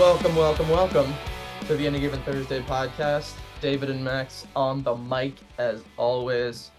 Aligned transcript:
Welcome, 0.00 0.34
welcome, 0.34 0.68
welcome 0.70 1.14
to 1.66 1.76
the 1.76 1.86
Any 1.86 2.00
Given 2.00 2.22
Thursday 2.22 2.62
podcast. 2.62 3.34
David 3.60 3.90
and 3.90 4.02
Max 4.02 4.46
on 4.56 4.82
the 4.82 4.96
mic 4.96 5.34
as 5.58 5.84
always. 5.98 6.70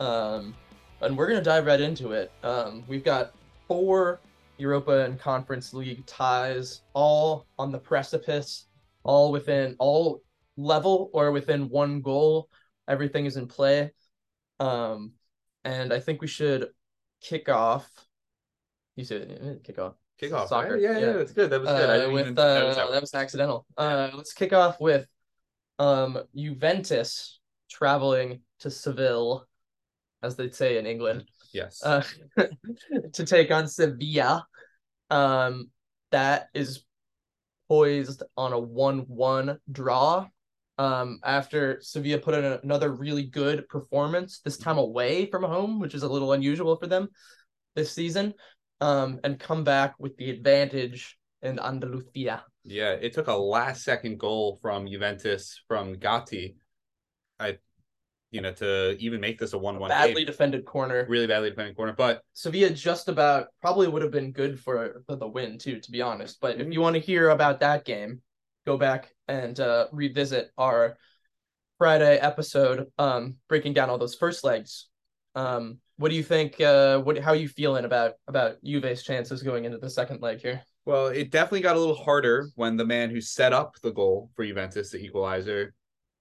Um, 0.00 0.56
and 1.00 1.16
we're 1.16 1.28
going 1.28 1.38
to 1.38 1.44
dive 1.44 1.66
right 1.66 1.80
into 1.80 2.10
it. 2.10 2.32
Um, 2.42 2.82
we've 2.88 3.04
got 3.04 3.32
four 3.68 4.18
Europa 4.58 5.04
and 5.04 5.20
Conference 5.20 5.72
League 5.72 6.04
ties, 6.04 6.80
all 6.94 7.46
on 7.60 7.70
the 7.70 7.78
precipice, 7.78 8.66
all 9.04 9.30
within, 9.30 9.76
all 9.78 10.24
level 10.56 11.10
or 11.14 11.30
within 11.30 11.68
one 11.68 12.00
goal. 12.00 12.48
Everything 12.88 13.24
is 13.24 13.36
in 13.36 13.46
play. 13.46 13.92
Um, 14.58 15.12
and 15.64 15.92
I 15.92 16.00
think 16.00 16.20
we 16.20 16.26
should 16.26 16.70
kick 17.20 17.48
off. 17.48 17.88
You 18.96 19.04
said 19.04 19.60
kick 19.62 19.78
off. 19.78 19.94
Kick 20.18 20.32
off. 20.32 20.48
Soccer, 20.48 20.74
right? 20.74 20.80
Yeah, 20.80 20.92
yeah, 20.92 20.98
yeah. 20.98 21.12
that's 21.12 21.32
good. 21.32 21.50
That 21.50 21.60
was 21.60 21.70
good. 21.70 21.90
I 21.90 22.04
Uh, 22.04 22.10
with 22.10 22.20
even 22.20 22.38
uh, 22.38 22.74
that. 22.74 22.90
that 22.90 23.00
was 23.00 23.14
accidental. 23.14 23.66
Uh, 23.76 24.10
let's 24.14 24.32
kick 24.32 24.52
off 24.52 24.80
with 24.80 25.06
um 25.78 26.18
Juventus 26.36 27.40
traveling 27.68 28.40
to 28.60 28.70
Seville, 28.70 29.46
as 30.22 30.36
they'd 30.36 30.54
say 30.54 30.78
in 30.78 30.86
England, 30.86 31.24
yes. 31.52 31.82
uh, 31.84 32.02
to 33.12 33.24
take 33.24 33.50
on 33.50 33.66
Sevilla. 33.66 34.46
Um, 35.10 35.70
that 36.12 36.48
is 36.54 36.84
poised 37.68 38.22
on 38.36 38.52
a 38.52 38.58
one-one 38.58 39.58
draw. 39.70 40.26
Um, 40.78 41.20
after 41.24 41.80
Sevilla 41.80 42.18
put 42.18 42.34
in 42.34 42.44
another 42.44 42.92
really 42.92 43.24
good 43.24 43.68
performance, 43.68 44.40
this 44.44 44.56
time 44.56 44.78
away 44.78 45.26
from 45.26 45.42
home, 45.42 45.80
which 45.80 45.94
is 45.94 46.02
a 46.02 46.08
little 46.08 46.32
unusual 46.32 46.76
for 46.76 46.86
them 46.86 47.08
this 47.74 47.92
season, 47.92 48.34
um, 48.84 49.20
and 49.24 49.38
come 49.38 49.64
back 49.64 49.94
with 49.98 50.16
the 50.16 50.30
advantage 50.30 51.18
in 51.42 51.58
Andalusia. 51.58 52.44
yeah, 52.64 52.92
it 52.92 53.12
took 53.12 53.28
a 53.28 53.34
last 53.34 53.82
second 53.84 54.18
goal 54.18 54.58
from 54.60 54.86
Juventus 54.86 55.60
from 55.68 55.94
Gatti. 55.94 56.56
I 57.40 57.58
you 58.30 58.40
know, 58.40 58.52
to 58.52 58.96
even 58.98 59.20
make 59.20 59.38
this 59.38 59.52
a 59.52 59.58
one 59.58 59.78
one 59.78 59.90
Badly 59.90 60.24
defended 60.24 60.64
corner. 60.64 61.06
really 61.08 61.28
badly 61.28 61.50
defended 61.50 61.76
corner. 61.76 61.94
But 61.96 62.22
Sevilla 62.32 62.70
just 62.70 63.08
about 63.08 63.46
probably 63.60 63.86
would 63.86 64.02
have 64.02 64.10
been 64.10 64.32
good 64.32 64.58
for, 64.58 65.04
for 65.06 65.14
the 65.14 65.28
win 65.28 65.56
too, 65.56 65.78
to 65.78 65.90
be 65.92 66.02
honest. 66.02 66.40
But 66.40 66.60
if 66.60 66.66
Mhm. 66.66 66.72
you 66.72 66.80
want 66.80 66.94
to 66.94 67.00
hear 67.00 67.30
about 67.30 67.60
that 67.60 67.84
game, 67.84 68.22
go 68.66 68.76
back 68.76 69.14
and 69.28 69.58
uh, 69.60 69.86
revisit 69.92 70.50
our 70.58 70.98
Friday 71.78 72.16
episode, 72.18 72.90
um, 72.98 73.36
breaking 73.48 73.72
down 73.72 73.88
all 73.88 73.98
those 73.98 74.16
first 74.16 74.42
legs. 74.42 74.88
Um, 75.36 75.78
what 75.96 76.10
do 76.10 76.16
you 76.16 76.22
think? 76.22 76.60
Uh, 76.60 76.98
what 77.00 77.18
how 77.18 77.32
are 77.32 77.36
you 77.36 77.48
feeling 77.48 77.84
about 77.84 78.14
about 78.26 78.56
Juve's 78.64 79.02
chances 79.02 79.42
going 79.42 79.64
into 79.64 79.78
the 79.78 79.90
second 79.90 80.20
leg 80.20 80.40
here? 80.40 80.62
well, 80.86 81.06
it 81.06 81.30
definitely 81.30 81.62
got 81.62 81.76
a 81.76 81.78
little 81.78 81.94
harder 81.94 82.48
when 82.56 82.76
the 82.76 82.84
man 82.84 83.10
who 83.10 83.20
set 83.20 83.52
up 83.52 83.76
the 83.82 83.92
goal 83.92 84.30
for 84.36 84.44
Juventus, 84.44 84.90
the 84.90 84.98
equalizer, 84.98 85.74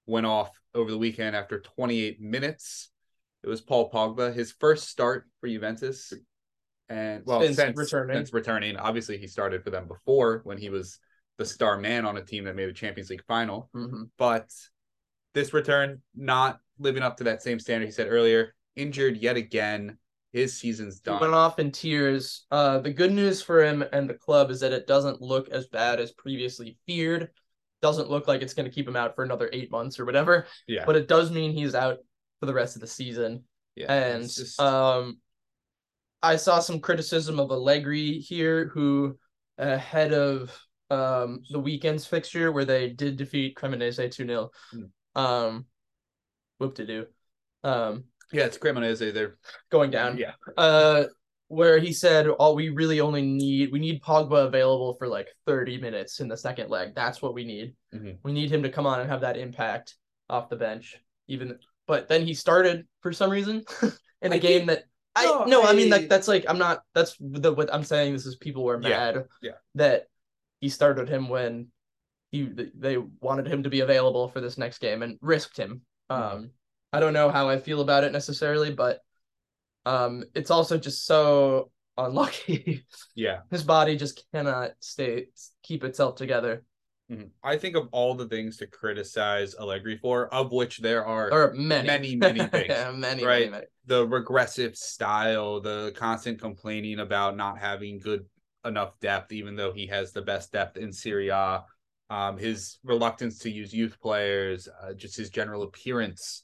went 0.06 0.26
off 0.26 0.52
over 0.74 0.90
the 0.90 0.98
weekend 0.98 1.36
after 1.36 1.60
28 1.60 2.22
minutes. 2.22 2.90
It 3.44 3.50
was 3.50 3.60
Paul 3.62 3.92
Pogba, 3.92 4.34
his 4.34 4.54
first 4.54 4.88
start 4.88 5.26
for 5.42 5.48
Juventus. 5.50 6.14
And 6.88 7.24
well, 7.26 7.42
Since 7.42 7.58
since, 7.58 7.78
returning. 7.78 8.16
since 8.16 8.34
returning, 8.34 8.78
obviously 8.78 9.18
he 9.18 9.28
started 9.28 9.64
for 9.64 9.70
them 9.70 9.88
before 9.88 10.42
when 10.46 10.58
he 10.58 10.70
was 10.70 11.00
the 11.38 11.46
star 11.46 11.78
man 11.78 12.06
on 12.06 12.16
a 12.18 12.24
team 12.24 12.46
that 12.46 12.56
made 12.56 12.70
a 12.70 12.74
Champions 12.74 13.10
League 13.10 13.24
final. 13.28 13.70
Mm-hmm. 13.76 14.04
But 14.18 14.50
this 15.34 15.54
return 15.54 16.02
not 16.16 16.60
living 16.80 17.04
up 17.04 17.18
to 17.18 17.26
that 17.26 17.42
same 17.42 17.60
standard 17.60 17.86
he 17.86 17.92
said 17.92 18.08
earlier. 18.08 18.54
Injured 18.76 19.18
yet 19.18 19.38
again. 19.38 19.98
His 20.32 20.58
season's 20.58 21.00
He 21.04 21.12
went 21.12 21.22
done. 21.22 21.34
off 21.36 21.60
in 21.60 21.72
tears. 21.72 22.46
Uh, 22.50 22.80
the 22.80 22.92
good 22.92 23.12
news 23.12 23.42
for 23.44 23.64
him 23.64 23.84
and 23.94 24.10
the 24.10 24.16
club 24.16 24.50
is 24.50 24.60
that 24.62 24.72
it 24.74 24.88
doesn't 24.88 25.22
look 25.22 25.50
as 25.50 25.68
bad 25.68 26.00
as 26.00 26.12
previously 26.12 26.78
feared. 26.88 27.30
Doesn't 27.84 28.10
look 28.10 28.28
like 28.28 28.42
it's 28.42 28.54
going 28.56 28.66
to 28.68 28.74
keep 28.74 28.88
him 28.88 28.96
out 28.96 29.14
for 29.16 29.24
another 29.24 29.50
eight 29.54 29.70
months 29.70 30.00
or 30.00 30.06
whatever. 30.06 30.48
Yeah, 30.68 30.86
But 30.86 30.96
it 30.96 31.08
does 31.08 31.30
mean 31.30 31.52
he's 31.54 31.76
out 31.76 31.98
for 32.40 32.48
the 32.48 32.54
rest 32.54 32.76
of 32.76 32.82
the 32.82 32.88
season. 32.88 33.44
yeah. 33.76 33.92
and 33.94 34.24
just- 34.24 34.60
um, 34.60 35.20
I 36.24 36.38
saw 36.38 36.60
some 36.60 36.80
criticism 36.80 37.40
of 37.40 37.52
Allegri 37.52 38.14
here, 38.20 38.70
who 38.70 39.18
ahead 39.58 40.14
of 40.14 40.58
um 40.90 41.42
the 41.52 41.60
weekend's 41.60 42.06
fixture 42.06 42.52
where 42.52 42.66
they 42.66 42.90
did 42.90 43.18
defeat 43.18 43.56
Cremonese 43.56 44.12
two 44.12 44.26
0 44.26 44.50
Mm. 44.74 44.90
um, 45.16 45.66
whoop 46.60 46.76
to 46.76 46.86
do, 46.86 47.06
um, 47.64 48.06
yeah, 48.32 48.46
it's 48.46 48.58
Cremonese. 48.58 49.14
They're 49.14 49.38
going 49.70 49.92
down. 49.92 50.18
yeah, 50.18 50.34
uh 50.58 51.06
where 51.50 51.78
he 51.78 51.94
said 51.94 52.26
oh 52.40 52.54
we 52.54 52.70
really 52.70 53.00
only 53.00 53.22
need 53.22 53.72
we 53.72 53.78
need 53.78 54.02
Pogba 54.02 54.48
available 54.48 54.96
for 54.96 55.08
like 55.08 55.28
30 55.46 55.78
minutes 55.78 56.20
in 56.20 56.28
the 56.28 56.38
second 56.38 56.70
leg 56.70 56.96
that's 56.96 57.22
what 57.22 57.36
we 57.36 57.44
need 57.44 57.76
Mhm. 57.94 58.18
we 58.24 58.32
need 58.34 58.50
him 58.50 58.64
to 58.64 58.70
come 58.70 58.88
on 58.88 59.02
and 59.02 59.10
have 59.10 59.22
that 59.22 59.38
impact 59.38 59.96
off 60.30 60.50
the 60.50 60.56
bench 60.56 60.98
even 61.28 61.60
but 61.86 62.08
then 62.08 62.26
he 62.26 62.34
started 62.34 62.88
for 63.02 63.12
some 63.14 63.30
reason 63.30 63.64
in 64.24 64.32
a 64.32 64.36
I 64.36 64.40
game 64.40 64.66
that 64.68 64.86
I 65.16 65.26
No, 65.26 65.44
no 65.44 65.64
I, 65.64 65.74
mean 65.74 65.92
like 65.92 66.10
that's 66.10 66.28
like 66.28 66.46
I'm 66.48 66.58
not 66.58 66.82
that's 66.96 67.16
the 67.20 67.54
what 67.54 67.72
I'm 67.72 67.84
saying 67.84 68.14
this 68.14 68.26
is 68.26 68.36
people 68.38 68.64
were 68.64 68.80
mad 68.80 69.16
yeah. 69.16 69.22
yeah. 69.50 69.58
that 69.76 70.06
he 70.60 70.70
started 70.70 71.08
him 71.08 71.30
when 71.30 71.68
he 72.32 72.50
they 72.76 72.98
wanted 73.22 73.48
him 73.48 73.62
to 73.64 73.70
be 73.70 73.82
available 73.82 74.28
for 74.30 74.42
this 74.42 74.58
next 74.58 74.80
game 74.80 75.04
and 75.04 75.20
risked 75.22 75.58
him 75.58 75.82
um 76.10 76.20
Mhm. 76.22 76.50
I 76.94 77.00
don't 77.00 77.14
know 77.14 77.30
how 77.30 77.50
I 77.50 77.58
feel 77.58 77.82
about 77.82 78.04
it 78.04 78.12
necessarily 78.12 78.72
but 78.72 79.00
um, 79.86 80.24
it's 80.34 80.52
also 80.52 80.78
just 80.78 81.06
so 81.06 81.72
unlucky. 81.98 82.86
yeah. 83.16 83.40
His 83.52 83.64
body 83.64 83.98
just 83.98 84.24
cannot 84.32 84.72
stay 84.80 85.28
keep 85.62 85.84
itself 85.84 86.16
together. 86.16 86.64
Mhm. 87.12 87.32
I 87.44 87.58
think 87.58 87.76
of 87.76 87.90
all 87.92 88.16
the 88.16 88.28
things 88.28 88.58
to 88.58 88.68
criticize 88.68 89.56
Allegri 89.56 89.98
for, 89.98 90.34
of 90.34 90.52
which 90.54 90.80
there 90.80 91.06
are 91.06 91.32
Or 91.34 91.54
many, 91.54 91.88
Many, 91.88 92.16
many 92.16 92.48
things, 92.48 92.68
yeah, 92.70 92.92
many, 92.92 93.26
right? 93.26 93.40
many, 93.40 93.52
many. 93.52 93.66
the 93.86 94.08
regressive 94.08 94.78
style, 94.78 95.60
the 95.60 95.92
constant 95.98 96.40
complaining 96.40 97.00
about 97.00 97.36
not 97.36 97.58
having 97.60 98.00
good 98.00 98.26
enough 98.64 98.98
depth, 99.02 99.34
even 99.34 99.58
though 99.58 99.74
he 99.74 99.88
has 99.88 100.14
the 100.14 100.22
best 100.22 100.54
depth 100.54 100.78
in 100.78 100.94
Serie 100.94 101.30
A. 101.30 101.66
Um, 102.10 102.38
his 102.38 102.78
reluctance 102.84 103.40
to 103.40 103.50
use 103.50 103.74
youth 103.74 104.00
players, 104.02 104.70
uh, 104.82 104.94
just 104.94 105.18
his 105.18 105.30
general 105.30 105.64
appearance, 105.64 106.44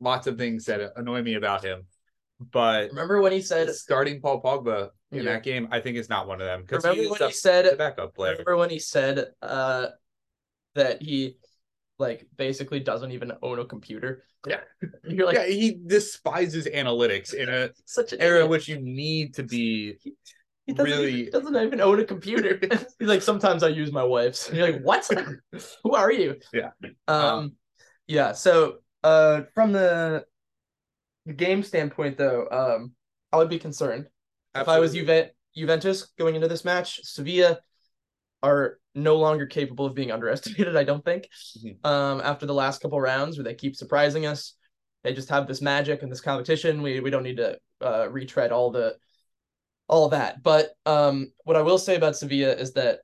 lots 0.00 0.26
of 0.26 0.38
things 0.38 0.64
that 0.66 0.92
annoy 0.96 1.22
me 1.22 1.34
about 1.34 1.64
him. 1.64 1.86
But 2.52 2.90
Remember 2.90 3.20
when 3.22 3.32
he 3.32 3.40
said? 3.40 3.70
starting 3.74 4.20
Paul 4.20 4.42
Pogba 4.42 4.90
in 5.12 5.18
Yeah. 5.24 5.32
that 5.34 5.42
game, 5.44 5.68
I 5.70 5.80
think 5.80 5.96
is 5.96 6.08
not 6.08 6.26
one 6.26 6.40
of 6.40 6.46
them 6.46 6.62
because 6.62 6.82
Remember 6.84 7.02
he's 7.02 7.10
when 7.20 7.28
he 7.28 7.34
said? 7.34 7.78
backup 7.78 8.14
player. 8.14 8.32
Remember 8.32 8.56
when 8.56 8.70
he 8.70 8.78
said 8.80 9.28
uh, 9.40 9.86
that 10.74 11.00
he 11.00 11.36
like 11.98 12.26
basically 12.36 12.80
doesn't 12.80 13.12
even 13.12 13.32
own 13.42 13.60
a 13.60 13.64
computer? 13.64 14.24
Yeah. 14.46 14.60
You're 15.08 15.26
like 15.26 15.36
yeah, 15.36 15.46
he 15.46 15.78
despises 15.86 16.66
analytics 16.66 17.32
in 17.32 17.48
a 17.48 17.70
such 17.86 18.12
an 18.12 18.20
era 18.20 18.38
in 18.40 18.46
idiot. 18.46 18.50
which 18.50 18.68
you 18.68 18.80
need 18.80 19.34
to 19.34 19.44
be 19.44 19.96
He 20.66 20.72
doesn't, 20.72 20.90
really- 20.92 21.24
he 21.26 21.30
doesn't 21.30 21.54
even 21.56 21.80
own 21.80 22.00
a 22.00 22.04
computer. 22.04 22.58
He's 22.98 23.08
like, 23.08 23.22
sometimes 23.22 23.62
I 23.62 23.68
use 23.68 23.92
my 23.92 24.02
wife's. 24.04 24.50
You're 24.52 24.72
like, 24.72 24.82
what? 24.82 25.08
Who 25.84 25.94
are 25.94 26.10
you? 26.12 26.40
Yeah. 26.52 26.70
Um, 27.06 27.24
Um, 27.24 27.52
yeah. 28.08 28.32
So, 28.32 28.78
uh, 29.04 29.42
from 29.54 29.72
the, 29.72 30.24
the 31.26 31.32
game 31.32 31.62
standpoint, 31.62 32.18
though, 32.18 32.48
um, 32.50 32.92
I 33.32 33.36
would 33.36 33.50
be 33.50 33.58
concerned 33.58 34.08
if 34.54 34.68
I 34.68 34.80
was 34.80 34.94
Juve- 34.94 35.30
Juventus 35.56 36.12
going 36.18 36.34
into 36.34 36.48
this 36.48 36.64
match. 36.64 37.00
Sevilla 37.04 37.60
are 38.42 38.78
no 38.94 39.16
longer 39.16 39.46
capable 39.46 39.86
of 39.86 39.94
being 39.94 40.10
underestimated. 40.10 40.76
I 40.76 40.84
don't 40.84 41.04
think. 41.04 41.28
Mhm. 41.58 41.84
Um, 41.84 42.20
after 42.22 42.46
the 42.46 42.54
last 42.54 42.80
couple 42.80 43.00
rounds 43.00 43.36
where 43.36 43.44
they 43.44 43.54
keep 43.54 43.76
surprising 43.76 44.26
us, 44.26 44.54
they 45.02 45.12
just 45.12 45.28
have 45.28 45.46
this 45.46 45.60
magic 45.60 46.02
and 46.02 46.10
this 46.10 46.20
competition. 46.20 46.82
We 46.82 47.00
we 47.00 47.10
don't 47.10 47.22
need 47.22 47.36
to 47.36 47.58
uh, 47.80 48.08
retread 48.10 48.52
all 48.52 48.70
the 48.70 48.96
all 49.88 50.08
that. 50.10 50.42
But 50.42 50.70
um, 50.86 51.32
what 51.44 51.56
I 51.56 51.62
will 51.62 51.78
say 51.78 51.96
about 51.96 52.16
Sevilla 52.16 52.54
is 52.54 52.72
that 52.72 53.00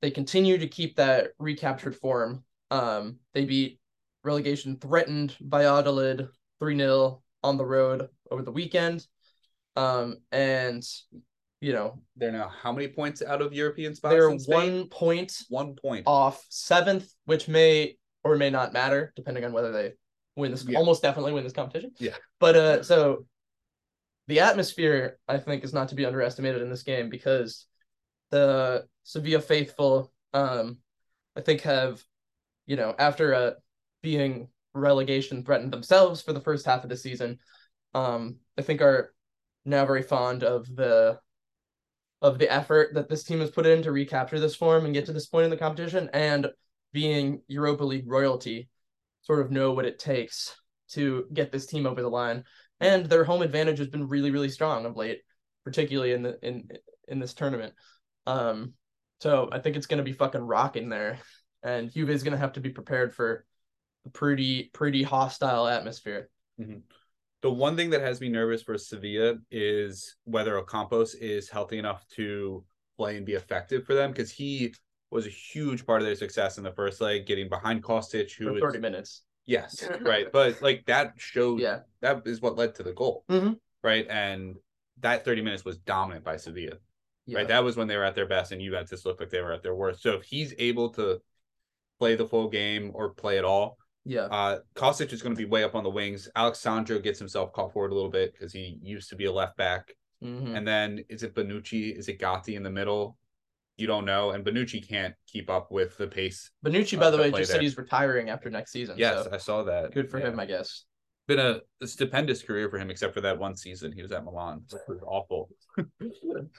they 0.00 0.10
continue 0.10 0.58
to 0.58 0.68
keep 0.68 0.96
that 0.96 1.28
recaptured 1.38 1.96
form. 1.96 2.44
Um, 2.70 3.18
they 3.34 3.44
beat 3.44 3.80
relegation 4.24 4.76
threatened 4.76 5.36
Valladolid 5.40 6.28
3 6.60 6.76
0 6.78 7.22
on 7.42 7.56
the 7.56 7.64
road 7.64 8.08
over 8.30 8.42
the 8.42 8.52
weekend. 8.52 9.06
Um, 9.74 10.18
and, 10.30 10.82
you 11.60 11.72
know, 11.72 12.00
They're 12.16 12.32
now 12.32 12.48
how 12.62 12.72
many 12.72 12.88
points 12.88 13.22
out 13.22 13.42
of 13.42 13.52
European 13.52 13.94
spots? 13.94 14.14
they're 14.14 14.30
one 14.30 14.88
point 14.88 15.36
one 15.48 15.74
point. 15.74 16.04
off 16.06 16.44
seventh, 16.50 17.10
which 17.24 17.48
may 17.48 17.96
or 18.24 18.36
may 18.36 18.50
not 18.50 18.72
matter 18.72 19.12
depending 19.16 19.44
on 19.44 19.52
whether 19.52 19.72
they 19.72 19.92
win 20.36 20.50
this. 20.50 20.64
Yeah. 20.64 20.78
Almost 20.78 21.02
definitely 21.02 21.32
win 21.32 21.44
this 21.44 21.52
competition. 21.52 21.92
Yeah. 21.98 22.14
But 22.38 22.56
uh, 22.56 22.82
so 22.82 23.26
the 24.28 24.40
atmosphere 24.40 25.18
I 25.26 25.38
think 25.38 25.64
is 25.64 25.72
not 25.72 25.88
to 25.88 25.94
be 25.94 26.06
underestimated 26.06 26.62
in 26.62 26.70
this 26.70 26.82
game 26.82 27.08
because 27.08 27.66
the 28.30 28.84
Sevilla 29.02 29.40
faithful, 29.40 30.12
um, 30.32 30.78
I 31.36 31.40
think 31.40 31.62
have, 31.62 32.02
you 32.66 32.76
know, 32.76 32.94
after 32.98 33.34
uh 33.34 33.50
being 34.02 34.48
relegation 34.74 35.44
threatened 35.44 35.72
themselves 35.72 36.22
for 36.22 36.32
the 36.32 36.40
first 36.40 36.66
half 36.66 36.82
of 36.82 36.90
the 36.90 36.96
season, 36.96 37.38
um, 37.94 38.36
I 38.58 38.62
think 38.62 38.80
are 38.80 39.14
now 39.64 39.86
very 39.86 40.02
fond 40.02 40.42
of 40.42 40.66
the 40.74 41.18
of 42.20 42.38
the 42.38 42.50
effort 42.52 42.94
that 42.94 43.08
this 43.08 43.24
team 43.24 43.40
has 43.40 43.50
put 43.50 43.66
in 43.66 43.82
to 43.82 43.90
recapture 43.90 44.38
this 44.38 44.54
form 44.54 44.84
and 44.84 44.94
get 44.94 45.06
to 45.06 45.12
this 45.12 45.26
point 45.26 45.44
in 45.44 45.50
the 45.50 45.56
competition, 45.56 46.08
and 46.12 46.48
being 46.92 47.42
Europa 47.48 47.84
League 47.84 48.08
royalty, 48.08 48.68
sort 49.22 49.40
of 49.40 49.50
know 49.50 49.72
what 49.72 49.84
it 49.84 49.98
takes 49.98 50.54
to 50.90 51.26
get 51.32 51.50
this 51.50 51.66
team 51.66 51.86
over 51.86 52.02
the 52.02 52.08
line. 52.08 52.44
And 52.80 53.06
their 53.06 53.24
home 53.24 53.42
advantage 53.42 53.78
has 53.78 53.88
been 53.88 54.08
really, 54.08 54.30
really 54.30 54.48
strong 54.48 54.84
of 54.84 54.96
late, 54.96 55.20
particularly 55.64 56.12
in 56.12 56.22
the 56.22 56.38
in 56.42 56.68
in 57.08 57.18
this 57.18 57.34
tournament. 57.34 57.74
Um, 58.26 58.74
so 59.20 59.48
I 59.52 59.58
think 59.58 59.76
it's 59.76 59.86
gonna 59.86 60.02
be 60.02 60.12
fucking 60.12 60.40
rocking 60.40 60.88
there, 60.88 61.18
and 61.62 61.92
Juve 61.92 62.10
is 62.10 62.22
gonna 62.22 62.36
have 62.36 62.54
to 62.54 62.60
be 62.60 62.70
prepared 62.70 63.14
for 63.14 63.44
a 64.06 64.10
pretty 64.10 64.64
pretty 64.72 65.02
hostile 65.02 65.66
atmosphere. 65.66 66.28
The 66.58 67.50
one 67.50 67.76
thing 67.76 67.90
that 67.90 68.00
has 68.00 68.20
me 68.20 68.28
nervous 68.28 68.62
for 68.62 68.78
Sevilla 68.78 69.34
is 69.50 70.16
whether 70.24 70.60
Ocampos 70.60 71.16
is 71.20 71.48
healthy 71.48 71.78
enough 71.78 72.06
to 72.14 72.64
play 72.96 73.16
and 73.16 73.26
be 73.26 73.32
effective 73.32 73.84
for 73.84 73.94
them 73.94 74.12
because 74.12 74.30
he 74.30 74.72
was 75.10 75.26
a 75.26 75.30
huge 75.30 75.84
part 75.84 76.00
of 76.00 76.06
their 76.06 76.14
success 76.14 76.56
in 76.58 76.64
the 76.64 76.72
first 76.72 77.00
leg, 77.00 77.26
getting 77.26 77.48
behind 77.48 77.82
Kostic, 77.82 78.32
who 78.36 78.46
For 78.46 78.56
is 78.56 78.60
thirty 78.60 78.78
minutes. 78.78 79.22
yes, 79.44 79.88
right, 80.00 80.30
but 80.32 80.62
like 80.62 80.84
that 80.86 81.14
showed 81.16 81.60
Yeah. 81.60 81.80
that 82.00 82.22
is 82.26 82.40
what 82.40 82.56
led 82.56 82.76
to 82.76 82.82
the 82.84 82.92
goal, 82.92 83.24
Mhm. 83.28 83.58
right? 83.82 84.06
And 84.08 84.56
that 85.00 85.24
thirty 85.24 85.42
minutes 85.42 85.64
was 85.64 85.78
dominant 85.78 86.24
by 86.24 86.36
Sevilla, 86.36 86.76
Yeah. 87.26 87.38
right? 87.38 87.48
That 87.48 87.64
was 87.64 87.76
when 87.76 87.88
they 87.88 87.96
were 87.96 88.04
at 88.04 88.14
their 88.14 88.26
best, 88.28 88.52
and 88.52 88.60
Juventus 88.60 89.04
looked 89.04 89.20
like 89.20 89.30
they 89.30 89.40
were 89.40 89.52
at 89.52 89.62
their 89.64 89.74
worst. 89.74 90.00
So 90.02 90.12
if 90.12 90.22
he's 90.22 90.54
able 90.58 90.90
to 90.90 91.20
play 91.98 92.14
the 92.14 92.26
full 92.26 92.48
game 92.48 92.92
or 92.94 93.10
play 93.14 93.36
at 93.38 93.44
all, 93.44 93.78
yeah. 94.04 94.22
uh, 94.24 94.58
Kostic 94.74 95.12
is 95.12 95.22
going 95.22 95.34
to 95.34 95.38
be 95.38 95.44
way 95.48 95.64
up 95.64 95.74
on 95.74 95.84
the 95.84 95.90
wings. 95.90 96.28
Alex 96.36 96.58
Sandro 96.58 96.98
gets 96.98 97.18
himself 97.18 97.52
caught 97.52 97.72
forward 97.72 97.92
a 97.92 97.94
little 97.94 98.10
bit 98.10 98.32
because 98.32 98.52
he 98.52 98.78
used 98.82 99.08
to 99.10 99.16
be 99.16 99.26
a 99.26 99.32
left 99.32 99.56
back. 99.56 99.94
Mhm. 100.22 100.56
And 100.56 100.66
then 100.66 101.04
is 101.08 101.22
it 101.22 101.34
Bonucci? 101.34 101.96
Is 101.96 102.08
it 102.08 102.18
Gatti 102.18 102.54
in 102.56 102.62
the 102.62 102.70
middle? 102.70 103.16
You 103.76 103.86
don't 103.86 104.04
know. 104.04 104.30
And 104.30 104.44
Bonucci 104.44 104.86
can't 104.86 105.14
keep 105.26 105.50
up 105.50 105.72
with 105.72 105.96
the 105.96 106.06
pace. 106.06 106.50
Bonucci, 106.64 106.96
uh, 106.96 107.00
by 107.00 107.10
the 107.10 107.18
way, 107.18 107.30
just 107.32 107.50
said 107.50 107.60
he's 107.62 107.76
retiring 107.76 108.30
after 108.30 108.48
next 108.50 108.70
season. 108.72 108.96
Yes, 108.98 109.24
so 109.24 109.30
I 109.32 109.38
saw 109.38 109.62
that. 109.64 109.92
good 109.92 110.08
for 110.10 110.18
Yeah. 110.20 110.28
him, 110.28 110.38
I 110.38 110.46
guess. 110.46 110.84
Been 111.26 111.38
a, 111.38 111.60
a 111.80 111.86
stupendous 111.86 112.42
career 112.42 112.68
for 112.68 112.78
him, 112.78 112.90
except 112.90 113.14
for 113.14 113.20
that 113.22 113.38
one 113.38 113.56
season 113.56 113.92
he 113.92 114.02
was 114.02 114.12
at 114.12 114.24
Milan. 114.24 114.64
It 114.72 114.80
was 114.88 115.00
awful. 115.06 115.48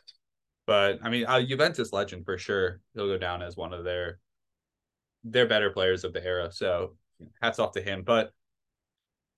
But 0.66 1.00
I 1.04 1.10
mean, 1.10 1.25
a 1.28 1.44
Juventus 1.45 1.92
legend 1.92 2.24
for 2.25 2.38
sure. 2.38 2.80
He'll 2.94 3.07
go 3.07 3.18
down 3.18 3.42
as 3.42 3.57
one 3.57 3.74
of 3.74 3.84
their 3.84 4.19
their 5.25 5.48
better 5.48 5.69
players 5.69 6.04
of 6.04 6.13
the 6.13 6.24
era. 6.25 6.51
So 6.51 6.95
hats 7.41 7.59
off 7.59 7.73
to 7.73 7.81
him. 7.81 8.03
But 8.03 8.31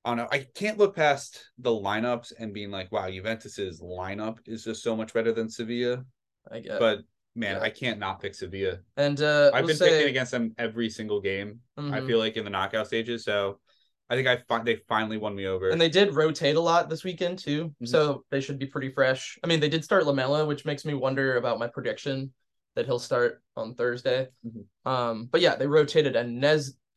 I 0.03 0.09
don't 0.09 0.17
know. 0.17 0.27
I 0.31 0.45
can't 0.53 0.77
look 0.77 0.95
past 0.95 1.49
the 1.57 1.71
lineups 1.71 2.33
and 2.37 2.53
being 2.53 2.69
like, 2.69 2.91
wow, 2.91 3.09
Juventus's 3.09 3.81
lineup 3.81 4.37
is 4.45 4.63
just 4.63 4.83
so 4.83 4.95
much 4.95 5.13
better 5.13 5.31
than 5.31 5.49
Sevilla. 5.49 6.03
I 6.51 6.59
guess. 6.59 6.77
But 6.79 6.99
man, 7.35 7.55
yeah. 7.57 7.61
I 7.63 7.69
can't 7.71 7.99
not 7.99 8.21
pick 8.21 8.35
Sevilla. 8.35 8.77
and 8.97 9.19
uh, 9.21 9.49
I've 9.53 9.63
we'll 9.63 9.69
been 9.69 9.77
say, 9.77 9.89
picking 9.89 10.09
against 10.09 10.31
them 10.31 10.53
every 10.59 10.89
single 10.89 11.21
game. 11.21 11.59
I 11.75 11.81
Mhm. 11.81 12.07
feel 12.07 12.19
like 12.19 12.37
in 12.37 12.43
the 12.43 12.51
knockout 12.51 12.85
stages. 12.87 13.25
So 13.25 13.59
I 14.07 14.15
think 14.15 14.27
I 14.27 14.37
fi- 14.47 14.61
they 14.61 14.75
finally 14.87 15.17
won 15.17 15.35
me 15.35 15.47
over. 15.47 15.71
And 15.71 15.81
they 15.81 15.89
did 15.89 16.13
rotate 16.13 16.55
a 16.55 16.61
lot 16.61 16.87
this 16.89 17.03
weekend 17.03 17.39
too, 17.39 17.73
Mhm. 17.81 17.87
so 17.87 18.23
they 18.29 18.39
should 18.41 18.59
be 18.59 18.67
pretty 18.67 18.91
fresh. 18.91 19.39
I 19.43 19.47
mean, 19.47 19.59
they 19.59 19.69
did 19.69 19.83
start 19.83 20.05
Lamela, 20.05 20.45
which 20.45 20.63
makes 20.65 20.85
me 20.85 20.93
wonder 20.93 21.37
about 21.37 21.57
my 21.57 21.65
prediction 21.65 22.31
that 22.75 22.85
he'll 22.85 22.99
start 22.99 23.41
on 23.55 23.73
Thursday. 23.73 24.27
Mhm. 24.45 24.65
Um, 24.89 25.25
but 25.25 25.41
yeah, 25.41 25.55
they 25.55 25.65
rotated 25.65 26.15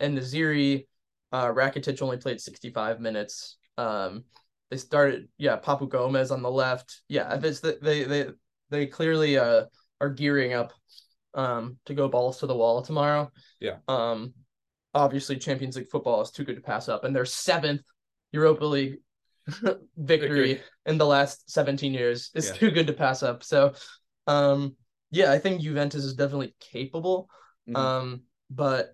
and 0.00 0.16
En-Nesyri, 0.18 0.86
uh, 1.32 1.48
Rakitic 1.48 2.00
only 2.02 2.16
played 2.16 2.40
65 2.40 3.00
minutes. 3.00 3.56
Um, 3.76 4.24
they 4.70 4.76
started, 4.76 5.28
yeah, 5.38 5.56
Papu 5.58 5.88
Gomez 5.88 6.30
on 6.30 6.42
the 6.42 6.50
left. 6.50 7.02
Yeah, 7.08 7.38
it's 7.42 7.60
the, 7.60 7.78
they 7.80 8.04
they 8.04 8.26
they 8.70 8.86
clearly 8.86 9.38
uh 9.38 9.64
are 10.00 10.10
gearing 10.10 10.52
up 10.52 10.72
um 11.34 11.78
to 11.86 11.94
go 11.94 12.08
balls 12.08 12.38
to 12.40 12.46
the 12.46 12.56
wall 12.56 12.82
tomorrow. 12.82 13.30
Yeah. 13.60 13.76
Um, 13.88 14.34
obviously 14.94 15.36
Champions 15.36 15.76
League 15.76 15.88
football 15.88 16.20
is 16.22 16.30
too 16.30 16.44
good 16.44 16.56
to 16.56 16.62
pass 16.62 16.88
up, 16.88 17.04
and 17.04 17.14
their 17.14 17.24
seventh 17.24 17.82
Europa 18.32 18.64
League 18.64 18.96
victory 19.46 19.78
Victory. 19.96 20.60
in 20.86 20.98
the 20.98 21.06
last 21.06 21.50
17 21.50 21.94
years 21.94 22.30
is 22.34 22.46
Yeah. 22.48 22.52
too 22.54 22.70
good 22.70 22.86
to 22.88 22.92
pass 22.92 23.22
up. 23.22 23.42
So, 23.42 23.72
um, 24.26 24.76
yeah, 25.10 25.32
I 25.32 25.38
think 25.38 25.62
Juventus 25.62 26.04
is 26.04 26.14
definitely 26.14 26.54
capable. 26.60 27.30
Mhm. 27.68 27.76
Um, 27.76 28.22
but 28.50 28.92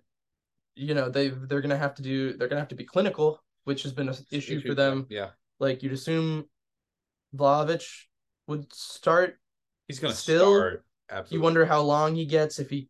you 0.75 0.93
know 0.93 1.09
they 1.09 1.29
they're 1.29 1.61
gonna 1.61 1.77
have 1.77 1.95
to 1.95 2.01
do 2.01 2.33
they're 2.33 2.47
gonna 2.47 2.61
have 2.61 2.69
to 2.69 2.75
be 2.75 2.83
clinical, 2.85 3.41
which 3.63 3.83
has 3.83 3.93
been 3.93 4.09
an 4.09 4.15
issue 4.31 4.61
for 4.61 4.73
them. 4.75 5.07
Yeah. 5.09 5.29
Like 5.59 5.83
you'd 5.83 5.93
assume 5.93 6.45
Vlahovic 7.35 7.85
would 8.47 8.71
start. 8.73 9.37
He's 9.87 9.99
gonna 9.99 10.13
Still, 10.13 10.55
start. 10.55 10.85
Absolutely. 11.09 11.37
You 11.37 11.41
wonder 11.43 11.65
how 11.65 11.81
long 11.81 12.15
he 12.15 12.25
gets 12.25 12.59
if 12.59 12.69
he 12.69 12.89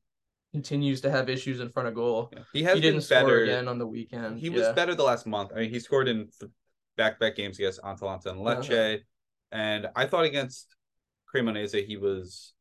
continues 0.54 1.02
to 1.02 1.12
have 1.12 1.30
issues 1.30 1.60
in 1.60 1.70
front 1.70 1.88
of 1.90 1.94
goal. 1.96 2.30
Yeah. 2.32 2.44
He 2.54 2.64
has 2.64 2.76
he 2.76 2.82
been 2.82 2.94
didn't 2.94 3.04
score 3.04 3.20
better. 3.24 3.44
again 3.44 3.68
on 3.68 3.78
the 3.78 3.88
weekend. 3.88 4.40
He 4.40 4.50
was 4.50 4.62
Yeah. 4.62 4.72
better 4.72 4.96
the 4.96 5.04
last 5.04 5.26
month. 5.26 5.52
I 5.54 5.60
mean, 5.60 5.70
he 5.70 5.80
scored 5.80 6.08
in 6.08 6.30
back 6.98 7.20
back 7.20 7.36
games 7.36 7.60
against 7.60 7.82
Atalanta 7.84 8.30
and 8.32 8.40
Lecce, 8.40 8.96
Uh-huh. 8.96 9.04
and 9.52 9.88
I 9.96 10.06
thought 10.08 10.24
against 10.24 10.74
Cremonese 11.34 11.86
he 11.86 11.98
was 11.98 12.54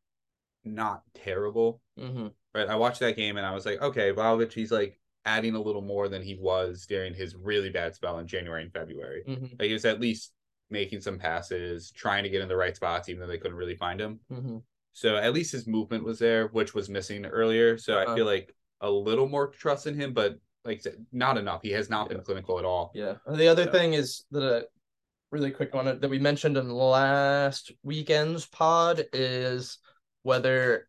not 0.65 1.03
terrible. 1.15 1.81
Mhm. 1.99 2.33
Right, 2.53 2.69
I 2.69 2.75
watched 2.77 3.01
that 3.01 3.17
game 3.17 3.37
and 3.37 3.47
I 3.47 3.55
was 3.55 3.65
like, 3.67 3.81
okay, 3.81 4.13
Vlahovic, 4.13 4.53
he's 4.53 4.73
like 4.73 4.99
adding 5.25 5.55
a 5.55 5.61
little 5.61 5.83
more 5.83 6.09
than 6.09 6.23
he 6.23 6.35
was 6.35 6.87
during 6.87 7.15
his 7.15 7.35
really 7.35 7.71
bad 7.71 7.95
spell 7.95 8.19
in 8.19 8.27
January 8.27 8.63
and 8.63 8.73
February. 8.73 9.25
Mhm. 9.27 9.59
Like 9.59 9.69
he 9.69 9.73
was 9.73 9.85
at 9.85 10.01
least 10.01 10.33
making 10.71 11.01
some 11.01 11.19
passes, 11.19 11.91
trying 11.93 12.25
to 12.25 12.29
get 12.31 12.43
in 12.43 12.49
the 12.49 12.57
right 12.57 12.77
spots, 12.77 13.09
even 13.09 13.21
though 13.21 13.27
they 13.27 13.39
couldn't 13.39 13.57
really 13.57 13.77
find 13.77 14.01
him. 14.01 14.21
Mhm. 14.31 14.63
So 14.93 15.17
at 15.17 15.33
least 15.33 15.53
his 15.53 15.67
movement 15.67 16.05
was 16.05 16.19
there, 16.19 16.49
which 16.49 16.75
was 16.75 16.89
missing 16.89 17.25
earlier. 17.27 17.79
So 17.79 17.97
I 17.99 18.05
Uh-huh. 18.05 18.15
feel 18.17 18.27
like 18.27 18.55
a 18.81 18.91
little 18.91 19.29
more 19.29 19.49
trust 19.49 19.87
in 19.87 19.95
him, 19.99 20.13
but 20.13 20.39
like 20.65 20.81
said, 20.81 21.05
not 21.13 21.37
enough. 21.37 21.63
He 21.63 21.71
has 21.73 21.91
not 21.91 22.09
been 22.09 22.23
clinical 22.23 22.59
at 22.59 22.65
all. 22.65 22.91
Yeah. 22.95 23.17
And 23.27 23.39
the 23.39 23.49
other 23.49 23.65
So- 23.65 23.73
thing 23.73 23.93
is 23.95 24.25
that 24.31 24.43
a 24.43 24.67
really 25.31 25.51
quick 25.51 25.75
one 25.75 25.99
that 26.01 26.09
we 26.09 26.19
mentioned 26.19 26.57
in 26.57 26.71
last 26.71 27.73
weekend's 27.83 28.47
pod 28.47 29.07
is 29.13 29.79
whether 30.23 30.89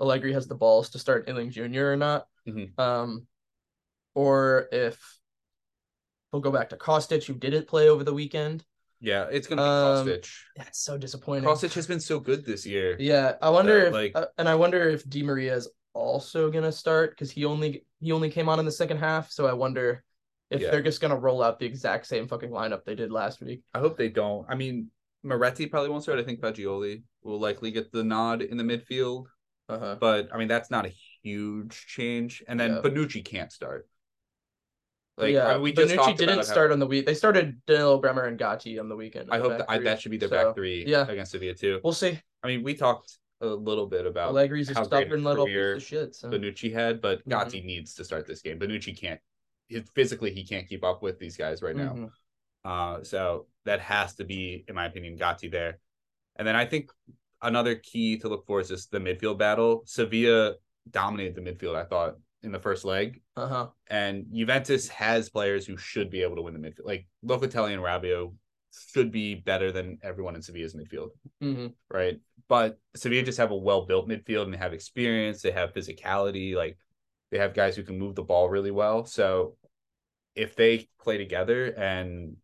Allegri 0.00 0.32
has 0.34 0.46
the 0.46 0.54
balls 0.54 0.90
to 0.90 0.98
start 0.98 1.28
Iling 1.28 1.50
Jr. 1.50 1.92
or 1.92 1.96
not. 1.96 2.28
Mhm. 2.46 2.78
Um, 2.78 3.26
or 4.16 4.66
if 4.72 4.98
he'll 6.32 6.40
go 6.40 6.50
back 6.50 6.70
to 6.70 6.76
Kostic, 6.76 7.24
who 7.24 7.34
didn't 7.34 7.68
play 7.68 7.88
over 7.90 8.02
the 8.02 8.14
weekend. 8.14 8.64
Yeah, 8.98 9.26
it's 9.30 9.46
gonna 9.46 9.60
be 9.60 9.66
Um, 9.66 10.06
Kostic. 10.08 10.32
That's 10.56 10.80
so 10.80 10.96
disappointing. 10.96 11.44
Kostic 11.48 11.74
has 11.74 11.86
been 11.86 12.00
so 12.00 12.18
good 12.18 12.44
this 12.46 12.64
year. 12.64 12.96
Yeah, 12.98 13.36
I 13.42 13.50
wonder 13.50 13.78
So, 13.82 13.86
if 13.88 13.92
like- 13.92 14.12
uh, 14.16 14.26
and 14.38 14.48
I 14.48 14.54
wonder 14.54 14.88
if 14.88 15.08
Di 15.08 15.22
Maria 15.22 15.54
is 15.54 15.68
also 15.92 16.50
gonna 16.50 16.72
start 16.72 17.10
because 17.10 17.30
he 17.30 17.44
only 17.44 17.84
he 18.00 18.12
only 18.12 18.30
came 18.30 18.48
on 18.48 18.58
in 18.58 18.64
the 18.64 18.72
second 18.72 18.96
half. 18.98 19.30
So 19.30 19.46
I 19.46 19.52
wonder 19.52 20.02
if 20.50 20.60
Yeah. 20.62 20.70
they're 20.70 20.82
just 20.82 21.00
gonna 21.02 21.16
roll 21.18 21.42
out 21.42 21.58
the 21.58 21.66
exact 21.66 22.06
same 22.06 22.26
fucking 22.26 22.50
lineup 22.50 22.84
they 22.84 22.94
did 22.94 23.10
last 23.12 23.40
week. 23.42 23.62
I 23.74 23.80
hope 23.80 23.96
they 23.98 24.08
don't. 24.08 24.46
I 24.48 24.54
mean, 24.54 24.90
Miretti 25.24 25.70
probably 25.70 25.90
won't 25.90 26.02
start. 26.04 26.18
I 26.18 26.22
think 26.22 26.40
Fagioli 26.40 27.02
will 27.22 27.38
likely 27.40 27.70
get 27.70 27.92
the 27.92 28.04
nod 28.04 28.40
in 28.42 28.56
the 28.56 28.64
midfield, 28.64 29.26
Uh 29.68 29.78
huh. 29.78 29.96
but 30.00 30.28
I 30.32 30.38
mean 30.38 30.48
that's 30.48 30.70
not 30.70 30.86
a 30.86 30.94
huge 31.22 31.86
change. 31.86 32.42
And 32.48 32.58
then 32.58 32.76
Yeah. 32.76 32.80
Bonucci 32.82 33.22
can't 33.24 33.52
start. 33.52 33.88
Like 35.18 35.32
yeah, 35.32 35.46
I 35.48 35.52
mean, 35.54 35.62
we 35.62 35.72
just 35.72 35.92
Bonucci 35.94 35.96
talked 35.96 36.18
didn't 36.18 36.36
how- 36.36 36.42
start 36.42 36.72
on 36.72 36.78
the 36.78 36.86
week. 36.86 37.06
They 37.06 37.14
started 37.14 37.64
Danilo 37.66 37.98
Bremer 37.98 38.24
and 38.24 38.38
Gatti 38.38 38.78
on 38.78 38.88
the 38.88 38.96
weekend. 38.96 39.30
I 39.30 39.38
hope 39.38 39.56
that, 39.58 39.66
three. 39.68 39.84
that 39.84 40.00
should 40.00 40.10
be 40.10 40.18
their 40.18 40.28
So, 40.28 40.44
back 40.46 40.54
three 40.54 40.84
yeah. 40.86 41.08
against 41.08 41.32
Sevilla 41.32 41.54
too. 41.54 41.80
We'll 41.82 41.94
see. 41.94 42.20
I 42.42 42.46
mean, 42.48 42.62
we 42.62 42.74
talked 42.74 43.16
a 43.40 43.46
little 43.46 43.86
bit 43.86 44.06
about 44.06 44.32
Allegri's 44.34 44.70
a 44.70 44.74
how 44.74 44.84
great 44.84 45.04
a 45.04 45.06
stubborn 45.06 45.24
little 45.24 45.46
piece 45.46 45.56
of 45.76 45.82
shit. 45.82 46.14
So. 46.14 46.28
Bonucci 46.30 46.72
had, 46.72 47.00
but 47.00 47.20
Mhm. 47.24 47.30
Gatti 47.30 47.60
needs 47.62 47.94
to 47.94 48.04
start 48.04 48.26
this 48.26 48.42
game. 48.42 48.58
Bonucci 48.58 48.98
can't. 48.98 49.20
Physically, 49.94 50.32
he 50.32 50.44
can't 50.44 50.68
keep 50.68 50.84
up 50.84 51.02
with 51.02 51.18
these 51.18 51.36
guys 51.36 51.62
right 51.62 51.74
now. 51.76 51.92
Mhm. 51.94 52.10
Uh, 52.64 53.02
so 53.02 53.46
that 53.64 53.80
has 53.80 54.14
to 54.16 54.24
be, 54.24 54.64
in 54.68 54.74
my 54.74 54.84
opinion, 54.86 55.16
Gatti 55.16 55.48
there. 55.48 55.78
And 56.36 56.46
then 56.46 56.56
I 56.56 56.66
think 56.66 56.90
another 57.42 57.74
key 57.74 58.18
to 58.18 58.28
look 58.28 58.46
for 58.46 58.60
is 58.60 58.68
just 58.68 58.90
the 58.90 58.98
midfield 58.98 59.38
battle. 59.38 59.82
Sevilla 59.86 60.54
dominated 60.90 61.34
the 61.34 61.40
midfield, 61.40 61.74
I 61.74 61.84
thought, 61.84 62.16
in 62.46 62.52
the 62.52 62.60
first 62.60 62.84
leg. 62.84 63.20
Uh-huh. 63.36 63.68
And 63.88 64.26
Juventus 64.32 64.88
has 64.88 65.28
players 65.28 65.66
who 65.66 65.76
should 65.76 66.10
be 66.10 66.22
able 66.22 66.36
to 66.36 66.42
win 66.42 66.54
the 66.54 66.60
midfield. 66.60 66.86
Like 66.86 67.06
Locatelli 67.24 67.74
and 67.74 67.82
Rabiot 67.82 68.32
should 68.92 69.10
be 69.10 69.34
better 69.34 69.72
than 69.72 69.98
everyone 70.02 70.34
in 70.36 70.42
Sevilla's 70.42 70.74
midfield, 70.74 71.10
hmm 71.40 71.66
right? 71.90 72.18
But 72.48 72.78
Sevilla 72.94 73.22
just 73.22 73.38
have 73.38 73.50
a 73.50 73.56
well-built 73.56 74.08
midfield 74.08 74.44
and 74.44 74.54
they 74.54 74.58
have 74.58 74.72
experience, 74.72 75.42
they 75.42 75.50
have 75.50 75.72
physicality, 75.74 76.54
like 76.54 76.78
they 77.30 77.38
have 77.38 77.54
guys 77.54 77.74
who 77.76 77.82
can 77.82 77.98
move 77.98 78.14
the 78.14 78.22
ball 78.22 78.48
really 78.48 78.70
well. 78.70 79.04
So 79.04 79.56
if 80.34 80.54
they 80.54 80.88
play 81.00 81.16
together 81.18 81.66
and 81.66 82.36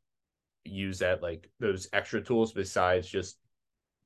use 0.65 0.99
that 1.01 1.23
like 1.23 1.51
those 1.61 1.89
extra 1.93 2.21
tools 2.23 2.53
besides 2.53 3.09
just 3.09 3.39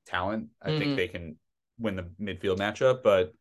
talent, 0.06 0.48
I 0.60 0.70
Mhm. 0.70 0.78
think 0.78 0.96
they 0.96 1.08
can 1.08 1.36
win 1.78 1.96
the 1.96 2.10
midfield 2.20 2.58
matchup. 2.58 3.02
But 3.02 3.32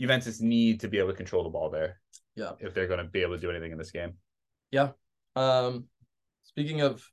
Juventus 0.00 0.40
need 0.40 0.80
to 0.80 0.88
be 0.88 0.98
able 0.98 1.10
to 1.10 1.16
control 1.16 1.44
the 1.44 1.50
ball 1.50 1.70
there. 1.70 2.00
Yeah. 2.34 2.52
If 2.58 2.74
they're 2.74 2.88
going 2.88 2.98
to 2.98 3.04
be 3.04 3.22
able 3.22 3.34
to 3.36 3.40
do 3.40 3.50
anything 3.50 3.72
in 3.72 3.78
this 3.78 3.90
game. 3.90 4.14
Yeah. 4.70 4.90
Um, 5.36 5.84
speaking 6.42 6.80
of 6.80 7.08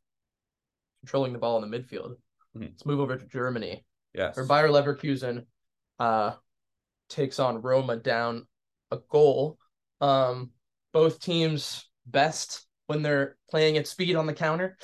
controlling 1.02 1.34
the 1.34 1.40
ball 1.40 1.64
in 1.64 1.70
the 1.70 1.78
midfield, 1.78 2.16
Mhm. 2.56 2.70
let's 2.72 2.86
move 2.86 3.00
over 3.00 3.18
to 3.18 3.26
Germany. 3.26 3.86
Yes. 4.14 4.38
Or 4.38 4.46
Bayer 4.46 4.68
Leverkusen 4.68 5.46
uh, 6.00 6.36
takes 7.10 7.40
on 7.40 7.62
Roma 7.62 7.98
down 7.98 8.48
a 8.90 8.98
goal. 8.98 9.60
Um, 10.02 10.52
both 10.92 11.20
teams 11.20 11.88
best 12.08 12.66
when 12.88 13.02
they're 13.04 13.38
playing 13.50 13.78
at 13.78 13.88
speed 13.88 14.16
on 14.16 14.26
the 14.26 14.34
counter. 14.34 14.78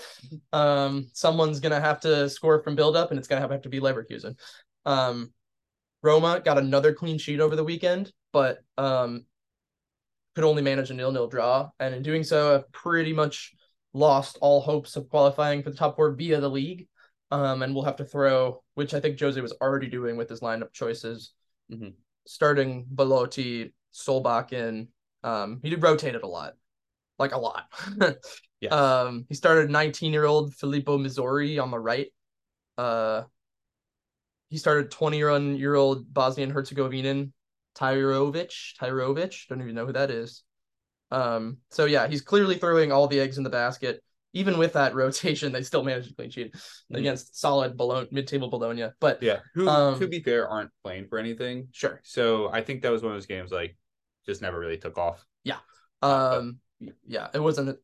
Um, 0.54 1.10
someone's 1.13 1.60
gonna 1.60 1.82
have 1.82 2.00
to 2.01 2.30
score 2.30 2.62
from 2.63 2.75
build 2.75 2.96
up, 2.96 3.10
and 3.10 3.18
it's 3.20 3.27
gonna 3.27 3.42
have 3.46 3.62
to 3.62 3.70
be 3.70 3.80
Leverkusen. 3.80 4.39
Um, 4.86 5.34
Roma 6.08 6.42
got 6.44 6.58
another 6.58 6.94
clean 6.94 7.18
sheet 7.18 7.42
over 7.42 7.56
the 7.58 7.64
weekend, 7.64 8.14
but 8.32 8.60
um, 8.78 9.26
could 10.36 10.46
only 10.46 10.62
manage 10.62 10.90
a 10.90 10.94
nil-nil 10.94 11.28
draw, 11.28 11.70
and 11.80 11.94
in 11.94 12.02
doing 12.02 12.24
so, 12.24 12.54
have 12.54 12.72
pretty 12.72 13.12
much 13.12 13.54
lost 13.94 14.38
all 14.40 14.62
hopes 14.62 14.96
of 14.96 15.10
qualifying 15.10 15.62
for 15.64 15.70
the 15.70 15.76
top 15.76 15.98
four 15.98 16.14
via 16.14 16.40
the 16.40 16.50
league. 16.50 16.88
Um, 17.30 17.62
and 17.62 17.76
we'll 17.76 17.84
have 17.84 17.98
to 17.98 18.06
throw, 18.06 18.64
which 18.76 18.94
I 18.94 19.02
think 19.02 19.20
Jose 19.20 19.42
was 19.42 19.52
already 19.60 19.88
doing 19.88 20.16
with 20.16 20.30
his 20.30 20.40
lineup 20.40 20.72
choices, 20.72 21.34
Mhm. 21.70 21.94
starting 22.26 22.86
Belotti, 22.86 23.74
Solbakken. 23.94 24.88
Um, 25.24 25.60
he 25.62 25.70
did 25.70 25.84
rotate 25.84 26.16
it 26.16 26.24
a 26.24 26.28
lot, 26.28 26.54
like 27.20 27.34
a 27.34 27.38
lot. 27.38 27.66
Yes. 28.60 28.74
Um, 28.74 29.28
he 29.30 29.36
started 29.36 29.70
19 29.70 30.12
year 30.12 30.26
old 30.26 30.52
Filippo 30.56 30.98
Missori 30.98 31.62
on 31.62 31.70
the 31.70 31.78
right. 31.80 32.08
Uh, 32.76 33.24
he 34.50 34.58
started 34.58 34.92
21 34.92 35.56
year 35.58 35.75
old 35.75 36.13
Bosnian 36.13 36.50
Herzegovinian 36.50 37.34
Tahirovic. 37.75 38.75
Tahirovic, 38.80 39.48
don't 39.48 39.62
even 39.62 39.75
know 39.75 39.86
who 39.86 39.94
that 39.94 40.12
is. 40.12 40.44
Um, 41.12 41.58
so 41.72 41.86
yeah, 41.86 42.08
he's 42.08 42.22
clearly 42.22 42.56
throwing 42.58 42.92
all 42.92 43.08
the 43.08 43.20
eggs 43.20 43.38
in 43.38 43.44
the 43.44 43.50
basket. 43.50 44.04
Even 44.34 44.58
with 44.58 44.74
that 44.74 44.94
rotation, 45.04 45.51
they 45.51 45.63
still 45.63 45.84
managed 45.84 46.10
to 46.10 46.16
clean 46.16 46.30
sheet 46.30 46.54
Mhm. 46.92 46.98
against 46.98 47.39
solid 47.39 47.77
Bologna, 47.77 48.08
mid-table 48.12 48.50
Bologna. 48.50 48.89
But 49.00 49.22
yeah, 49.24 49.39
who 49.54 49.68
Um, 49.68 50.00
to 50.00 50.08
be 50.08 50.22
fair 50.22 50.48
aren't 50.48 50.72
playing 50.84 51.08
for 51.08 51.18
anything. 51.18 51.70
sure, 51.72 52.01
So 52.04 52.50
I 52.51 52.62
think 52.62 52.82
that 52.82 52.92
was 52.92 53.01
one 53.04 53.12
of 53.13 53.16
those 53.16 53.25
games 53.25 53.51
like 53.51 53.77
just 54.25 54.42
never 54.42 54.60
really 54.60 54.77
took 54.77 54.98
off. 54.98 55.25
Yeah. 55.44 55.60
um, 56.01 56.60
yeah, 57.08 57.30
it 57.34 57.39
wasn't, 57.39 57.80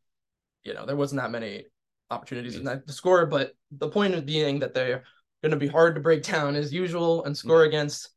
you 0.64 0.74
know, 0.74 0.86
there 0.86 0.96
wasn't 0.96 1.22
that 1.22 1.32
many 1.32 1.66
opportunities 2.12 2.56
in 2.58 2.66
that 2.66 2.86
to 2.86 2.94
score. 2.94 3.26
But 3.26 3.54
the 3.72 3.90
point 3.90 4.14
of 4.14 4.26
being 4.26 4.60
that 4.60 4.74
they're 4.74 5.04
going 5.44 5.52
to 5.52 5.58
be 5.58 5.68
hard 5.68 5.94
to 5.94 6.02
break 6.02 6.24
down 6.24 6.56
as 6.56 6.74
usual 6.74 7.26
and 7.26 7.38
score 7.38 7.64
against. 7.64 8.10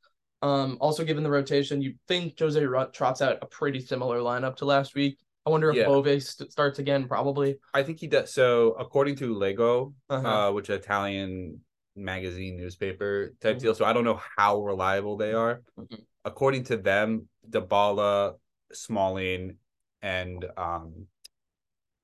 Um, 0.42 0.78
also 0.80 1.04
given 1.04 1.24
the 1.24 1.30
rotation, 1.30 1.82
you 1.82 1.94
think 2.06 2.38
Jose 2.38 2.64
Ro- 2.64 2.88
trots 2.92 3.20
out 3.20 3.38
a 3.42 3.46
pretty 3.46 3.80
similar 3.80 4.20
lineup 4.20 4.56
to 4.56 4.64
last 4.64 4.94
week. 4.94 5.18
I 5.44 5.50
wonder 5.50 5.70
if 5.70 5.76
Yeah. 5.76 5.86
Bove 5.86 6.22
st- 6.22 6.52
starts 6.52 6.78
again. 6.78 7.08
Probably. 7.08 7.58
I 7.74 7.82
think 7.82 7.98
he 7.98 8.06
does. 8.06 8.32
So 8.32 8.72
according 8.78 9.16
to 9.16 9.34
Leggo, 9.34 9.92
Uh-huh. 10.08 10.28
uh, 10.48 10.52
which 10.52 10.70
Italian 10.70 11.60
magazine 11.96 12.56
newspaper 12.56 13.32
type 13.40 13.56
Mhm. 13.56 13.60
deal. 13.60 13.74
So 13.74 13.84
I 13.84 13.92
don't 13.92 14.04
know 14.04 14.20
how 14.36 14.60
reliable 14.62 15.16
they 15.16 15.32
are. 15.32 15.62
Mhm. 15.78 16.04
According 16.24 16.64
to 16.64 16.76
them, 16.76 17.28
Dybala, 17.48 18.38
Smalling, 18.72 19.56
and 20.02 20.44
um, 20.56 21.06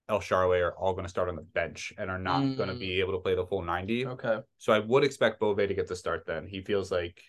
El 0.08 0.20
Shaarawy 0.20 0.60
are 0.62 0.76
all 0.76 0.92
going 0.92 1.04
to 1.04 1.08
start 1.08 1.28
on 1.28 1.36
the 1.36 1.42
bench 1.42 1.92
and 1.96 2.10
are 2.10 2.18
not 2.18 2.40
going 2.56 2.68
to 2.68 2.74
Mm. 2.74 2.80
be 2.80 3.00
able 3.00 3.12
to 3.12 3.20
play 3.20 3.34
the 3.34 3.46
full 3.46 3.62
ninety. 3.62 4.06
Okay. 4.06 4.38
So 4.58 4.72
I 4.72 4.80
would 4.80 5.04
expect 5.04 5.40
Bove 5.40 5.56
to 5.56 5.74
get 5.74 5.86
the 5.88 5.96
start. 5.96 6.24
Then 6.26 6.46
he 6.46 6.60
feels 6.62 6.90
like 6.90 7.22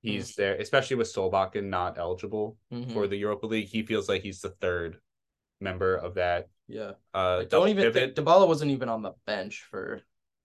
he's 0.00 0.34
there, 0.36 0.54
especially 0.56 0.96
with 0.96 1.12
Solbakken 1.12 1.64
not 1.64 1.98
eligible 1.98 2.56
Mhm. 2.72 2.92
for 2.92 3.08
the 3.08 3.16
Europa 3.16 3.46
League. 3.46 3.66
He 3.68 3.82
feels 3.82 4.08
like 4.08 4.22
he's 4.22 4.40
the 4.40 4.50
third 4.50 5.00
member 5.60 5.96
of 5.96 6.14
that. 6.14 6.48
Yeah. 6.68 6.92
Uh, 7.12 7.38
Like, 7.38 7.48
don't 7.48 7.68
even. 7.68 7.92
Think, 7.92 8.14
Dybala 8.14 8.46
wasn't 8.46 8.70
even 8.70 8.88
on 8.88 9.02
the 9.02 9.12
bench 9.26 9.66
for. 9.70 10.00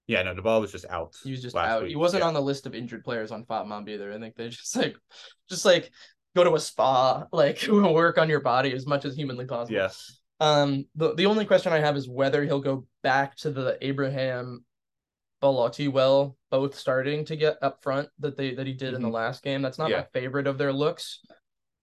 Yeah, 0.08 0.24
no, 0.24 0.34
Dybala 0.36 0.60
was 0.62 0.72
just 0.72 0.86
out. 0.90 1.16
He 1.24 1.32
was 1.32 1.42
just 1.42 1.56
out. 1.56 1.84
Week. 1.84 1.90
He 1.92 1.96
wasn't 1.96 2.24
Yeah. 2.24 2.28
on 2.28 2.34
the 2.34 2.42
list 2.42 2.66
of 2.66 2.74
injured 2.76 3.06
players 3.06 3.32
on 3.32 3.46
FotMob 3.46 3.88
either. 3.88 4.12
I 4.12 4.20
think 4.20 4.36
they 4.36 4.50
just 4.50 4.76
like, 4.76 4.98
just 5.50 5.66
like 5.66 5.92
go 6.36 6.44
to 6.44 6.56
a 6.56 6.60
spa, 6.60 7.28
like 7.32 7.62
work 7.70 8.18
on 8.18 8.28
your 8.28 8.42
body 8.42 8.74
as 8.74 8.88
much 8.88 9.06
as 9.06 9.16
humanly 9.16 9.46
possible. 9.46 9.76
Yeah. 9.78 9.90
Um, 10.44 10.86
the 10.96 11.14
the 11.16 11.26
only 11.26 11.46
question 11.46 11.72
I 11.72 11.80
have 11.80 11.96
is 11.96 12.10
whether 12.10 12.44
he'll 12.44 12.60
go 12.60 12.86
back 13.02 13.36
to 13.38 13.50
the 13.52 13.78
Abraham 13.82 14.66
Belotti 15.42 15.88
well, 15.88 16.38
both 16.52 16.76
starting 16.76 17.24
to 17.26 17.36
get 17.36 17.58
up 17.62 17.82
front 17.82 18.10
that 18.20 18.36
they 18.36 18.54
that 18.56 18.68
he 18.68 18.74
did 18.74 18.94
in 18.94 19.02
the 19.02 19.08
Mhm. 19.08 19.14
last 19.14 19.42
game. 19.44 19.62
That's 19.62 19.78
not 19.78 19.90
Yeah. 19.90 20.00
my 20.02 20.08
favorite 20.14 20.48
of 20.48 20.58
their 20.58 20.74
looks. 20.74 21.20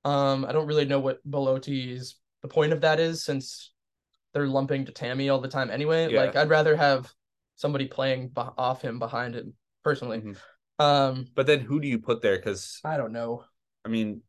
Um, 0.05 0.45
I 0.45 0.53
don't 0.53 0.67
really 0.67 0.85
know 0.85 1.01
what 1.01 1.21
Belotti's 1.29 2.17
the 2.43 2.49
point 2.49 2.73
of 2.73 2.83
that 2.83 3.01
is 3.01 3.25
since 3.25 3.73
they're 4.33 4.47
lumping 4.47 4.85
to 4.87 4.93
Tammy 4.93 5.29
all 5.29 5.41
the 5.41 5.49
time 5.49 5.71
anyway. 5.71 6.11
Yeah. 6.13 6.21
Like 6.21 6.37
I'd 6.37 6.49
rather 6.49 6.77
have 6.77 7.11
somebody 7.57 7.87
playing 7.87 8.29
b- 8.29 8.43
off 8.57 8.83
him 8.83 8.99
behind 8.99 9.35
him 9.35 9.55
personally. 9.85 10.21
Mhm. 10.21 10.37
Um, 10.79 11.27
But 11.35 11.47
then 11.47 11.61
who 11.61 11.81
do 11.81 11.89
you 11.89 11.99
put 11.99 12.23
there? 12.23 12.37
Because 12.37 12.81
I 12.85 12.97
don't 12.97 13.13
know. 13.13 13.45
I 13.85 13.89
mean, 13.89 14.23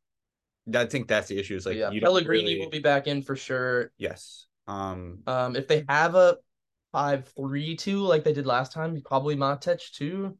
I 0.75 0.85
think 0.85 1.07
that's 1.07 1.27
the 1.27 1.37
issue. 1.39 1.55
Is 1.55 1.65
like 1.65 1.77
yeah, 1.77 1.91
you 1.91 2.01
Pellegrini 2.01 2.43
really- 2.43 2.59
will 2.59 2.69
be 2.69 2.79
back 2.79 3.07
in 3.07 3.21
for 3.21 3.35
sure. 3.35 3.91
yes. 3.97 4.47
Um, 4.67 5.19
Um, 5.27 5.55
if 5.55 5.67
they 5.67 5.83
have 5.89 6.15
a 6.15 6.37
five 6.91 7.27
three 7.35 7.75
two 7.75 7.99
like 8.03 8.23
they 8.23 8.33
did 8.33 8.45
last 8.45 8.71
time, 8.71 9.01
probably 9.03 9.35
Matic 9.35 9.91
too 9.93 10.37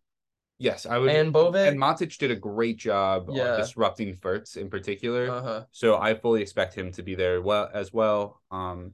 yes, 0.60 0.86
I 0.86 1.00
would. 1.00 1.10
and 1.10 1.34
Bove. 1.34 1.56
and 1.56 1.80
Matic 1.80 2.18
did 2.20 2.30
a 2.30 2.36
great 2.36 2.78
job 2.78 3.30
Yeah. 3.32 3.58
disrupting 3.58 4.18
Wirtz 4.24 4.58
in 4.58 4.70
particular. 4.70 5.30
uh-huh. 5.32 5.66
So 5.72 5.98
I 5.98 6.14
fully 6.14 6.42
expect 6.42 6.76
him 6.76 6.92
to 6.94 7.02
be 7.04 7.16
there 7.16 7.42
well 7.42 7.70
as 7.74 7.92
well. 7.92 8.42
Um, 8.52 8.94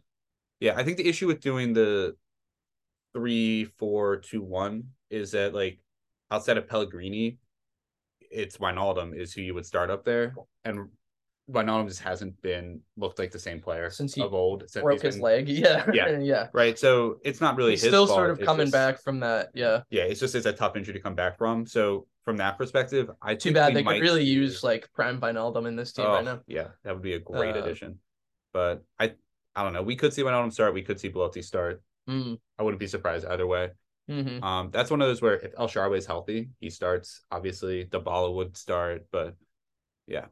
yeah, 0.62 0.76
I 0.78 0.84
think 0.84 0.96
the 0.98 1.08
issue 1.08 1.28
with 1.28 1.42
doing 1.42 1.74
the 1.74 2.16
three, 3.14 3.66
four, 3.66 4.18
two, 4.18 4.42
one 4.42 4.92
is 5.10 5.32
that 5.32 5.54
like 5.54 5.80
outside 6.32 6.58
of 6.58 6.68
Pellegrini, 6.70 7.38
it's 8.32 8.58
Wijnaldum 8.58 9.14
is 9.18 9.34
who 9.34 9.42
you 9.42 9.54
would 9.54 9.66
start 9.66 9.90
up 9.90 10.04
there, 10.06 10.36
and 10.64 10.90
Wijnaldum 11.52 11.88
just 11.88 12.02
hasn't 12.02 12.42
been 12.42 12.82
looked 12.98 13.20
like 13.20 13.32
the 13.32 13.40
same 13.40 13.62
player 13.62 13.90
Since 13.90 14.14
he 14.16 14.22
of 14.22 14.34
old. 14.34 14.64
Since 14.70 14.84
Broke 14.84 15.02
his 15.02 15.16
been- 15.16 15.24
leg. 15.24 15.50
Yeah. 15.64 15.90
Yeah. 15.94 16.18
yeah. 16.20 16.48
right? 16.54 16.78
So 16.78 17.20
it's 17.24 17.40
not 17.40 17.56
really 17.56 17.72
He's 17.72 17.82
his 17.84 17.90
still 17.92 18.06
fault. 18.08 18.18
sort 18.18 18.30
of 18.32 18.40
It's 18.40 18.46
coming 18.46 18.66
just- 18.66 18.74
back 18.74 19.02
from 19.02 19.22
that. 19.22 19.52
Yeah. 19.54 19.82
Yeah, 19.90 20.04
it's 20.04 20.20
just 20.20 20.36
it's 20.36 20.46
a 20.46 20.54
tough 20.54 20.76
injury 20.76 20.94
to 20.94 21.00
come 21.00 21.16
back 21.16 21.38
from. 21.38 21.66
So 21.66 22.08
from 22.26 22.38
that 22.38 22.58
perspective, 22.58 23.10
I 23.22 23.36
Too 23.36 23.50
think 23.50 23.56
bad 23.56 23.74
they 23.74 23.84
might 23.84 23.96
could 24.00 24.02
really 24.04 24.24
use 24.26 24.62
like 24.64 24.92
prime 24.94 25.22
Wijnaldum 25.22 25.66
in 25.68 25.76
this 25.78 25.94
team 25.94 26.06
Oh, 26.06 26.14
right 26.16 26.26
now. 26.26 26.42
Yeah, 26.48 26.68
that 26.84 26.94
would 26.94 27.04
be 27.04 27.14
a 27.14 27.20
great 27.20 27.56
Uh, 27.56 27.60
addition. 27.64 28.00
But 28.54 28.84
I 29.00 29.14
I 29.56 29.64
don't 29.64 29.74
know. 29.74 29.84
We 29.84 29.96
could 29.96 30.14
see 30.14 30.24
Wijnaldum 30.24 30.52
start. 30.52 30.74
We 30.74 30.82
could 30.84 31.00
see 31.00 31.08
Belotti 31.08 31.42
start. 31.42 31.82
Mm. 32.10 32.38
I 32.60 32.64
wouldn't 32.64 32.80
be 32.80 32.88
surprised 32.88 33.26
either 33.26 33.48
way. 33.48 33.72
hmm 34.10 34.44
Um, 34.44 34.70
that's 34.72 34.92
one 34.92 35.02
of 35.02 35.08
those 35.08 35.22
where 35.22 35.36
if 35.40 35.54
El 35.58 35.68
Shaarawy 35.68 35.98
is 35.98 36.06
healthy, 36.06 36.50
he 36.60 36.70
starts. 36.70 37.24
Obviously, 37.32 37.86
Dybala 37.86 38.34
would 38.36 38.56
start, 38.58 39.06
but 39.12 39.36
yeah, 40.08 40.26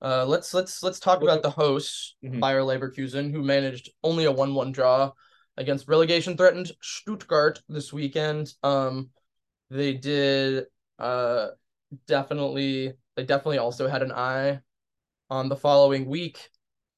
Uh, 0.00 0.24
let's 0.24 0.54
let's 0.54 0.82
let's 0.82 1.00
talk 1.00 1.22
about 1.22 1.42
the 1.42 1.50
hosts, 1.50 2.14
Mhm. 2.24 2.40
Bayer 2.40 2.60
Leverkusen, 2.62 3.32
who 3.32 3.42
managed 3.42 3.90
only 4.04 4.24
a 4.26 4.32
one-one 4.32 4.70
draw 4.72 5.12
against 5.56 5.88
relegation-threatened 5.88 6.70
Stuttgart 6.80 7.60
this 7.68 7.92
weekend. 7.92 8.54
Um, 8.62 9.10
they 9.70 9.94
did 9.94 10.66
uh 10.98 11.48
definitely 12.06 12.92
they 13.16 13.24
definitely 13.24 13.58
also 13.58 13.88
had 13.88 14.02
an 14.02 14.12
eye 14.12 14.60
on 15.30 15.48
the 15.48 15.56
following 15.56 16.06
week. 16.06 16.48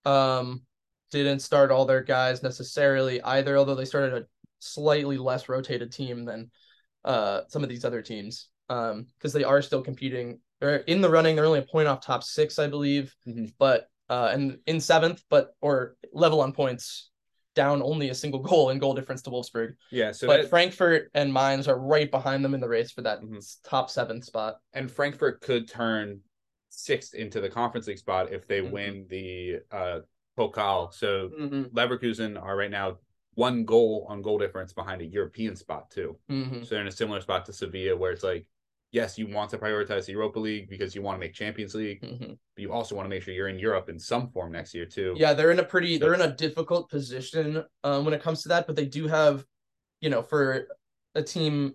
Um, 0.05 0.63
didn't 1.11 1.41
start 1.41 1.71
all 1.71 1.87
their 1.87 2.03
guys 2.03 2.43
necessarily 2.43 3.23
either, 3.23 3.57
although 3.57 3.75
they 3.75 3.85
started 3.85 4.13
a 4.15 4.27
slightly 4.59 5.17
less 5.17 5.49
rotated 5.49 5.91
team 5.91 6.25
than 6.25 6.51
uh 7.05 7.43
some 7.49 7.63
of 7.63 7.71
these 7.71 7.85
other 7.85 8.03
teams. 8.03 8.49
Um, 8.69 9.07
because 9.17 9.33
they 9.33 9.43
are 9.43 9.63
still 9.63 9.83
competing. 9.83 10.41
They're 10.61 10.77
in 10.77 11.01
the 11.01 11.11
running. 11.11 11.37
They're 11.37 11.47
only 11.47 11.59
a 11.61 11.63
point 11.63 11.89
off 11.89 12.01
top 12.05 12.23
six, 12.23 12.59
I 12.59 12.67
believe, 12.67 13.15
Mhm. 13.27 13.53
but 13.59 13.87
uh, 14.09 14.31
and 14.33 14.59
in 14.67 14.81
seventh, 14.81 15.23
but 15.31 15.55
or 15.61 15.95
level 16.13 16.41
on 16.41 16.53
points, 16.53 17.11
down 17.55 17.81
only 17.83 18.09
a 18.11 18.15
single 18.15 18.41
goal 18.51 18.71
in 18.71 18.79
goal 18.79 18.93
difference 18.95 19.23
to 19.23 19.31
Wolfsburg. 19.31 19.75
yeah. 19.91 20.11
So 20.13 20.27
but 20.27 20.43
that, 20.43 20.51
Frankfurt 20.51 21.11
and 21.15 21.33
Mainz 21.33 21.69
are 21.69 21.79
right 21.79 22.11
behind 22.11 22.45
them 22.45 22.53
in 22.55 22.61
the 22.61 22.69
race 22.69 22.91
for 22.91 23.03
that 23.03 23.21
Mhm. 23.21 23.57
top 23.65 23.89
seven 23.91 24.21
spot. 24.23 24.59
and 24.73 24.91
Frankfurt 24.91 25.41
could 25.41 25.69
turn 25.69 26.21
sixth 26.71 27.15
into 27.15 27.41
the 27.41 27.49
conference 27.49 27.87
league 27.87 27.99
spot 27.99 28.33
if 28.33 28.47
they 28.47 28.61
Mhm. 28.61 28.71
win 28.71 29.07
the 29.09 29.61
uh 29.71 30.01
Pokal. 30.39 30.93
So 30.95 31.29
Mm-hmm. 31.31 31.63
Leverkusen 31.77 32.41
are 32.41 32.57
right 32.57 32.71
now 32.71 32.99
one 33.35 33.65
goal 33.65 34.07
on 34.09 34.23
goal 34.23 34.39
difference 34.39 34.73
behind 34.73 35.03
a 35.03 35.07
European 35.07 35.55
spot 35.57 35.91
too. 35.91 36.19
Mm-hmm. 36.31 36.63
So 36.63 36.71
they're 36.71 36.81
in 36.81 36.87
a 36.89 36.93
similar 36.93 37.21
spot 37.21 37.47
to 37.47 37.53
Sevilla, 37.53 37.97
where 37.97 38.11
it's 38.13 38.23
like, 38.25 38.47
yes, 38.93 39.19
you 39.19 39.27
want 39.29 39.51
to 39.51 39.59
prioritize 39.59 40.07
the 40.07 40.13
Europa 40.13 40.39
League 40.41 40.69
because 40.69 40.95
you 40.95 41.03
want 41.03 41.17
to 41.17 41.21
make 41.21 41.35
Champions 41.35 41.75
League, 41.75 42.03
Mm-hmm. 42.03 42.33
but 42.33 42.63
you 42.63 42.73
also 42.73 42.95
want 42.95 43.07
to 43.07 43.11
make 43.11 43.23
sure 43.23 43.33
you're 43.35 43.49
in 43.49 43.59
Europe 43.59 43.89
in 43.89 43.99
some 43.99 44.29
form 44.31 44.53
next 44.53 44.75
year 44.75 44.87
too. 44.87 45.15
Yeah, 45.17 45.33
they're 45.33 45.51
in 45.53 45.59
a 45.61 45.65
pretty 45.65 45.99
they're 45.99 46.15
in 46.15 46.21
a 46.21 46.35
difficult 46.35 46.91
position 46.91 47.65
um, 47.85 48.05
when 48.05 48.15
it 48.15 48.23
comes 48.23 48.43
to 48.43 48.49
that, 48.51 48.67
but 48.67 48.77
they 48.77 48.87
do 48.87 49.07
have, 49.07 49.45
you 50.01 50.11
know, 50.11 50.23
for 50.23 50.67
a 51.15 51.23
team 51.23 51.73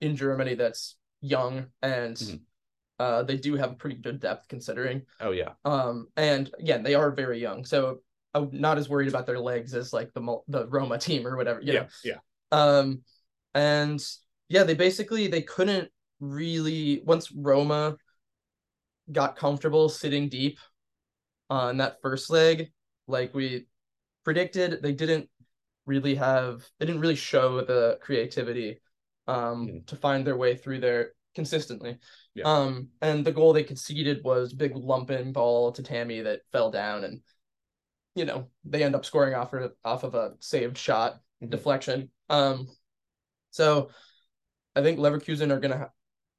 in 0.00 0.16
Germany 0.16 0.54
that's 0.54 0.96
young 1.20 1.66
and 1.82 2.16
Mhm. 2.16 2.40
uh, 3.00 3.22
they 3.24 3.36
do 3.36 3.56
have 3.56 3.78
pretty 3.78 3.96
good 3.96 4.20
depth 4.20 4.48
considering. 4.48 5.02
Oh 5.20 5.30
yeah. 5.32 5.52
Um, 5.64 6.08
and 6.16 6.50
again, 6.58 6.82
they 6.82 6.94
are 6.94 7.10
very 7.10 7.40
young, 7.40 7.64
so 7.64 8.02
I'm 8.34 8.50
not 8.52 8.78
as 8.78 8.88
worried 8.88 9.08
about 9.08 9.26
their 9.26 9.38
legs 9.40 9.74
as 9.74 9.92
like 9.92 10.12
the 10.14 10.38
the 10.48 10.66
Roma 10.68 10.98
team 10.98 11.26
or 11.26 11.36
whatever. 11.36 11.60
You 11.60 11.72
yeah. 11.72 11.80
know? 11.80 11.88
Yeah. 12.04 12.18
Um, 12.50 13.02
and 13.54 14.04
yeah, 14.48 14.64
they 14.64 14.74
basically 14.74 15.26
they 15.28 15.42
couldn't 15.42 15.90
really 16.20 17.02
once 17.04 17.30
Roma 17.32 17.96
got 19.10 19.36
comfortable 19.36 19.88
sitting 19.88 20.28
deep 20.28 20.58
on 21.50 21.78
that 21.78 22.00
first 22.02 22.30
leg, 22.30 22.72
like 23.06 23.34
we 23.34 23.66
predicted. 24.24 24.82
They 24.82 24.92
didn't 24.92 25.28
really 25.86 26.14
have 26.16 26.68
they 26.78 26.86
didn't 26.86 27.00
really 27.00 27.16
show 27.16 27.62
the 27.62 27.98
creativity 28.02 28.80
um 29.26 29.66
Mhm. 29.66 29.86
to 29.86 29.96
find 29.96 30.26
their 30.26 30.36
way 30.36 30.54
through 30.54 30.80
there 30.80 31.12
consistently. 31.34 31.98
Yeah. 32.34 32.44
Um 32.44 32.90
and 33.00 33.24
the 33.24 33.32
goal 33.32 33.52
they 33.52 33.64
conceded 33.64 34.22
was 34.22 34.52
big 34.52 34.76
lump 34.76 35.10
in 35.10 35.32
ball 35.32 35.72
to 35.72 35.82
Tammy 35.82 36.20
that 36.22 36.42
fell 36.52 36.70
down 36.70 37.04
and 37.04 37.22
you 38.14 38.24
know, 38.24 38.50
they 38.64 38.82
end 38.82 38.94
up 38.94 39.04
scoring 39.04 39.34
off 39.34 39.52
of 39.52 39.72
off 39.84 40.04
of 40.04 40.14
a 40.14 40.34
saved 40.40 40.76
shot 40.76 41.20
Mhm. 41.42 41.50
deflection. 41.50 42.10
Um 42.28 42.68
so 43.50 43.90
I 44.78 44.82
think 44.82 44.98
Leverkusen 44.98 45.50
are 45.50 45.60
gonna 45.60 45.78
ha- 45.78 45.90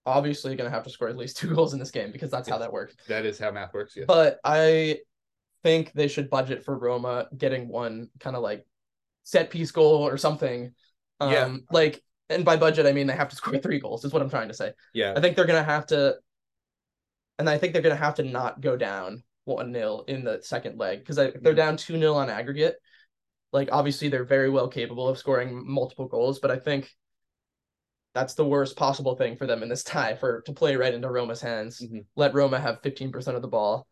obviously 0.05 0.55
gonna 0.55 0.69
have 0.69 0.83
to 0.83 0.89
score 0.89 1.09
at 1.09 1.17
least 1.17 1.37
two 1.37 1.53
goals 1.55 1.73
in 1.73 1.79
this 1.79 1.91
game 1.91 2.11
because 2.11 2.31
that's 2.31 2.47
how 2.49 2.57
that 2.59 2.71
works. 2.73 2.95
That 3.07 3.25
is 3.25 3.37
how 3.37 3.51
math 3.51 3.73
works. 3.73 3.95
Yeah. 3.95 4.05
But 4.07 4.39
I 4.43 4.99
think 5.63 5.91
they 5.93 6.07
should 6.07 6.29
budget 6.29 6.63
for 6.63 6.77
Roma 6.77 7.27
getting 7.37 7.67
one 7.67 8.09
kind 8.19 8.35
of 8.35 8.41
like 8.41 8.65
set 9.23 9.49
piece 9.49 9.71
goal 9.71 10.07
or 10.07 10.17
something. 10.17 10.73
Um, 11.19 11.31
Yeah. 11.31 11.55
Like, 11.69 12.01
and 12.29 12.45
by 12.45 12.55
budget, 12.57 12.85
I 12.85 12.93
mean 12.93 13.07
they 13.07 13.15
have 13.15 13.29
to 13.29 13.35
score 13.41 13.57
three 13.57 13.79
goals, 13.79 14.05
is 14.05 14.13
what 14.13 14.21
I'm 14.21 14.29
trying 14.29 14.47
to 14.47 14.53
say. 14.53 14.71
yeah. 14.93 15.13
I 15.15 15.21
think 15.21 15.35
they're 15.35 15.45
going 15.45 15.61
to 15.63 15.69
have 15.71 15.85
to, 15.87 16.15
and 17.37 17.49
I 17.49 17.57
think 17.57 17.73
they're 17.73 17.81
going 17.81 17.95
to 17.95 18.01
have 18.03 18.15
to 18.15 18.23
not 18.23 18.61
go 18.61 18.77
down 18.77 19.23
1 19.45 19.73
0 19.73 20.03
in 20.07 20.23
the 20.23 20.39
second 20.41 20.77
leg 20.77 20.99
because 20.99 21.15
they're 21.15 21.31
Mhm. 21.33 21.55
down 21.55 21.77
2 21.77 21.97
0 21.99 22.13
on 22.13 22.29
aggregate, 22.29 22.75
like 23.51 23.69
obviously 23.71 24.09
they're 24.09 24.23
very 24.23 24.49
well 24.49 24.67
capable 24.67 25.07
of 25.09 25.17
scoring 25.17 25.63
multiple 25.67 26.07
goals, 26.07 26.39
but 26.39 26.51
I 26.51 26.57
think 26.57 26.89
that's 28.13 28.33
the 28.33 28.45
worst 28.45 28.75
possible 28.75 29.15
thing 29.15 29.35
for 29.35 29.45
them 29.45 29.63
in 29.63 29.69
this 29.69 29.83
tie 29.83 30.15
for 30.15 30.41
to 30.41 30.53
play 30.53 30.75
right 30.75 30.93
into 30.93 31.09
Roma's 31.09 31.41
hands. 31.41 31.81
Mhm. 31.81 32.05
Let 32.15 32.33
Roma 32.33 32.59
have 32.59 32.81
15% 32.81 33.35
of 33.35 33.41
the 33.41 33.47
ball, 33.47 33.87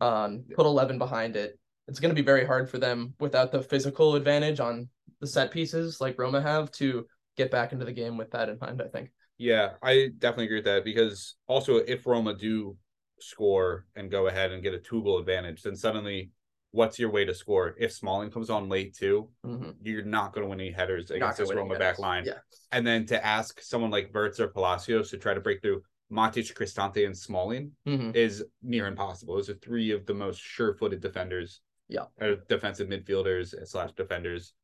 um, 0.00 0.44
put 0.54 0.66
11 0.66 0.98
behind 0.98 1.36
it. 1.36 1.58
It's 1.88 2.00
going 2.00 2.14
to 2.14 2.20
be 2.20 2.24
very 2.24 2.46
hard 2.46 2.70
for 2.70 2.78
them 2.78 3.14
without 3.18 3.50
the 3.50 3.62
physical 3.62 4.14
advantage 4.14 4.60
on 4.60 4.88
the 5.20 5.26
set 5.26 5.50
pieces 5.50 6.00
like 6.00 6.18
Roma 6.18 6.40
have 6.40 6.70
to 6.72 7.06
get 7.36 7.50
back 7.50 7.72
into 7.72 7.84
the 7.84 7.92
game 7.92 8.16
with 8.16 8.30
that 8.32 8.48
in 8.48 8.58
mind, 8.60 8.82
I 8.82 8.88
think. 8.88 9.10
Yeah, 9.38 9.72
I 9.82 10.10
definitely 10.18 10.44
agree 10.44 10.58
with 10.58 10.66
that 10.66 10.84
because 10.84 11.36
also 11.48 11.76
if 11.76 12.06
Roma 12.06 12.34
do 12.34 12.76
score 13.18 13.86
and 13.96 14.10
go 14.10 14.26
ahead 14.26 14.52
and 14.52 14.62
get 14.62 14.74
a 14.74 14.78
two 14.78 15.02
goal 15.02 15.18
advantage, 15.18 15.62
then 15.62 15.76
suddenly 15.76 16.30
what's 16.72 16.98
your 16.98 17.10
way 17.10 17.24
to 17.24 17.34
score? 17.34 17.74
If 17.78 17.92
Smalling 17.92 18.30
comes 18.30 18.50
on 18.50 18.68
late 18.68 18.94
too, 18.94 19.30
Mhm. 19.44 19.76
you're 19.82 20.04
not 20.04 20.32
going 20.32 20.44
to 20.44 20.50
win 20.50 20.60
any 20.60 20.70
headers 20.70 21.10
against 21.10 21.38
this 21.38 21.52
Roma 21.52 21.78
back 21.78 21.98
line. 21.98 22.24
Yeah. 22.24 22.38
And 22.72 22.86
then 22.86 23.06
to 23.06 23.24
ask 23.24 23.60
someone 23.60 23.90
like 23.90 24.12
Wirtz 24.12 24.40
or 24.40 24.48
Palacios 24.48 25.10
to 25.10 25.18
try 25.18 25.34
to 25.34 25.40
break 25.40 25.62
through 25.62 25.82
Matic, 26.10 26.52
Cristante, 26.54 27.06
and 27.06 27.16
Smalling 27.16 27.76
Mhm. 27.86 28.14
is 28.16 28.44
near 28.62 28.86
impossible. 28.86 29.36
Those 29.36 29.50
are 29.50 29.54
three 29.54 29.92
of 29.92 30.04
the 30.06 30.14
most 30.14 30.40
sure-footed 30.40 31.00
defenders. 31.00 31.60
Yeah. 31.88 32.06
Or 32.20 32.36
defensive 32.36 32.88
midfielders 32.88 33.54
slash 33.66 33.92
defenders 33.92 34.54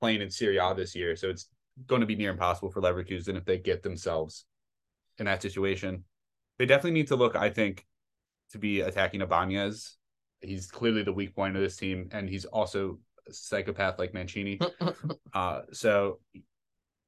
playing 0.00 0.22
in 0.22 0.30
Serie 0.30 0.58
A 0.58 0.74
this 0.74 0.94
year. 0.94 1.14
So 1.16 1.30
it's 1.30 1.48
going 1.86 2.00
to 2.00 2.06
be 2.06 2.16
near 2.16 2.30
impossible 2.30 2.70
for 2.70 2.80
Leverkusen 2.80 3.36
if 3.36 3.44
they 3.44 3.58
get 3.58 3.82
themselves 3.82 4.44
in 5.18 5.26
that 5.26 5.42
situation. 5.42 6.04
They 6.58 6.66
definitely 6.66 6.92
need 6.98 7.08
to 7.08 7.16
look, 7.16 7.36
I 7.36 7.50
think, 7.50 7.86
to 8.50 8.58
be 8.58 8.80
attacking 8.80 9.20
Ibanez. 9.20 9.97
He's 10.40 10.70
clearly 10.70 11.02
the 11.02 11.12
weak 11.12 11.34
point 11.34 11.56
of 11.56 11.62
this 11.62 11.76
team, 11.76 12.08
and 12.12 12.28
he's 12.28 12.44
also 12.44 12.98
a 13.28 13.32
psychopath 13.32 13.98
like 13.98 14.14
Mancini. 14.14 14.58
Uh, 15.34 15.60
so 15.72 16.20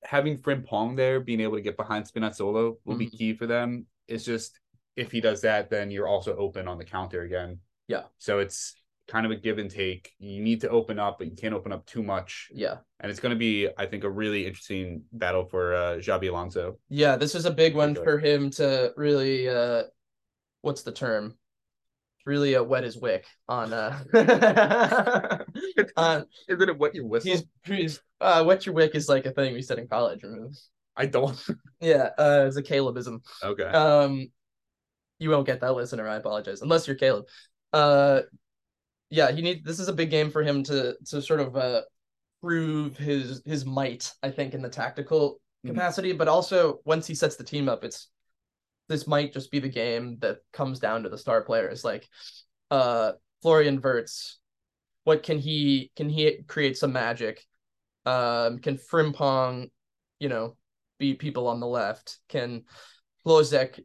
having 0.05 0.39
Frimpong 0.39 0.97
there, 0.97 1.21
being 1.21 1.41
able 1.41 1.57
to 1.57 1.63
get 1.63 1.77
behind 1.77 2.05
Spinazzola 2.07 2.77
will 2.85 2.97
be 2.97 3.07
Mhm. 3.07 3.13
key 3.19 3.35
for 3.35 3.47
them. 3.47 3.87
It's 4.09 4.25
just 4.25 4.59
if 4.97 5.11
he 5.13 5.21
does 5.21 5.41
that, 5.43 5.71
then 5.71 5.91
you're 5.91 6.07
also 6.09 6.37
open 6.37 6.69
on 6.69 6.77
the 6.79 6.85
counter 6.85 7.23
again. 7.23 7.59
Yeah. 7.89 8.05
So 8.19 8.39
it's 8.39 8.75
kind 9.09 9.25
of 9.27 9.33
a 9.33 9.37
give 9.37 9.59
and 9.59 9.71
take. 9.71 10.13
You 10.19 10.43
need 10.43 10.61
to 10.61 10.69
open 10.69 10.99
up, 10.99 11.19
but 11.19 11.29
you 11.29 11.35
can't 11.37 11.55
open 11.55 11.73
up 11.73 11.87
too 11.87 12.03
much. 12.03 12.49
yeah. 12.53 12.79
And 13.01 13.11
it's 13.11 13.19
going 13.21 13.31
to 13.35 13.39
be, 13.39 13.69
I 13.79 13.87
think, 13.87 14.05
a 14.05 14.11
really 14.11 14.47
interesting 14.47 15.03
battle 15.13 15.45
for 15.47 15.75
uh, 15.75 15.97
Xabi 15.97 16.29
Alonso. 16.29 16.79
Yeah, 16.91 17.17
this 17.17 17.35
is 17.35 17.47
a 17.47 17.51
big 17.51 17.75
one 17.75 17.95
for 17.95 18.19
him 18.19 18.51
to 18.53 18.93
really 18.97 19.49
uh 19.49 19.85
what's 20.61 20.83
the 20.83 20.93
term? 20.93 21.37
Really 22.27 22.55
uh, 22.55 22.63
wet 22.63 22.85
his 22.85 22.97
wick 22.99 23.25
on 23.49 23.73
uh 23.73 23.99
on 25.97 26.27
Isn't 26.49 26.69
it 26.69 26.79
what 26.79 26.95
you 26.95 27.07
whistle? 27.07 27.31
he's 27.31 27.45
he's 27.65 28.01
uh 28.21 28.45
wet 28.47 28.67
your 28.67 28.75
wick 28.75 28.95
is 28.95 29.09
like 29.09 29.27
a 29.27 29.31
thing 29.33 29.55
we 29.55 29.63
said 29.63 29.79
in 29.79 29.89
college. 29.89 30.23
remember? 30.23 30.51
I 30.97 31.07
don't. 31.07 31.39
Yeah, 31.81 32.11
uh 32.19 32.45
it's 32.47 32.57
a 32.59 32.63
Calebism. 32.63 33.21
okay. 33.43 33.65
Um 33.65 34.31
you 35.19 35.31
won't 35.31 35.47
get 35.47 35.61
that 35.61 35.75
listener, 35.75 36.07
I 36.09 36.17
apologize. 36.17 36.61
Unless 36.63 36.87
you're 36.87 36.97
Caleb. 36.97 37.25
Uh 37.73 38.21
yeah, 39.09 39.31
he 39.33 39.43
need 39.43 39.65
this 39.65 39.81
is 39.81 39.89
a 39.89 39.93
big 39.93 40.11
game 40.11 40.31
for 40.31 40.43
him 40.43 40.63
to 40.65 40.97
to 41.07 41.23
sort 41.23 41.41
of 41.41 41.57
uh 41.57 41.83
prove 42.43 42.97
his 42.97 43.43
his 43.47 43.65
might, 43.67 44.13
I 44.23 44.31
think, 44.31 44.55
in 44.55 44.63
the 44.63 44.69
tactical 44.69 45.41
Mhm. 45.67 45.75
capacity, 45.75 46.13
but 46.13 46.29
also 46.29 46.81
once 46.85 47.07
he 47.07 47.15
sets 47.15 47.37
the 47.37 47.45
team 47.45 47.69
up, 47.69 47.85
it's 47.85 48.09
this 48.91 49.07
might 49.07 49.33
just 49.33 49.53
be 49.53 49.61
the 49.61 49.69
game 49.69 50.19
that 50.19 50.39
comes 50.53 50.81
down 50.81 51.05
to 51.05 51.09
the 51.09 51.17
star 51.17 51.43
players. 51.43 51.85
Like 51.85 52.09
uh 52.71 53.13
Florian 53.41 53.81
Wirtz, 53.81 54.39
what 55.05 55.23
can 55.23 55.39
he 55.39 55.93
can 55.97 56.11
he 56.11 56.43
create 56.47 56.77
some 56.77 56.93
magic? 56.93 57.47
Um 58.05 58.59
can 58.59 58.77
Frimpong, 58.77 59.71
you 60.19 60.29
know, 60.29 60.57
beat 60.99 61.21
people 61.21 61.47
on 61.47 61.61
the 61.61 61.69
left? 61.69 62.19
Can 62.29 62.65
Hlozek 63.25 63.81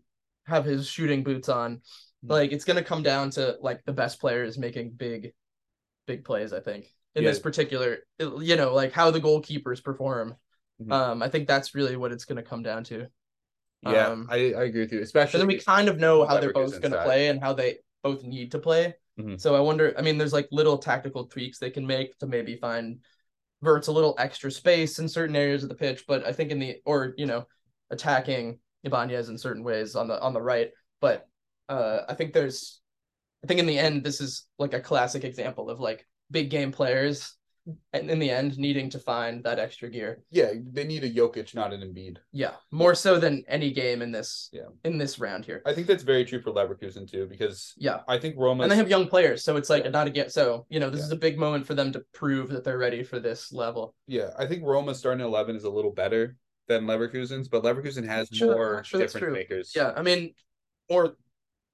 have 0.48 0.66
his 0.66 0.88
shooting 0.88 1.24
boots 1.24 1.50
on? 1.50 1.82
Like 2.24 2.52
it's 2.52 2.66
gonna 2.66 2.84
come 2.84 3.04
down 3.04 3.30
to 3.32 3.58
like 3.62 3.86
the 3.86 3.94
best 3.94 4.20
players 4.20 4.58
making 4.58 4.94
big, 4.98 5.34
big 6.08 6.26
plays. 6.26 6.52
I 6.52 6.62
think 6.62 6.88
in 7.14 7.24
Yeah. 7.24 7.30
this 7.30 7.40
particular, 7.40 8.00
you 8.20 8.56
know, 8.56 8.74
like 8.74 8.92
how 8.92 9.12
the 9.12 9.22
goalkeepers 9.22 9.84
perform. 9.84 10.36
Mhm. 10.82 10.92
Um, 10.92 11.22
I 11.22 11.30
think 11.30 11.48
that's 11.48 11.76
really 11.76 11.96
what 11.96 12.12
it's 12.12 12.26
gonna 12.26 12.42
come 12.42 12.64
down 12.64 12.84
to. 12.86 13.08
Yeah, 13.82 14.08
um, 14.08 14.28
I, 14.30 14.54
I 14.54 14.64
agree 14.64 14.82
with 14.82 14.92
you. 14.94 15.02
Especially 15.02 15.40
then 15.40 15.48
we 15.48 15.60
kind 15.60 15.88
of 15.90 15.98
know 15.98 16.26
how 16.26 16.40
they're 16.40 16.54
both 16.54 16.82
gonna 16.82 17.04
play 17.04 17.28
and 17.28 17.40
how 17.40 17.54
they 17.54 17.78
both 18.04 18.24
need 18.24 18.52
to 18.52 18.60
play. 18.60 18.96
Mhm. 19.20 19.40
So 19.40 19.56
I 19.56 19.60
wonder. 19.60 19.94
I 19.98 20.02
mean, 20.02 20.18
there's 20.18 20.34
like 20.34 20.48
little 20.52 20.78
tactical 20.78 21.26
tweaks 21.26 21.60
they 21.60 21.70
can 21.70 21.86
make 21.86 22.18
to 22.20 22.28
maybe 22.28 22.58
find 22.58 23.00
Wirtz 23.62 23.88
a 23.88 23.92
little 23.92 24.16
extra 24.18 24.52
space 24.52 25.00
in 25.00 25.08
certain 25.08 25.36
areas 25.36 25.64
of 25.64 25.70
the 25.70 25.76
pitch, 25.76 26.06
but 26.08 26.26
I 26.26 26.34
think 26.34 26.52
in 26.52 26.60
the 26.60 26.78
or 26.86 27.14
you 27.18 27.26
know 27.26 27.46
attacking 27.90 28.60
Ibanez 28.84 29.30
in 29.30 29.38
certain 29.38 29.64
ways 29.64 29.96
on 29.96 30.08
the 30.08 30.20
on 30.22 30.34
the 30.34 30.42
right. 30.42 30.72
But 31.02 31.28
uh, 31.70 32.02
I 32.08 32.14
think 32.14 32.34
there's, 32.34 32.82
I 33.44 33.48
think 33.48 33.60
in 33.60 33.66
the 33.66 33.80
end 33.80 34.04
this 34.04 34.22
is 34.22 34.46
like 34.60 34.74
a 34.74 34.80
classic 34.80 35.24
example 35.24 35.70
of 35.70 35.80
like 35.80 36.06
big 36.32 36.50
game 36.50 36.72
players, 36.72 37.36
and 37.94 38.12
in 38.12 38.20
the 38.20 38.30
end 38.30 38.58
needing 38.58 38.90
to 38.92 39.00
find 39.00 39.44
that 39.44 39.58
extra 39.60 39.90
gear. 39.90 40.22
yeah, 40.30 40.52
they 40.72 40.84
need 40.84 41.04
a 41.04 41.10
Jokic, 41.12 41.56
not 41.56 41.74
an 41.74 41.82
Embiid. 41.82 42.18
Yeah, 42.32 42.52
more 42.72 42.94
so 42.94 43.20
than 43.20 43.44
any 43.48 43.72
game 43.72 44.02
in 44.02 44.12
this 44.12 44.50
Yeah. 44.54 44.68
in 44.84 44.98
this 44.98 45.18
round 45.20 45.46
here. 45.46 45.62
I 45.66 45.74
think 45.74 45.88
that's 45.88 46.04
very 46.04 46.26
true 46.26 46.42
for 46.42 46.52
Leverkusen 46.52 47.10
too, 47.10 47.26
because 47.28 47.74
Yeah. 47.78 48.02
I 48.08 48.18
think 48.20 48.36
Roma 48.38 48.64
and 48.64 48.72
they 48.72 48.76
have 48.76 48.90
young 48.90 49.08
players, 49.08 49.44
so 49.44 49.58
it's 49.58 49.70
like 49.70 49.84
Yeah. 49.86 49.90
not 49.92 50.08
a 50.08 50.12
get. 50.12 50.32
So 50.32 50.66
you 50.70 50.80
know, 50.80 50.90
this 50.90 51.00
Yeah. 51.02 51.06
is 51.08 51.12
a 51.12 51.16
big 51.18 51.38
moment 51.40 51.66
for 51.66 51.74
them 51.74 51.92
to 51.94 52.04
prove 52.14 52.50
that 52.50 52.64
they're 52.64 52.78
ready 52.78 53.04
for 53.04 53.20
this 53.20 53.52
level. 53.52 53.96
Yeah, 54.08 54.32
I 54.38 54.46
think 54.46 54.64
Roma's 54.64 55.00
starting 55.00 55.26
eleven 55.26 55.56
is 55.56 55.64
a 55.64 55.70
little 55.70 55.92
better 55.92 56.38
than 56.68 56.86
Leverkusen's, 56.86 57.48
but 57.48 57.64
Leverkusen 57.64 58.06
has 58.06 58.28
Sure, 58.32 58.56
more 58.56 58.84
sure, 58.84 59.08
true. 59.08 59.32
makers. 59.34 59.74
Yeah, 59.76 59.94
I 59.96 60.02
mean, 60.02 60.34
more 60.90 61.16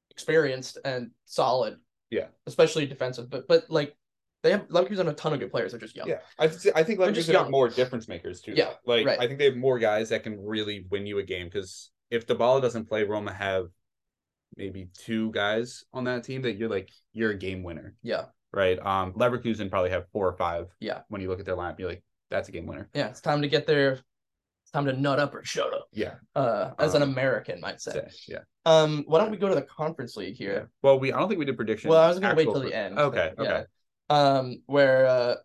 experienced 0.09 0.77
and 0.85 1.11
solid. 1.25 1.77
Yeah. 2.09 2.27
especially 2.45 2.85
defensive, 2.85 3.29
but 3.29 3.47
but 3.47 3.69
like 3.69 3.95
they 4.43 4.51
have 4.51 4.67
Leverkusen 4.69 4.97
have 4.97 5.07
a 5.07 5.13
ton 5.13 5.33
of 5.33 5.39
good 5.39 5.51
players. 5.51 5.71
They're 5.71 5.79
just 5.79 5.95
young. 5.95 6.07
Yeah, 6.09 6.19
I 6.39 6.47
th- 6.47 6.73
I 6.75 6.83
think 6.83 6.99
Leverkusen 6.99 7.33
have 7.35 7.49
more 7.49 7.69
difference 7.69 8.07
makers 8.07 8.41
too. 8.41 8.53
Yeah, 8.55 8.71
like 8.85 9.05
right. 9.05 9.19
I 9.19 9.27
think 9.27 9.39
they 9.39 9.45
have 9.45 9.55
more 9.57 9.79
guys 9.79 10.09
that 10.09 10.23
can 10.23 10.39
really 10.43 10.85
win 10.89 11.05
you 11.05 11.19
a 11.19 11.23
game. 11.23 11.47
Because 11.47 11.91
if 12.09 12.25
Dybala 12.27 12.61
doesn't 12.61 12.85
play, 12.89 13.03
Roma 13.03 13.31
have 13.33 13.67
maybe 14.57 14.89
two 14.97 15.31
guys 15.31 15.85
on 15.93 16.03
that 16.05 16.23
team 16.23 16.41
that 16.41 16.57
you're 16.57 16.69
like 16.69 16.89
you're 17.13 17.31
a 17.31 17.37
game 17.37 17.63
winner, 17.63 17.95
yeah, 18.03 18.25
right? 18.51 18.79
Um, 18.85 19.13
Leverkusen 19.13 19.69
probably 19.69 19.91
have 19.91 20.05
four 20.11 20.27
or 20.27 20.33
five. 20.37 20.65
Yeah. 20.79 21.01
when 21.09 21.21
you 21.21 21.29
look 21.29 21.39
at 21.39 21.45
their 21.45 21.55
lineup, 21.55 21.79
you're 21.79 21.89
like 21.89 22.03
that's 22.29 22.49
a 22.49 22.51
game 22.51 22.65
winner. 22.65 22.89
yeah. 22.93 23.07
It's 23.07 23.21
time 23.21 23.41
to 23.41 23.47
get 23.47 23.67
there. 23.67 23.93
It's 24.63 24.71
time 24.71 24.85
to 24.85 24.93
nut 24.93 25.19
up 25.19 25.33
or 25.35 25.43
shut 25.43 25.73
up. 25.73 25.87
Yeah, 25.91 26.15
Uh, 26.35 26.71
as 26.79 26.93
an 26.95 27.01
Um, 27.03 27.09
American 27.11 27.59
might 27.59 27.81
say. 27.81 28.07
yeah. 28.27 28.39
Um, 28.65 29.03
why 29.07 29.19
don't 29.19 29.31
we 29.31 29.37
go 29.37 29.49
to 29.49 29.55
the 29.55 29.63
conference 29.63 30.15
league 30.15 30.39
Yeah. 30.39 30.47
here? 30.47 30.71
Well, 30.81 30.99
we 30.99 31.11
I 31.11 31.19
don't 31.19 31.27
think 31.29 31.39
we 31.39 31.45
did 31.45 31.57
predictions. 31.57 31.89
Well, 31.91 32.01
I 32.01 32.07
was 32.07 32.19
gonna 32.19 32.35
wait 32.35 32.43
till 32.45 32.59
the 32.61 32.73
end. 32.75 32.97
Okay, 32.99 33.33
okay. 33.37 33.43
yeah. 33.43 33.63
Um, 34.11 34.61
where 34.65 35.05
uh, 35.05 35.35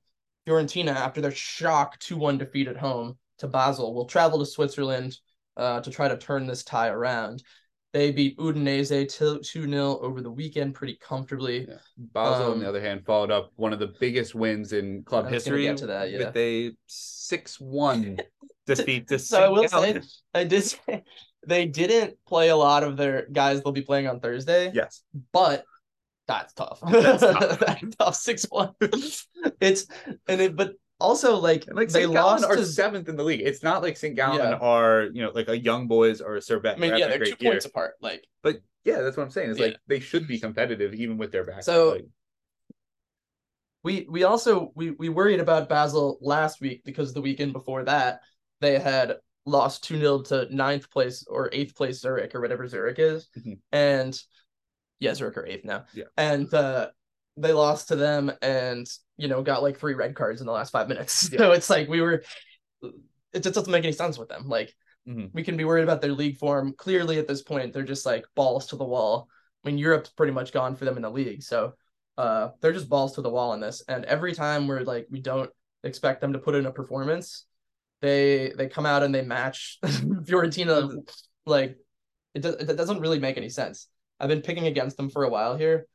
Fiorentina, 0.47 0.89
after 0.95 1.21
their 1.21 1.31
shock 1.31 1.99
two-one 1.99 2.39
defeat 2.39 2.69
at 2.69 2.77
home 2.77 3.17
to 3.39 3.47
Basel, 3.49 3.95
will 3.95 4.07
travel 4.07 4.39
to 4.41 4.47
Switzerland 4.47 5.17
uh, 5.57 5.81
to 5.81 5.91
try 5.91 6.09
to 6.09 6.17
turn 6.17 6.47
this 6.47 6.65
tie 6.65 6.89
around. 6.89 7.43
They 7.93 8.13
beat 8.13 8.37
Udinese 8.39 9.09
two 9.09 9.43
0 9.43 9.99
over 10.01 10.21
the 10.21 10.31
weekend 10.31 10.75
pretty 10.75 10.99
comfortably. 11.01 11.67
Yeah. 11.69 11.77
Basel, 11.97 12.53
on 12.53 12.59
the 12.59 12.67
Um, 12.67 12.69
other 12.69 12.81
hand, 12.81 13.05
followed 13.07 13.31
up 13.31 13.53
one 13.57 13.73
of 13.73 13.79
the 13.79 13.95
biggest 14.01 14.35
wins 14.35 14.73
in 14.73 15.03
club 15.05 15.27
I 15.27 15.31
was 15.31 15.45
gonna 15.45 15.57
history 15.57 15.63
get 15.65 15.77
to 15.79 15.87
that, 15.87 16.11
yeah. 16.11 16.19
with 16.19 16.37
a 16.37 16.73
six-one 16.87 18.19
defeat 18.67 19.09
to 19.09 19.19
So 19.19 19.43
I 19.43 19.49
will 19.49 19.69
say, 19.69 20.01
I 20.35 20.45
did 20.45 20.63
say 20.65 21.05
they 21.47 21.67
didn't 21.67 22.19
play 22.27 22.49
a 22.51 22.57
lot 22.57 22.83
of 22.83 22.97
their 22.97 23.27
guys 23.33 23.63
they'll 23.63 23.73
be 23.73 23.83
playing 23.83 24.09
on 24.09 24.21
Thursday. 24.21 24.73
Yes. 24.75 25.03
but 25.33 25.65
that's 26.29 26.53
tough. 26.55 26.81
That's 26.87 27.23
tough. 27.23 27.59
that's 27.61 27.97
tough. 27.97 28.15
Six 28.17 28.45
one. 28.51 28.73
it's 29.61 29.87
and 30.29 30.41
it, 30.41 30.57
but 30.57 30.73
also 30.99 31.37
like, 31.37 31.67
And 31.69 31.77
like 31.77 31.89
they 31.89 32.01
St. 32.03 32.13
Gallen 32.13 32.43
lost 32.43 32.45
are 32.45 32.57
to. 32.57 32.65
seventh 32.67 33.09
in 33.09 33.17
the 33.17 33.23
league. 33.25 33.43
It's 33.43 33.63
not 33.63 33.83
like 33.83 33.97
St. 33.97 34.17
Gallen 34.17 34.39
Yeah. 34.39 34.57
are, 34.57 35.05
you 35.13 35.23
know, 35.23 35.31
like 35.35 35.49
a 35.49 35.57
young 35.59 35.87
boys 35.87 36.21
or 36.21 36.37
a 36.37 36.41
Servette. 36.41 36.77
I 36.77 36.79
mean, 36.79 36.97
yeah, 36.97 37.07
they're 37.09 37.19
two 37.25 37.37
year. 37.39 37.53
points 37.53 37.65
apart. 37.67 37.95
Like, 38.01 38.27
But 38.43 38.57
yeah, 38.85 39.03
that's 39.03 39.17
what 39.17 39.23
I'm 39.25 39.31
saying. 39.31 39.51
It's 39.51 39.61
Yeah. 39.61 39.67
like 39.67 39.77
they 39.87 40.01
should 40.01 40.27
be 40.27 40.41
competitive 40.41 40.95
even 40.95 41.17
with 41.19 41.31
their 41.33 41.45
back. 41.45 41.63
So- 41.63 41.91
like, 41.91 42.07
we 43.85 44.07
we 44.11 44.25
also 44.25 44.73
we 44.75 44.91
we 44.91 45.09
worried 45.09 45.39
about 45.39 45.69
Basel 45.69 46.19
last 46.21 46.61
week 46.61 46.83
because 46.85 47.13
the 47.15 47.21
weekend 47.21 47.53
before 47.53 47.85
that 47.85 48.21
they 48.61 48.79
had 48.81 49.17
lost 49.45 49.85
2 49.85 49.99
0 50.01 50.23
to 50.23 50.53
ninth 50.53 50.91
place 50.91 51.25
or 51.29 51.49
eighth 51.53 51.77
place 51.77 52.01
Zurich 52.01 52.35
or 52.35 52.41
whatever 52.41 52.67
Zurich 52.67 52.99
is. 52.99 53.29
Mhm. 53.39 53.59
And 53.71 54.21
yeah, 54.99 55.15
Zurich 55.15 55.37
are 55.37 55.47
eighth 55.47 55.65
now. 55.65 55.85
Yeah. 55.95 56.05
And 56.17 56.53
uh 56.53 56.89
they 57.37 57.53
lost 57.53 57.89
to 57.89 57.97
them 57.97 58.33
and 58.41 58.87
you 59.19 59.29
know 59.29 59.43
got 59.43 59.63
like 59.63 59.79
three 59.79 59.95
red 59.95 60.15
cards 60.15 60.41
in 60.41 60.47
the 60.47 60.53
last 60.53 60.71
five 60.73 60.89
minutes. 60.89 61.29
Yeah. 61.33 61.39
So 61.39 61.53
it's 61.53 61.71
like 61.71 61.89
we 61.89 62.01
were 62.01 62.23
it 63.33 63.43
just 63.43 63.55
doesn't 63.55 63.71
make 63.71 63.85
any 63.85 63.93
sense 63.93 64.19
with 64.19 64.29
them. 64.29 64.49
Like 64.49 64.75
Mhm. 65.09 65.31
we 65.33 65.45
can 65.45 65.57
be 65.57 65.65
worried 65.65 65.85
about 65.85 66.01
their 66.01 66.13
league 66.13 66.37
form. 66.37 66.73
Clearly 66.77 67.19
at 67.19 67.29
this 67.29 67.41
point, 67.43 67.73
they're 67.73 67.85
just 67.85 68.05
like 68.07 68.25
balls 68.35 68.67
to 68.69 68.77
the 68.77 68.85
wall. 68.85 69.29
I 69.65 69.69
mean, 69.69 69.79
Europe's 69.79 70.11
pretty 70.11 70.33
much 70.33 70.53
gone 70.53 70.75
for 70.75 70.85
them 70.85 70.97
in 70.97 71.03
the 71.03 71.11
league. 71.11 71.43
So 71.43 71.75
uh 72.19 72.49
they're 72.61 72.73
just 72.73 72.89
balls 72.89 73.15
to 73.15 73.23
the 73.23 73.31
wall 73.31 73.53
in 73.53 73.61
this. 73.61 73.83
And 73.89 74.05
every 74.07 74.35
time 74.35 74.67
we're 74.67 74.81
like 74.83 75.07
we 75.11 75.21
don't 75.21 75.51
expect 75.85 76.21
them 76.21 76.33
to 76.33 76.39
put 76.41 76.55
in 76.55 76.67
a 76.67 76.73
performance, 76.73 77.45
they 78.01 78.53
they 78.57 78.69
come 78.69 78.87
out 78.87 79.03
and 79.03 79.15
they 79.15 79.23
match 79.23 79.79
Fiorentina 79.85 80.97
like 81.45 81.77
it, 82.35 82.41
does, 82.41 82.55
it 82.57 82.77
doesn't 82.77 83.01
really 83.01 83.19
make 83.19 83.37
any 83.37 83.49
sense. 83.49 83.89
I've 84.21 84.29
been 84.29 84.43
picking 84.43 84.67
against 84.67 84.97
them 84.97 85.11
for 85.11 85.25
a 85.25 85.29
while 85.31 85.57
here. 85.57 85.87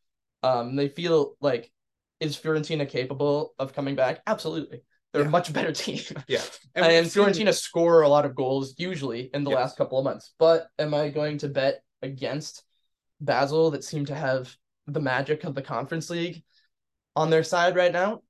Um 0.44 0.76
they 0.76 0.88
feel 0.88 1.36
like 1.42 1.72
is 2.20 2.38
Fiorentina 2.38 2.88
capable 2.88 3.54
of 3.58 3.74
coming 3.74 3.96
back? 3.96 4.22
Absolutely. 4.28 4.84
They're 5.12 5.24
Yeah. 5.24 5.28
a 5.28 5.32
much 5.32 5.52
better 5.52 5.72
team. 5.84 6.02
yeah. 6.28 6.42
And, 6.76 7.08
seen- 7.10 7.24
Fiorentina 7.24 7.54
score 7.54 8.02
a 8.04 8.08
lot 8.10 8.26
of 8.26 8.36
goals 8.36 8.76
usually 8.78 9.30
in 9.34 9.44
the 9.44 9.50
Yes. 9.52 9.58
last 9.58 9.78
couple 9.78 9.98
of 10.00 10.06
months. 10.06 10.34
But 10.40 10.68
am 10.80 10.94
I 10.94 11.10
going 11.10 11.40
to 11.40 11.50
bet 11.50 11.82
against 12.02 12.64
Basel 13.20 13.72
that 13.72 13.84
seem 13.84 14.06
to 14.06 14.16
have 14.16 14.56
the 14.88 15.00
magic 15.02 15.44
of 15.44 15.54
the 15.56 15.62
Conference 15.62 16.10
League 16.10 16.44
on 17.16 17.30
their 17.30 17.44
side 17.44 17.76
right 17.76 17.92
now? 17.92 18.22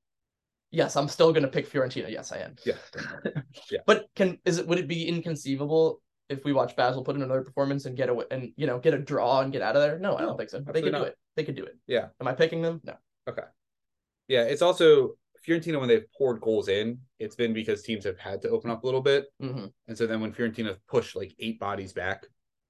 Yes, 0.71 0.95
I'm 0.95 1.10
still 1.10 1.32
going 1.34 1.43
to 1.43 1.49
pick 1.49 1.69
Fiorentina. 1.69 2.10
Yes, 2.10 2.32
I 2.32 2.38
am. 2.39 2.56
Yeah. 2.65 2.77
Yeah. 3.69 3.80
But 3.86 4.08
can 4.15 4.39
is 4.45 4.58
it 4.58 4.67
would 4.67 4.80
it 4.80 4.88
be 4.88 5.06
inconceivable 5.08 6.01
if 6.32 6.44
we 6.44 6.54
watch 6.54 6.76
Basel 6.76 7.04
put 7.04 7.15
in 7.15 7.22
another 7.22 7.41
performance 7.41 7.86
and 7.86 7.96
get 7.96 8.10
a 8.10 8.26
and 8.32 8.52
you 8.56 8.67
know 8.67 8.80
get 8.80 8.94
a 8.94 8.98
draw 9.00 9.41
and 9.41 9.52
get 9.52 9.62
out 9.62 9.76
of 9.76 9.82
there? 9.82 10.00
No, 10.00 10.15
I 10.17 10.22
don't 10.22 10.38
think 10.38 10.50
so. 10.50 10.60
They 10.60 10.82
could 10.82 10.94
do 10.94 11.04
it. 11.04 11.17
They 11.36 11.44
could 11.44 11.56
do 11.56 11.65
it. 11.65 11.78
Yeah. 11.88 12.08
Am 12.20 12.28
I 12.28 12.34
picking 12.34 12.62
them? 12.62 12.82
No. 12.84 12.94
Okay. 13.28 13.44
Yeah, 14.28 14.44
it's 14.44 14.62
also 14.62 15.12
Fiorentina 15.48 15.80
when 15.80 15.89
they've 15.89 16.06
poured 16.17 16.41
goals 16.41 16.67
in, 16.67 17.00
it's 17.20 17.36
been 17.36 17.54
because 17.54 17.82
teams 17.82 18.06
have 18.06 18.17
had 18.17 18.41
to 18.44 18.50
open 18.50 18.70
up 18.70 18.84
a 18.84 18.86
little 18.86 19.02
bit. 19.02 19.26
hmm 19.39 19.65
And 19.88 19.98
so 19.98 20.08
then 20.08 20.22
when 20.22 20.32
Fiorentina 20.32 20.78
push 20.88 21.15
like 21.15 21.34
eight 21.39 21.60
bodies 21.60 21.94
back, 21.94 22.26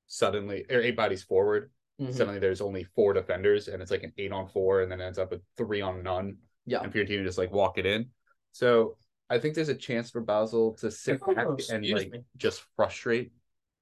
suddenly 0.07 0.65
or 0.69 0.81
eight 0.81 0.95
bodies 0.95 1.23
forward, 1.23 1.71
hmm 1.99 2.11
suddenly 2.11 2.39
there's 2.39 2.61
only 2.61 2.83
four 2.95 3.13
defenders 3.13 3.67
and 3.67 3.81
it's 3.81 3.91
like 3.91 4.03
an 4.03 4.13
eight 4.17 4.31
on 4.31 4.47
four 4.47 4.81
and 4.81 4.91
then 4.91 5.01
ends 5.01 5.19
up 5.19 5.31
with 5.31 5.41
three 5.57 5.81
on 5.81 6.01
none. 6.03 6.37
Yeah. 6.65 6.81
And 6.81 6.91
Fiorentina 6.91 7.23
just 7.23 7.37
like 7.37 7.51
walk 7.51 7.77
it 7.77 7.85
in. 7.85 8.07
So 8.53 8.97
I 9.29 9.37
think 9.39 9.55
there's 9.55 9.69
a 9.69 9.75
chance 9.75 10.09
for 10.09 10.21
Basel 10.21 10.73
to 10.81 10.91
sit 10.91 11.21
Oh, 11.25 11.33
back 11.33 11.47
and 11.71 11.87
like 11.89 12.11
me. 12.11 12.19
just 12.37 12.63
frustrate 12.75 13.31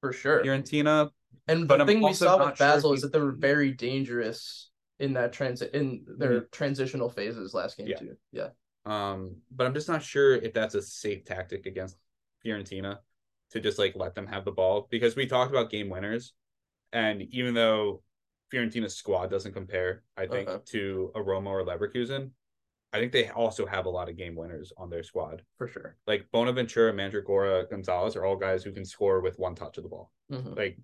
For 0.01 0.13
sure. 0.13 0.43
Fiorentina. 0.43 1.09
And 1.47 1.67
But 1.67 1.77
the 1.79 1.85
thing 1.85 2.01
we 2.01 2.13
saw 2.13 2.37
with 2.37 2.57
sure 2.57 2.67
Basel 2.67 2.93
if 2.93 2.97
is 2.97 3.01
that 3.03 3.11
they 3.13 3.19
were 3.19 3.31
very 3.31 3.71
dangerous 3.71 4.69
in 4.99 5.13
that 5.13 5.33
transit 5.33 5.73
in 5.73 6.05
their 6.17 6.41
transitional 6.51 7.09
phases 7.09 7.53
last 7.53 7.77
game 7.77 7.87
Mm-hmm. 7.87 8.05
Yeah. 8.31 8.43
too. 8.43 8.49
Yeah. 8.85 9.11
Um, 9.11 9.37
but 9.51 9.65
I'm 9.67 9.73
just 9.73 9.87
not 9.89 10.03
sure 10.03 10.35
if 10.35 10.53
that's 10.53 10.75
a 10.75 10.81
safe 10.81 11.25
tactic 11.25 11.65
against 11.65 11.97
Fiorentina 12.45 12.97
to 13.51 13.59
just 13.59 13.79
like 13.79 13.93
let 13.95 14.15
them 14.15 14.27
have 14.27 14.45
the 14.45 14.51
ball 14.51 14.87
because 14.89 15.15
we 15.15 15.25
talked 15.25 15.51
about 15.51 15.69
game 15.69 15.89
winners, 15.89 16.33
and 16.93 17.21
even 17.31 17.53
though 17.53 18.03
Fiorentina's 18.51 18.95
squad 18.95 19.29
doesn't 19.29 19.53
compare, 19.53 20.03
I 20.17 20.27
think, 20.27 20.47
Uh-huh. 20.47 20.59
to 20.67 21.11
a 21.15 21.21
Roma 21.21 21.49
or 21.51 21.63
Leverkusen, 21.65 22.31
I 22.91 22.99
think 22.99 23.11
they 23.11 23.29
also 23.29 23.65
have 23.65 23.85
a 23.85 23.89
lot 23.89 24.09
of 24.09 24.17
game 24.17 24.35
winners 24.35 24.73
on 24.77 24.89
their 24.89 25.03
squad. 25.03 25.43
For 25.57 25.67
sure. 25.67 25.95
Like 26.07 26.25
Bonaventura, 26.31 26.91
Mandragora, 26.91 27.69
Gonzalez 27.69 28.15
are 28.15 28.25
all 28.25 28.35
guys 28.35 28.63
who 28.63 28.71
can 28.71 28.83
score 28.85 29.21
with 29.21 29.37
one 29.37 29.53
touch 29.55 29.77
of 29.77 29.83
the 29.83 29.89
ball. 29.89 30.11
Mhm. 30.31 30.57
Like 30.57 30.79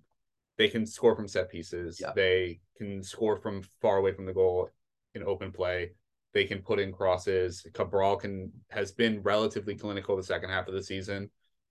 they 0.56 0.68
can 0.68 0.86
score 0.86 1.16
from 1.16 1.26
set 1.28 1.48
pieces. 1.50 2.00
Yeah. 2.00 2.12
They 2.14 2.60
can 2.76 3.02
score 3.02 3.36
from 3.36 3.62
far 3.80 3.96
away 3.98 4.12
from 4.12 4.24
the 4.24 4.32
goal 4.32 4.70
in 5.14 5.24
open 5.24 5.50
play. 5.50 5.92
They 6.32 6.44
can 6.44 6.62
put 6.62 6.78
in 6.78 6.92
crosses. 6.92 7.66
Cabral 7.72 8.16
can 8.16 8.52
has 8.70 8.92
been 8.92 9.22
relatively 9.22 9.74
clinical 9.74 10.16
the 10.16 10.22
second 10.22 10.50
half 10.50 10.68
of 10.68 10.74
the 10.74 10.82
season. 10.82 11.30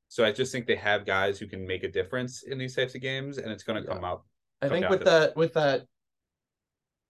So 0.09 0.25
I 0.25 0.31
just 0.31 0.51
think 0.51 0.67
they 0.67 0.75
have 0.75 1.05
guys 1.05 1.39
who 1.39 1.47
can 1.47 1.65
make 1.65 1.83
a 1.83 1.91
difference 1.91 2.43
in 2.43 2.57
these 2.57 2.75
types 2.75 2.93
of 2.93 3.01
games, 3.01 3.37
and 3.37 3.51
it's 3.51 3.63
going 3.63 3.81
to 3.81 3.87
Yeah. 3.87 3.95
come 3.95 4.03
out. 4.03 4.23
I 4.61 4.69
think 4.69 4.89
with 4.89 5.03
that 5.05 5.35
with 5.35 5.53
that 5.53 5.87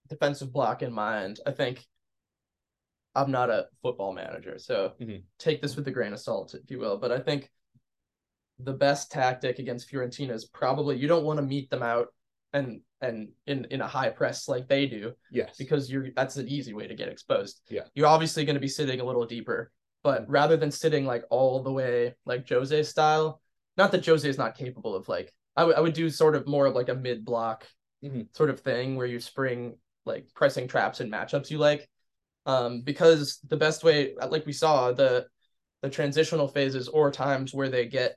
defensive 0.08 0.52
block 0.52 0.82
in 0.82 0.92
mind, 0.92 1.40
I 1.44 1.50
think 1.50 1.84
I'm 3.16 3.30
not 3.30 3.50
a 3.50 3.66
football 3.82 4.12
manager, 4.12 4.58
so 4.58 4.92
Mhm. 5.00 5.22
take 5.38 5.62
this 5.62 5.74
with 5.74 5.88
a 5.88 5.90
grain 5.90 6.12
of 6.12 6.20
salt, 6.20 6.54
if 6.54 6.70
you 6.70 6.78
will. 6.78 6.98
But 6.98 7.10
I 7.10 7.18
think 7.18 7.50
the 8.58 8.72
best 8.72 9.10
tactic 9.10 9.58
against 9.58 9.90
Fiorentina 9.90 10.30
is 10.30 10.44
probably 10.46 10.96
you 10.96 11.08
don't 11.08 11.24
want 11.24 11.38
to 11.38 11.42
meet 11.44 11.68
them 11.70 11.82
out 11.82 12.08
and 12.52 12.80
and 13.00 13.28
in 13.46 13.66
in 13.66 13.80
a 13.82 13.86
high 13.86 14.08
press 14.08 14.48
like 14.48 14.66
they 14.68 14.86
do 14.86 15.12
Yes, 15.30 15.56
because 15.58 15.90
you're 15.90 16.10
that's 16.12 16.36
an 16.36 16.48
easy 16.48 16.72
way 16.72 16.86
to 16.86 16.94
get 16.94 17.08
exposed. 17.08 17.60
Yeah. 17.68 17.82
You're 17.94 18.06
obviously 18.06 18.44
going 18.44 18.54
to 18.54 18.60
be 18.60 18.68
sitting 18.68 19.00
a 19.00 19.04
little 19.04 19.26
deeper, 19.26 19.72
but 20.02 20.28
rather 20.28 20.56
than 20.56 20.70
sitting 20.70 21.04
like 21.04 21.24
all 21.30 21.62
the 21.62 21.72
way 21.72 22.14
like 22.24 22.48
Jose 22.48 22.82
style, 22.84 23.42
not 23.76 23.92
that 23.92 24.06
Jose 24.06 24.26
is 24.28 24.38
not 24.38 24.56
capable 24.56 24.94
of 24.94 25.08
like 25.08 25.34
I 25.56 25.64
would 25.64 25.76
I 25.76 25.80
would 25.80 25.94
do 25.94 26.08
sort 26.08 26.34
of 26.34 26.46
more 26.46 26.66
of 26.66 26.74
like 26.74 26.88
a 26.88 26.94
mid 26.94 27.24
block 27.24 27.66
Mhm. 28.02 28.34
sort 28.34 28.50
of 28.50 28.60
thing 28.60 28.96
where 28.96 29.06
you 29.06 29.20
spring 29.20 29.78
like 30.06 30.32
pressing 30.34 30.68
traps 30.68 31.00
and 31.00 31.12
matchups 31.12 31.50
you 31.50 31.58
like. 31.58 31.88
Um, 32.46 32.82
because 32.82 33.40
the 33.48 33.56
best 33.56 33.84
way, 33.84 34.14
like 34.28 34.46
we 34.46 34.52
saw, 34.52 34.92
the 34.92 35.26
the 35.82 35.90
transitional 35.90 36.48
phases 36.48 36.88
or 36.88 37.10
times 37.10 37.52
where 37.52 37.68
they 37.68 37.86
get 37.86 38.16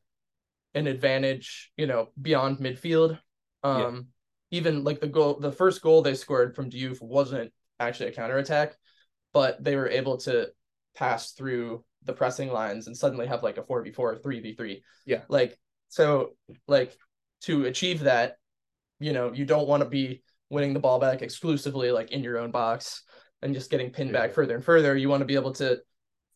an 0.74 0.88
advantage, 0.88 1.72
you 1.78 1.88
know, 1.88 2.10
beyond 2.22 2.60
midfield. 2.60 3.20
Um, 3.64 4.08
even 4.52 4.84
like 4.84 5.02
the 5.02 5.08
goal, 5.08 5.40
the 5.40 5.52
first 5.52 5.82
goal 5.82 6.02
they 6.02 6.16
scored 6.16 6.56
from 6.56 6.70
Diouf 6.70 7.02
wasn't 7.02 7.52
actually 7.80 8.10
a 8.10 8.14
counterattack, 8.14 8.76
but 9.34 9.64
they 9.64 9.76
were 9.76 9.90
able 9.90 10.18
to 10.18 10.50
pass 10.96 11.32
through 11.34 11.84
the 12.04 12.14
pressing 12.14 12.52
lines 12.52 12.88
and 12.88 12.96
suddenly 12.96 13.28
have 13.28 13.44
like 13.44 13.58
a 13.58 13.64
4v4, 13.64 14.22
3v3. 14.22 14.82
Yeah. 15.06 15.22
Like, 15.28 15.58
so, 15.90 16.32
like, 16.68 16.96
to 17.42 17.66
achieve 17.66 18.02
that, 18.02 18.38
you 19.00 19.12
know, 19.12 19.34
you 19.34 19.46
don't 19.46 19.68
want 19.68 19.84
to 19.84 19.90
be 19.90 20.24
winning 20.50 20.74
the 20.74 20.80
ball 20.80 21.00
back 21.00 21.22
exclusively 21.22 21.92
like 21.92 22.12
in 22.12 22.24
your 22.24 22.38
own 22.38 22.52
box 22.52 23.04
and 23.42 23.54
just 23.54 23.72
getting 23.72 23.90
pinned 23.90 24.12
back 24.14 24.34
further 24.34 24.56
and 24.56 24.64
further. 24.64 24.96
You 24.98 25.10
want 25.10 25.22
to 25.22 25.26
be 25.26 25.36
able 25.36 25.54
to 25.54 25.80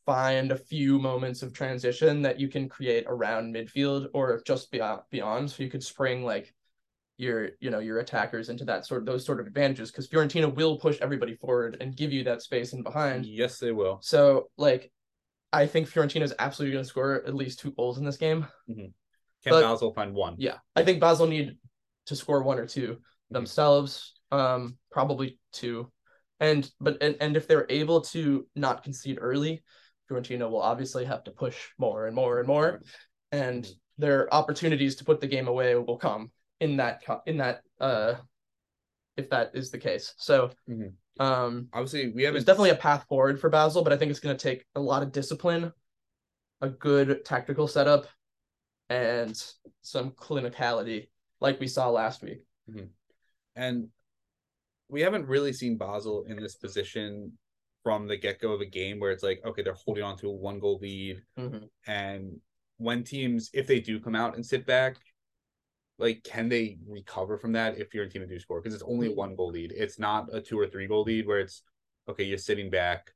find 0.05 0.51
a 0.51 0.57
few 0.57 0.99
moments 0.99 1.43
of 1.43 1.53
transition 1.53 2.21
that 2.23 2.39
you 2.39 2.47
can 2.49 2.67
create 2.67 3.05
around 3.07 3.53
midfield 3.53 4.07
or 4.13 4.41
just 4.45 4.71
beyond 4.71 5.01
beyond. 5.11 5.49
So 5.49 5.63
you 5.63 5.69
could 5.69 5.83
spring 5.83 6.23
like 6.23 6.53
your 7.17 7.49
you 7.59 7.69
know 7.69 7.79
your 7.79 7.99
attackers 7.99 8.49
into 8.49 8.65
that 8.65 8.85
sort 8.85 9.01
of 9.01 9.05
those 9.05 9.25
sort 9.25 9.39
of 9.39 9.47
advantages 9.47 9.91
because 9.91 10.07
Fiorentina 10.07 10.53
will 10.53 10.77
push 10.77 10.97
everybody 10.99 11.35
forward 11.35 11.77
and 11.79 11.95
give 11.95 12.11
you 12.11 12.23
that 12.23 12.41
space 12.41 12.73
in 12.73 12.83
behind. 12.83 13.25
yes, 13.25 13.59
they 13.59 13.71
will. 13.71 13.99
So 14.01 14.49
like 14.57 14.91
I 15.51 15.67
think 15.67 15.87
Fiorentina 15.87 16.23
is 16.23 16.33
absolutely 16.39 16.73
going 16.73 16.83
to 16.83 16.89
score 16.89 17.23
at 17.27 17.35
least 17.35 17.59
two 17.59 17.71
goals 17.71 17.99
in 17.99 18.05
this 18.05 18.17
game. 18.17 18.47
Can 18.67 18.93
But- 19.45 19.61
Basel 19.61 19.93
find 19.93 20.13
one? 20.13 20.35
Yeah, 20.39 20.57
I 20.75 20.83
think 20.83 20.99
Basel 20.99 21.27
need 21.27 21.57
to 22.07 22.15
score 22.15 22.41
one 22.43 22.57
or 22.59 22.65
two 22.65 22.97
themselves, 23.29 24.13
um, 24.31 24.77
probably 24.91 25.37
two, 25.51 25.91
and 26.43 26.69
but 26.79 27.01
and, 27.01 27.15
and 27.21 27.37
if 27.37 27.47
they're 27.47 27.65
able 27.69 28.01
to 28.01 28.45
not 28.55 28.83
concede 28.83 29.17
early, 29.21 29.63
Fiorentina 30.09 30.49
will 30.49 30.61
obviously 30.61 31.05
have 31.05 31.23
to 31.23 31.31
push 31.31 31.57
more 31.77 32.05
and 32.05 32.15
more 32.15 32.39
and 32.39 32.47
more, 32.47 32.81
and 33.31 33.67
their 33.97 34.31
opportunities 34.33 34.95
to 34.97 35.05
put 35.05 35.21
the 35.21 35.27
game 35.27 35.47
away 35.47 35.75
will 35.75 35.97
come 35.97 36.31
in 36.59 36.77
that 36.77 37.01
in 37.25 37.37
that 37.37 37.61
uh, 37.79 38.15
if 39.15 39.29
that 39.29 39.51
is 39.53 39.71
the 39.71 39.77
case. 39.77 40.13
So, 40.17 40.51
Mhm. 40.69 40.93
um, 41.19 41.69
Obviously, 41.71 42.11
we 42.11 42.23
haven't 42.23 42.45
definitely 42.45 42.71
a 42.71 42.75
path 42.75 43.05
forward 43.07 43.39
for 43.39 43.49
Basel, 43.49 43.83
but 43.83 43.93
I 43.93 43.97
think 43.97 44.11
it's 44.11 44.19
going 44.19 44.35
to 44.35 44.43
take 44.43 44.65
a 44.75 44.81
lot 44.81 45.01
of 45.01 45.11
discipline, 45.11 45.71
a 46.59 46.69
good 46.69 47.23
tactical 47.23 47.67
setup, 47.67 48.07
and 48.89 49.41
some 49.81 50.11
clinicality, 50.11 51.09
like 51.39 51.59
we 51.59 51.67
saw 51.67 51.89
last 51.89 52.21
week. 52.21 52.43
and 53.55 53.89
we 54.93 55.01
haven't 55.01 55.25
really 55.27 55.51
seen 55.51 55.75
Basel 55.75 56.23
in 56.27 56.37
this 56.37 56.55
position 56.55 57.31
from 57.83 58.07
the 58.07 58.15
get 58.15 58.39
go 58.39 58.51
of 58.53 58.61
a 58.61 58.65
game 58.65 58.99
where 58.99 59.11
it's 59.11 59.23
like, 59.23 59.41
okay, 59.43 59.63
they're 59.63 59.73
holding 59.73 60.03
on 60.03 60.15
to 60.17 60.27
a 60.29 60.31
one 60.31 60.59
goal 60.59 60.77
lead. 60.81 61.21
Mhm. 61.37 61.67
And 61.87 62.39
when 62.77 63.03
teams, 63.03 63.49
if 63.53 63.65
they 63.67 63.79
do 63.79 63.99
come 63.99 64.15
out 64.15 64.35
and 64.35 64.45
sit 64.45 64.65
back, 64.65 64.97
like 65.97 66.23
can 66.23 66.47
they 66.47 66.77
recover 66.87 67.37
from 67.37 67.51
that 67.53 67.77
if 67.77 67.89
Fiorentina 67.91 68.27
do 68.29 68.39
score? 68.39 68.61
Because 68.61 68.73
it's 68.73 68.83
only 68.83 69.07
a 69.07 69.11
one 69.11 69.35
goal 69.35 69.49
lead. 69.51 69.73
It's 69.75 69.97
not 69.99 70.33
a 70.33 70.39
two 70.39 70.59
or 70.59 70.67
three 70.67 70.87
goal 70.87 71.03
lead 71.03 71.25
where 71.27 71.39
it's 71.39 71.63
okay, 72.07 72.23
you're 72.23 72.37
sitting 72.37 72.69
back 72.69 73.11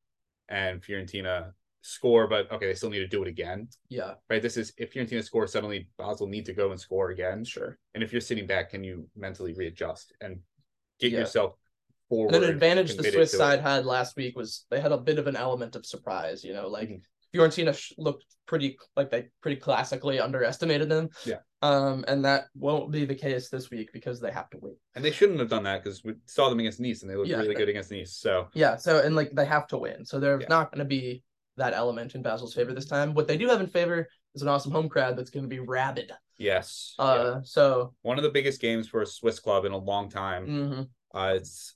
and 0.50 0.82
Fiorentina 0.82 1.54
score, 1.82 2.28
but 2.28 2.52
okay, 2.52 2.66
they 2.68 2.74
still 2.74 2.90
need 2.90 3.00
to 3.00 3.08
do 3.08 3.22
it 3.22 3.28
again. 3.28 3.68
Yeah, 3.90 4.16
Right. 4.30 4.42
This 4.42 4.58
is 4.58 4.74
if 4.78 4.94
Fiorentina 4.94 5.24
score, 5.24 5.46
suddenly 5.48 5.88
Basel 5.98 6.28
need 6.28 6.46
to 6.48 6.54
go 6.54 6.72
and 6.72 6.80
score 6.80 7.12
again. 7.12 7.44
sure. 7.46 7.78
And 7.94 8.04
if 8.04 8.12
you're 8.12 8.22
sitting 8.22 8.48
back, 8.48 8.72
can 8.72 8.84
you 8.84 9.08
mentally 9.16 9.54
readjust 9.54 10.13
and 10.22 10.42
get 11.00 11.12
Yeah. 11.12 11.20
yourself 11.20 11.56
forward? 12.10 12.36
And 12.36 12.43
an 12.43 12.50
advantage 12.50 12.96
the 12.96 13.04
Swiss 13.04 13.32
to 13.32 13.38
it? 13.38 13.39
side 13.39 13.62
had 13.62 13.86
last 13.86 14.15
week 14.15 14.36
was 14.38 14.65
they 14.70 14.80
had 14.80 14.91
a 14.91 14.98
bit 14.98 15.20
of 15.20 15.28
an 15.28 15.36
element 15.36 15.76
of 15.76 15.86
surprise. 15.86 16.43
You 16.43 16.54
know, 16.54 16.67
like 16.67 16.89
Mhm. 16.89 17.02
Fiorentina 17.34 17.93
looked 17.98 18.26
pretty 18.46 18.78
like 18.96 19.10
they 19.10 19.28
pretty 19.41 19.60
classically 19.60 20.20
underestimated 20.20 20.88
them. 20.89 21.10
Yeah. 21.26 21.39
Um, 21.62 22.06
and 22.08 22.24
that 22.24 22.46
won't 22.56 22.91
be 22.91 23.04
the 23.06 23.15
case 23.15 23.50
this 23.50 23.70
week 23.70 23.91
because 23.91 24.20
they 24.22 24.32
have 24.32 24.50
to 24.52 24.58
win. 24.60 24.76
And 24.96 25.04
they 25.04 25.12
shouldn't 25.12 25.39
have 25.39 25.50
done 25.50 25.63
that 25.63 25.84
because 25.84 26.04
we 26.04 26.13
saw 26.26 26.50
them 26.50 26.60
against 26.60 26.80
Nice 26.80 27.02
and 27.02 27.12
they 27.12 27.15
looked 27.15 27.30
Yeah. 27.30 27.38
really 27.39 27.56
good 27.56 27.67
against 27.70 27.91
Nice. 27.91 28.13
So 28.15 28.48
Yeah. 28.54 28.78
So 28.78 29.02
and 29.02 29.15
like 29.15 29.32
they 29.34 29.46
have 29.46 29.67
to 29.67 29.78
win, 29.78 30.06
so 30.06 30.20
there's 30.20 30.41
Yeah. 30.41 30.48
not 30.50 30.72
going 30.72 30.80
to 30.80 30.86
be 30.86 31.24
that 31.58 31.74
element 31.74 32.13
in 32.15 32.22
Basel's 32.22 32.54
favor 32.54 32.74
this 32.74 32.86
time. 32.86 33.13
What 33.15 33.28
they 33.28 33.36
do 33.38 33.48
have 33.50 33.60
in 33.60 33.67
favor 33.67 34.08
is 34.36 34.41
an 34.43 34.48
awesome 34.48 34.72
home 34.72 34.88
crowd 34.88 35.17
that's 35.17 35.32
going 35.32 35.43
to 35.43 35.50
be 35.50 35.60
rabid. 35.60 36.12
yes, 36.38 36.93
yeah. 37.00 37.06
Uh, 37.06 37.41
so 37.43 37.96
one 38.04 38.17
of 38.20 38.24
the 38.24 38.30
biggest 38.30 38.62
games 38.62 38.88
for 38.88 39.02
a 39.02 39.08
Swiss 39.08 39.39
club 39.39 39.65
in 39.65 39.72
a 39.72 39.78
long 39.78 40.08
time. 40.10 40.48
mhm. 40.48 40.89
Uh, 41.13 41.34
it's 41.36 41.76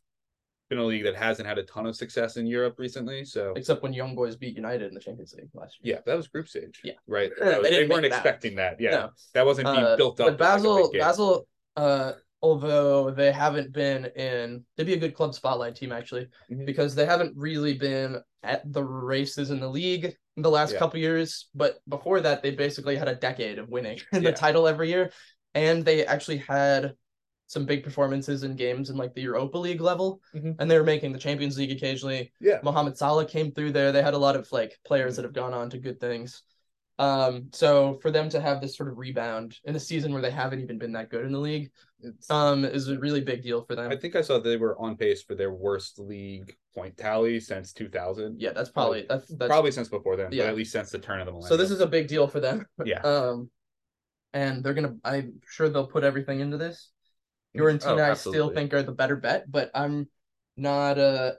been 0.71 0.79
a 0.79 0.85
league 0.85 1.03
that 1.03 1.15
hasn't 1.15 1.47
had 1.47 1.57
a 1.57 1.63
ton 1.63 1.85
of 1.85 1.95
success 1.95 2.37
in 2.37 2.47
Europe 2.47 2.75
recently. 2.79 3.25
So 3.25 3.53
except 3.55 3.83
when 3.83 3.91
Young 3.93 4.15
Boys 4.15 4.35
beat 4.37 4.55
United 4.55 4.87
in 4.87 4.93
the 4.93 5.01
Champions 5.01 5.33
League 5.37 5.49
last 5.53 5.77
year. 5.81 5.95
yeah, 5.95 6.01
that 6.05 6.15
was 6.15 6.27
group 6.29 6.47
stage. 6.47 6.79
Yeah. 6.83 6.93
right. 7.07 7.29
Yeah, 7.37 7.57
was- 7.59 7.69
they 7.69 7.71
they, 7.83 7.87
weren't 7.87 8.03
make 8.03 8.11
that. 8.11 8.17
expecting 8.17 8.55
that. 8.55 8.79
Yeah, 8.79 8.91
No. 8.91 9.09
that 9.33 9.45
wasn't 9.45 9.67
being 9.67 9.85
Uh, 9.85 9.95
built 9.97 10.19
up. 10.21 10.27
But 10.27 10.37
Basel. 10.37 10.89
Basel, 10.93 11.47
uh, 11.75 12.13
although 12.41 13.11
they 13.11 13.31
haven't 13.31 13.71
been 13.73 14.05
in, 14.15 14.63
they'd 14.77 14.85
be 14.85 14.93
a 14.93 14.97
good 14.97 15.13
club 15.13 15.35
spotlight 15.35 15.75
team 15.75 15.91
actually, 15.91 16.27
Mhm. 16.49 16.65
because 16.65 16.95
they 16.95 17.05
haven't 17.05 17.33
really 17.37 17.73
been 17.77 18.21
at 18.41 18.61
the 18.71 18.83
races 18.83 19.51
in 19.51 19.59
the 19.59 19.67
league 19.69 20.05
in 20.37 20.41
the 20.43 20.49
last 20.49 20.71
Yeah. 20.73 20.79
couple 20.79 20.99
years. 21.01 21.49
But 21.53 21.79
before 21.87 22.21
that, 22.21 22.41
they 22.41 22.51
basically 22.51 22.95
had 22.95 23.09
a 23.09 23.15
decade 23.15 23.59
of 23.59 23.67
winning 23.69 23.99
the 24.31 24.31
title 24.31 24.67
every 24.67 24.89
year, 24.89 25.11
and 25.53 25.83
they 25.83 26.05
actually 26.05 26.37
had 26.37 26.93
some 27.51 27.65
big 27.65 27.83
performances 27.83 28.43
in 28.43 28.55
games 28.55 28.89
in 28.89 28.95
like 28.95 29.13
the 29.13 29.21
Europa 29.21 29.57
League 29.57 29.81
level, 29.81 30.21
Mhm. 30.33 30.55
and 30.57 30.71
they 30.71 30.77
were 30.77 30.85
making 30.85 31.11
the 31.11 31.19
Champions 31.19 31.57
League 31.57 31.71
occasionally. 31.71 32.31
yeah, 32.39 32.59
Mohamed 32.63 32.97
Salah 32.97 33.25
came 33.25 33.51
through 33.51 33.73
there. 33.73 33.91
They 33.91 34.01
had 34.01 34.13
a 34.13 34.17
lot 34.17 34.35
of 34.37 34.49
like 34.53 34.79
players 34.85 35.17
that 35.17 35.23
have 35.25 35.33
gone 35.33 35.53
on 35.53 35.69
to 35.71 35.77
good 35.77 35.99
things. 35.99 36.43
Um, 36.97 37.49
so 37.51 37.95
for 38.01 38.11
them 38.11 38.29
to 38.29 38.39
have 38.39 38.61
this 38.61 38.77
sort 38.77 38.87
of 38.89 38.97
rebound 38.99 39.57
in 39.65 39.75
a 39.75 39.79
season 39.79 40.13
where 40.13 40.21
they 40.21 40.29
haven't 40.29 40.61
even 40.61 40.77
been 40.77 40.91
that 40.91 41.09
good 41.09 41.25
in 41.25 41.31
the 41.31 41.39
league, 41.39 41.71
it's, 42.01 42.29
um, 42.29 42.63
is 42.63 42.89
a 42.89 42.99
really 42.99 43.21
big 43.21 43.41
deal 43.41 43.63
for 43.63 43.75
them. 43.75 43.91
I 43.91 43.95
think 43.97 44.15
I 44.15 44.21
saw 44.21 44.37
they 44.39 44.55
were 44.57 44.79
on 44.79 44.95
pace 44.95 45.23
for 45.23 45.33
their 45.33 45.51
worst 45.51 45.97
league 45.99 46.55
point 46.75 46.95
tally 46.97 47.39
since 47.39 47.73
2000. 47.73 48.39
yeah, 48.39 48.51
that's 48.53 48.69
probably 48.69 49.05
that's 49.09 49.27
that's 49.35 49.49
Probably 49.49 49.71
since 49.71 49.89
before 49.89 50.15
then, 50.15 50.31
Yeah. 50.31 50.43
but 50.43 50.49
at 50.51 50.55
least 50.55 50.71
since 50.71 50.89
the 50.91 50.99
turn 50.99 51.19
of 51.19 51.25
the 51.25 51.31
millennium. 51.31 51.49
so 51.49 51.57
this 51.57 51.71
is 51.71 51.81
a 51.81 51.87
big 51.87 52.07
deal 52.07 52.27
for 52.27 52.39
them. 52.39 52.65
yeah. 52.85 53.01
Um, 53.03 53.49
and 54.33 54.63
they're 54.63 54.73
gonna. 54.73 54.95
I'm 55.03 55.41
sure 55.45 55.67
they'll 55.67 55.87
put 55.87 56.05
everything 56.05 56.39
into 56.39 56.55
this. 56.57 56.89
Oh, 57.55 57.59
Fiorentina, 57.59 58.11
I 58.11 58.13
still 58.13 58.49
think 58.49 58.73
are 58.73 58.83
the 58.83 58.91
better 58.93 59.15
bet, 59.15 59.51
but 59.51 59.71
I'm 59.73 60.07
not. 60.57 60.97
Uh, 60.97 61.33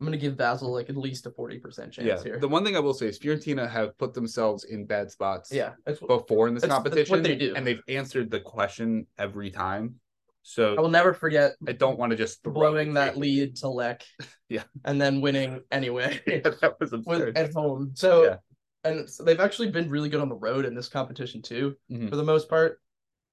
I'm 0.00 0.06
gonna 0.06 0.16
give 0.16 0.36
Basel 0.36 0.72
like 0.72 0.90
at 0.90 0.96
least 0.96 1.26
a 1.26 1.30
forty 1.30 1.58
percent 1.58 1.92
chance 1.92 2.06
yeah. 2.06 2.22
here. 2.22 2.38
The 2.38 2.48
one 2.48 2.64
thing 2.64 2.76
I 2.76 2.80
will 2.80 2.94
say 2.94 3.06
is 3.06 3.18
Fiorentina 3.18 3.68
have 3.70 3.96
put 3.98 4.12
themselves 4.14 4.64
in 4.64 4.86
bad 4.86 5.10
spots. 5.10 5.50
yeah, 5.52 5.72
it's, 5.86 6.00
before 6.00 6.48
in 6.48 6.54
this 6.54 6.62
That's- 6.62 6.82
that's 6.82 6.94
competition, 7.08 7.12
what 7.16 7.22
they 7.24 7.36
do. 7.36 7.54
and 7.56 7.66
they've 7.66 7.80
answered 7.88 8.30
the 8.30 8.40
question 8.40 9.06
every 9.18 9.50
time. 9.50 9.96
So 10.42 10.76
I 10.76 10.80
will 10.80 10.90
never 10.90 11.14
forget 11.14 11.52
I 11.66 11.72
don't 11.72 11.98
want 11.98 12.10
to 12.10 12.16
just 12.16 12.42
blowing 12.42 12.94
that 12.94 13.16
lead 13.16 13.56
to 13.56 13.68
Lech. 13.68 14.04
Yeah. 14.50 14.64
And 14.84 15.00
then 15.00 15.20
winning 15.22 15.62
anyway 15.72 16.20
Yeah, 16.26 16.40
that 16.60 16.74
was 16.78 16.92
absurd. 16.92 17.36
at 17.38 17.52
home. 17.54 17.92
So 17.94 18.24
Yeah. 18.24 18.36
and 18.84 19.08
so 19.08 19.24
they've 19.24 19.40
actually 19.40 19.70
been 19.70 19.88
really 19.88 20.10
good 20.10 20.20
on 20.20 20.28
the 20.28 20.36
road 20.36 20.64
in 20.66 20.74
this 20.74 20.88
competition 20.88 21.40
too, 21.42 21.74
Mhm. 21.90 22.10
for 22.10 22.16
the 22.16 22.22
most 22.22 22.48
part, 22.48 22.78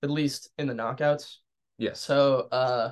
at 0.04 0.10
least 0.10 0.50
in 0.58 0.68
the 0.68 0.74
knockouts. 0.74 1.36
Yes. 1.82 2.00
So 2.00 2.48
uh 2.52 2.92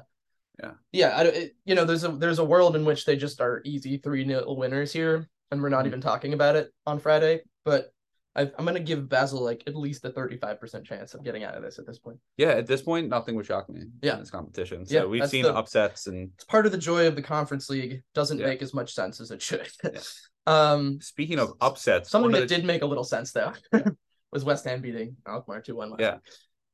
Yeah. 0.62 0.72
Yeah, 0.92 1.10
I, 1.16 1.24
it, 1.26 1.56
you 1.66 1.76
know, 1.76 1.86
there's 1.86 2.04
a 2.04 2.10
there's 2.10 2.40
a 2.40 2.44
world 2.44 2.76
in 2.76 2.84
which 2.86 3.06
they 3.06 3.16
just 3.16 3.40
are 3.40 3.62
easy 3.64 3.98
3 3.98 4.26
nil 4.26 4.58
winners 4.58 4.92
here 4.92 5.30
and 5.52 5.62
we're 5.62 5.70
not 5.70 5.84
Mhm. 5.86 5.88
even 5.88 6.02
talking 6.02 6.34
about 6.34 6.56
it 6.56 6.74
on 6.86 7.00
Friday, 7.00 7.42
but 7.64 7.94
I, 8.36 8.42
I'm 8.58 8.64
going 8.66 8.76
to 8.76 8.80
give 8.92 9.10
Basel 9.10 9.42
like 9.44 9.64
at 9.68 9.76
least 9.76 10.06
a 10.06 10.12
35% 10.12 10.86
chance 10.86 11.14
of 11.16 11.24
getting 11.24 11.44
out 11.44 11.56
of 11.56 11.64
this 11.64 11.80
at 11.80 11.88
this 11.88 11.98
point. 11.98 12.20
Yeah, 12.38 12.50
at 12.50 12.68
this 12.68 12.82
point, 12.82 13.10
nothing 13.10 13.36
would 13.36 13.46
shock 13.46 13.68
me 13.70 13.82
Yeah. 14.04 14.14
in 14.14 14.20
this 14.20 14.30
competition. 14.30 14.86
So 14.86 14.94
Yeah, 14.96 15.06
we've 15.06 15.28
seen 15.30 15.44
the- 15.44 15.56
upsets 15.56 16.06
and 16.08 16.32
It's 16.36 16.46
part 16.46 16.66
of 16.68 16.72
the 16.72 16.78
joy 16.78 17.08
of 17.08 17.16
the 17.16 17.24
conference 17.24 17.70
league. 17.70 18.04
Doesn't 18.14 18.40
Yeah. 18.40 18.46
make 18.48 18.62
as 18.62 18.74
much 18.74 18.94
sense 18.94 19.20
as 19.20 19.32
it 19.32 19.42
should. 19.42 19.68
Yeah. 19.84 20.00
um 20.48 21.00
speaking 21.02 21.38
of 21.40 21.54
upsets, 21.62 22.10
Something 22.10 22.32
that 22.32 22.42
the- 22.42 22.56
did 22.56 22.66
make 22.66 22.82
a 22.82 22.86
little 22.86 23.04
sense 23.04 23.32
though 23.32 23.54
was 24.32 24.44
West 24.44 24.66
Ham 24.66 24.82
beating 24.82 25.18
Alkmaar 25.28 25.62
2 25.62 25.76
1 25.76 25.96
Yeah. 26.00 26.18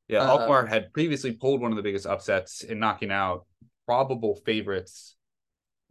Yeah, 0.07 0.19
uh, 0.19 0.37
Alkmaar 0.37 0.65
had 0.65 0.93
previously 0.93 1.31
pulled 1.31 1.61
one 1.61 1.71
of 1.71 1.77
the 1.77 1.83
biggest 1.83 2.05
upsets 2.05 2.61
in 2.61 2.79
knocking 2.79 3.11
out 3.11 3.45
probable 3.87 4.35
favorites 4.45 5.15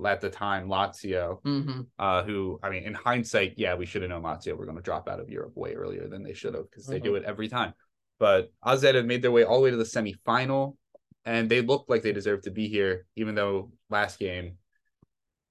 at 0.05 0.21
the 0.21 0.31
time, 0.31 0.69
Lazio. 0.69 1.41
hmm 1.43 1.83
uh, 1.99 2.23
who 2.25 2.59
I 2.63 2.71
mean, 2.71 2.85
in 2.85 2.95
hindsight, 2.95 3.55
yeah, 3.57 3.75
we 3.75 3.87
should 3.87 4.03
have 4.03 4.11
known 4.11 4.23
Lazio 4.23 4.57
were 4.57 4.67
going 4.67 4.77
to 4.77 4.83
drop 4.83 5.09
out 5.09 5.21
of 5.21 5.31
Europe 5.31 5.53
way 5.57 5.75
earlier 5.75 6.09
than 6.09 6.23
they 6.23 6.35
should 6.35 6.55
have 6.55 6.71
because 6.71 6.87
they 6.87 7.01
do 7.01 7.15
it 7.15 7.25
every 7.25 7.49
time. 7.49 7.75
But 8.19 8.53
AZ 8.65 8.83
have 8.83 9.07
made 9.07 9.23
their 9.23 9.33
way 9.33 9.45
all 9.45 9.57
the 9.57 9.63
way 9.65 9.71
to 9.71 9.77
the 9.77 9.85
semifinal, 9.85 10.77
and 11.25 11.49
they 11.49 11.61
look 11.61 11.87
like 11.89 12.03
they 12.03 12.13
deserve 12.13 12.43
to 12.43 12.51
be 12.51 12.69
here, 12.69 13.07
even 13.17 13.35
though 13.35 13.73
last 13.91 14.19
game 14.19 14.59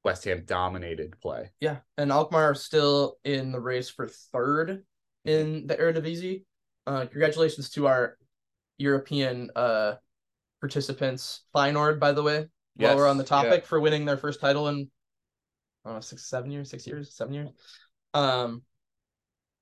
West 0.04 0.26
Ham 0.26 0.44
dominated 0.46 1.20
play. 1.22 1.52
Yeah. 1.60 1.78
And 1.98 2.12
Alkmaar 2.12 2.52
are 2.52 2.56
still 2.56 3.18
in 3.24 3.52
the 3.52 3.60
race 3.60 3.90
for 3.90 4.08
third 4.08 4.84
in 5.26 5.68
the 5.68 5.76
Eredivisie. 5.76 6.44
Uh, 6.86 7.06
congratulations 7.06 7.70
to 7.72 7.88
our 7.88 8.18
European 8.78 9.50
uh, 9.56 9.96
participants, 10.60 11.44
Feyenoord, 11.56 12.00
by 12.00 12.12
the 12.12 12.24
way, 12.24 12.48
while 12.76 12.96
we're 12.96 13.08
on 13.08 13.18
the 13.18 13.24
Yes, 13.24 13.30
yeah. 13.32 13.44
topic, 13.44 13.66
for 13.66 13.80
winning 13.80 14.06
their 14.06 14.18
first 14.18 14.40
title 14.40 14.68
in 14.68 14.90
I 15.86 15.90
don't 15.90 15.98
know, 15.98 16.02
six, 16.02 16.26
seven 16.26 16.50
years, 16.50 16.70
six 16.70 16.88
years, 16.88 17.14
seven 17.14 17.34
years. 17.34 17.50
Um, 18.14 18.62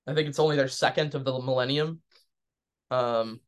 I 0.06 0.14
think 0.14 0.28
it's 0.30 0.40
only 0.40 0.56
their 0.56 0.68
second 0.68 1.16
of 1.16 1.26
the 1.26 1.32
millennium. 1.40 2.02
Um, 2.92 3.40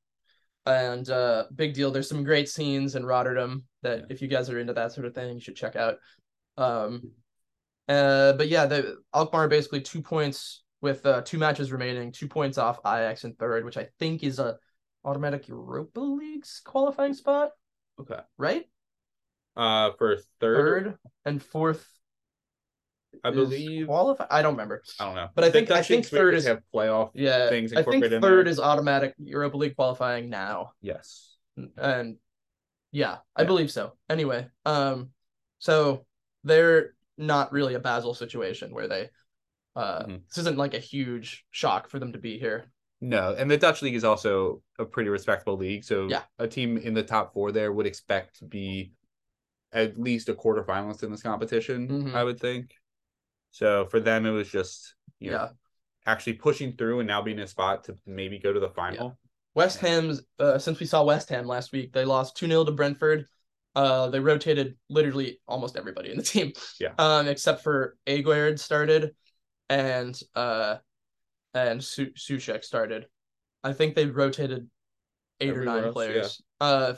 and 0.65 1.07
uh, 1.09 1.45
big 1.53 1.73
deal. 1.73 1.91
There's 1.91 2.09
some 2.09 2.23
great 2.23 2.49
scenes 2.49 2.95
in 2.95 3.05
Rotterdam 3.05 3.65
that 3.81 3.99
Yeah. 3.99 4.05
if 4.09 4.21
you 4.21 4.27
guys 4.27 4.49
are 4.49 4.57
into 4.59 4.73
that 4.73 4.91
sort 4.91 5.05
of 5.05 5.13
thing, 5.13 5.35
you 5.35 5.41
should 5.41 5.55
check 5.55 5.75
out. 5.75 5.97
Um, 6.57 7.11
uh, 7.87 8.33
but 8.33 8.47
yeah, 8.47 8.65
the 8.65 8.97
Alkmaar 9.13 9.47
basically 9.49 9.81
two 9.81 10.01
points 10.01 10.63
with 10.81 11.05
uh, 11.05 11.21
two 11.21 11.37
matches 11.37 11.71
remaining, 11.71 12.11
two 12.11 12.27
points 12.27 12.57
off 12.57 12.79
Ajax 12.85 13.23
in 13.23 13.33
third, 13.33 13.65
which 13.65 13.77
I 13.77 13.89
think 13.99 14.23
is 14.23 14.39
a 14.39 14.57
automatic 15.05 15.47
Europa 15.47 15.99
League's 15.99 16.61
qualifying 16.63 17.13
spot, 17.13 17.51
Okay. 17.99 18.19
right? 18.37 18.65
Uh, 19.55 19.91
for 19.97 20.17
third, 20.39 20.57
Third 20.57 20.97
and 21.25 21.41
fourth. 21.43 21.87
I 23.23 23.29
believe. 23.29 23.85
qualify. 23.87 24.25
I 24.31 24.41
don't 24.41 24.53
remember. 24.53 24.81
I 24.99 25.05
don't 25.05 25.15
know, 25.15 25.29
But 25.35 25.43
I 25.43 25.51
think- 25.51 25.69
I 25.69 25.83
think 25.83 26.05
third 26.07 26.33
is- 26.33 26.45
have 26.45 26.63
playoff. 26.73 27.11
Yeah, 27.13 27.47
Things 27.49 27.71
I 27.73 27.83
think 27.83 28.03
third 28.05 28.47
is 28.47 28.59
automatic 28.59 29.13
Europa 29.19 29.55
League 29.57 29.75
qualifying 29.75 30.29
now, 30.29 30.73
Yes. 30.81 31.37
and 31.77 32.17
yeah, 32.91 33.19
I 33.35 33.41
Yeah. 33.43 33.47
believe 33.47 33.71
so. 33.71 33.95
Anyway, 34.09 34.49
um, 34.65 35.13
so 35.59 36.07
they're 36.43 36.95
not 37.17 37.51
really 37.51 37.75
a 37.75 37.79
Basel 37.79 38.15
situation 38.15 38.73
where 38.73 38.87
they, 38.87 39.11
uh, 39.75 40.05
Mhm. 40.05 40.27
this 40.27 40.39
isn't 40.39 40.57
like 40.57 40.73
a 40.73 40.79
huge 40.79 41.45
shock 41.51 41.89
for 41.89 41.99
them 41.99 42.13
to 42.13 42.19
be 42.19 42.39
here. 42.39 42.71
No, 43.03 43.35
and 43.37 43.51
the 43.51 43.57
Dutch 43.57 43.81
league 43.81 43.95
is 43.95 44.05
also 44.05 44.61
a 44.79 44.85
pretty 44.85 45.09
respectable 45.09 45.57
league. 45.57 45.83
So 45.83 46.07
Yeah. 46.07 46.23
a 46.39 46.47
team 46.47 46.77
in 46.77 46.93
the 46.93 47.03
top 47.03 47.33
four 47.33 47.51
there 47.51 47.73
would 47.73 47.85
expect 47.85 48.39
to 48.39 48.45
be 48.45 48.93
at 49.73 49.97
least 49.99 50.29
a 50.29 50.33
quarterfinalist 50.33 51.03
in 51.03 51.11
this 51.11 51.21
competition, 51.21 51.87
Mhm. 51.89 52.15
I 52.15 52.23
would 52.23 52.39
think. 52.39 52.73
So 53.51 53.87
for 53.87 53.99
them, 53.99 54.25
it 54.25 54.31
was 54.31 54.49
just 54.49 54.95
you 55.19 55.31
know, 55.31 55.37
Yeah. 55.37 55.49
actually 56.05 56.33
pushing 56.33 56.77
through 56.77 56.99
and 56.99 57.07
now 57.07 57.21
being 57.21 57.37
in 57.39 57.43
a 57.43 57.47
spot 57.47 57.83
to 57.85 57.97
maybe 58.05 58.39
go 58.39 58.53
to 58.53 58.59
the 58.59 58.69
final. 58.69 59.17
West 59.53 59.79
Ham's 59.79 60.21
uh, 60.39 60.57
since 60.57 60.79
we 60.79 60.85
saw 60.85 61.03
West 61.03 61.27
Ham 61.29 61.45
last 61.45 61.73
week, 61.73 61.91
they 61.91 62.05
lost 62.05 62.37
2-0 62.37 62.65
to 62.65 62.71
Brentford. 62.71 63.27
Uh 63.75 64.07
they 64.09 64.19
rotated 64.21 64.77
literally 64.89 65.41
almost 65.45 65.75
everybody 65.75 66.09
in 66.11 66.17
the 66.17 66.23
team. 66.35 66.53
Yeah. 66.79 66.93
Um 66.97 67.27
except 67.27 67.63
for 67.63 67.97
Aguerd 68.07 68.59
started 68.59 69.13
and 69.69 70.17
uh 70.35 70.77
and 71.53 71.83
Su- 71.83 72.11
Soucek 72.17 72.63
started. 72.63 73.07
I 73.63 73.73
think 73.73 73.95
they 73.95 74.05
rotated 74.05 74.69
eight 75.39 75.49
Everywhere 75.49 75.73
or 75.73 75.75
nine 75.77 75.83
else, 75.85 75.93
players. 75.93 76.41
Uh 76.59 76.93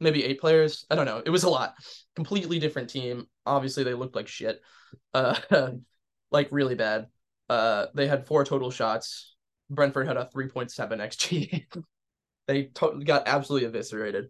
maybe 0.00 0.24
eight 0.24 0.40
players. 0.40 0.84
I 0.90 0.94
don't 0.96 1.06
know. 1.06 1.22
It 1.24 1.30
was 1.30 1.44
a 1.44 1.50
lot. 1.50 1.74
Completely 2.16 2.58
different 2.58 2.90
team. 2.90 3.26
Obviously 3.46 3.84
they 3.84 3.94
looked 3.94 4.16
like 4.16 4.28
shit. 4.28 4.60
Uh 5.14 5.36
like 6.30 6.48
really 6.50 6.74
bad. 6.74 7.06
Uh 7.48 7.86
they 7.94 8.06
had 8.06 8.26
four 8.26 8.44
total 8.44 8.70
shots. 8.70 9.34
Brentford 9.70 10.06
had 10.06 10.16
a 10.18 10.28
3.7 10.34 10.70
XG. 10.76 11.64
They 12.48 12.64
to- 12.74 13.00
got 13.04 13.28
absolutely 13.28 13.68
eviscerated. 13.68 14.28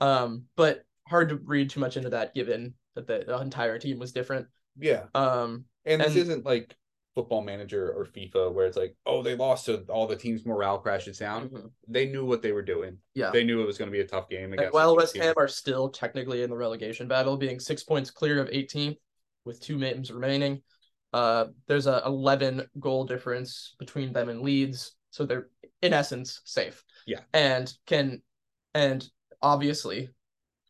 Um, 0.00 0.46
but 0.56 0.84
hard 1.06 1.28
to 1.28 1.36
read 1.36 1.70
too 1.70 1.78
much 1.78 1.96
into 1.96 2.10
that 2.10 2.34
given 2.34 2.74
that 2.96 3.06
the, 3.06 3.22
the 3.26 3.38
entire 3.38 3.78
team 3.78 4.00
was 4.00 4.10
different. 4.12 4.48
Yeah. 4.76 5.04
Um, 5.14 5.66
And 5.86 6.00
this 6.02 6.16
isn't 6.16 6.44
like 6.44 6.76
football 7.14 7.42
manager 7.42 7.92
or 7.92 8.06
FIFA 8.06 8.52
where 8.52 8.66
it's 8.66 8.76
like, 8.76 8.96
oh, 9.06 9.22
they 9.22 9.36
lost 9.36 9.66
so 9.66 9.84
all 9.88 10.06
the 10.06 10.16
team's 10.16 10.44
morale 10.44 10.78
crashes 10.78 11.18
down. 11.18 11.48
mhm. 11.48 11.70
They 11.86 12.06
knew 12.06 12.24
what 12.24 12.42
they 12.42 12.52
were 12.52 12.62
doing. 12.62 12.98
yeah. 13.14 13.30
They 13.30 13.44
knew 13.44 13.62
it 13.62 13.66
was 13.66 13.78
going 13.78 13.88
to 13.90 13.92
be 13.92 14.00
a 14.00 14.06
tough 14.06 14.28
game 14.28 14.46
And 14.46 14.54
against 14.54 14.74
while 14.74 14.96
West. 14.96 15.16
Ham 15.16 15.34
are 15.36 15.46
still 15.48 15.88
technically 15.90 16.42
in 16.42 16.50
the 16.50 16.56
relegation 16.56 17.06
battle, 17.06 17.36
being 17.36 17.60
six 17.60 17.84
points 17.84 18.10
clear 18.10 18.40
of 18.40 18.48
18th 18.48 18.96
with 19.44 19.60
two 19.60 19.78
games 19.78 20.10
remaining, 20.10 20.62
uh, 21.12 21.46
there's 21.68 21.86
a 21.86 22.02
11 22.06 22.66
goal 22.80 23.04
difference 23.04 23.76
between 23.78 24.12
them 24.12 24.28
and 24.28 24.40
Leeds, 24.40 24.96
so 25.10 25.24
they're 25.24 25.48
in 25.82 25.92
essence 25.92 26.40
safe. 26.44 26.82
Yeah. 27.06 27.20
and 27.32 27.72
can, 27.86 28.22
and 28.74 29.06
obviously, 29.40 30.08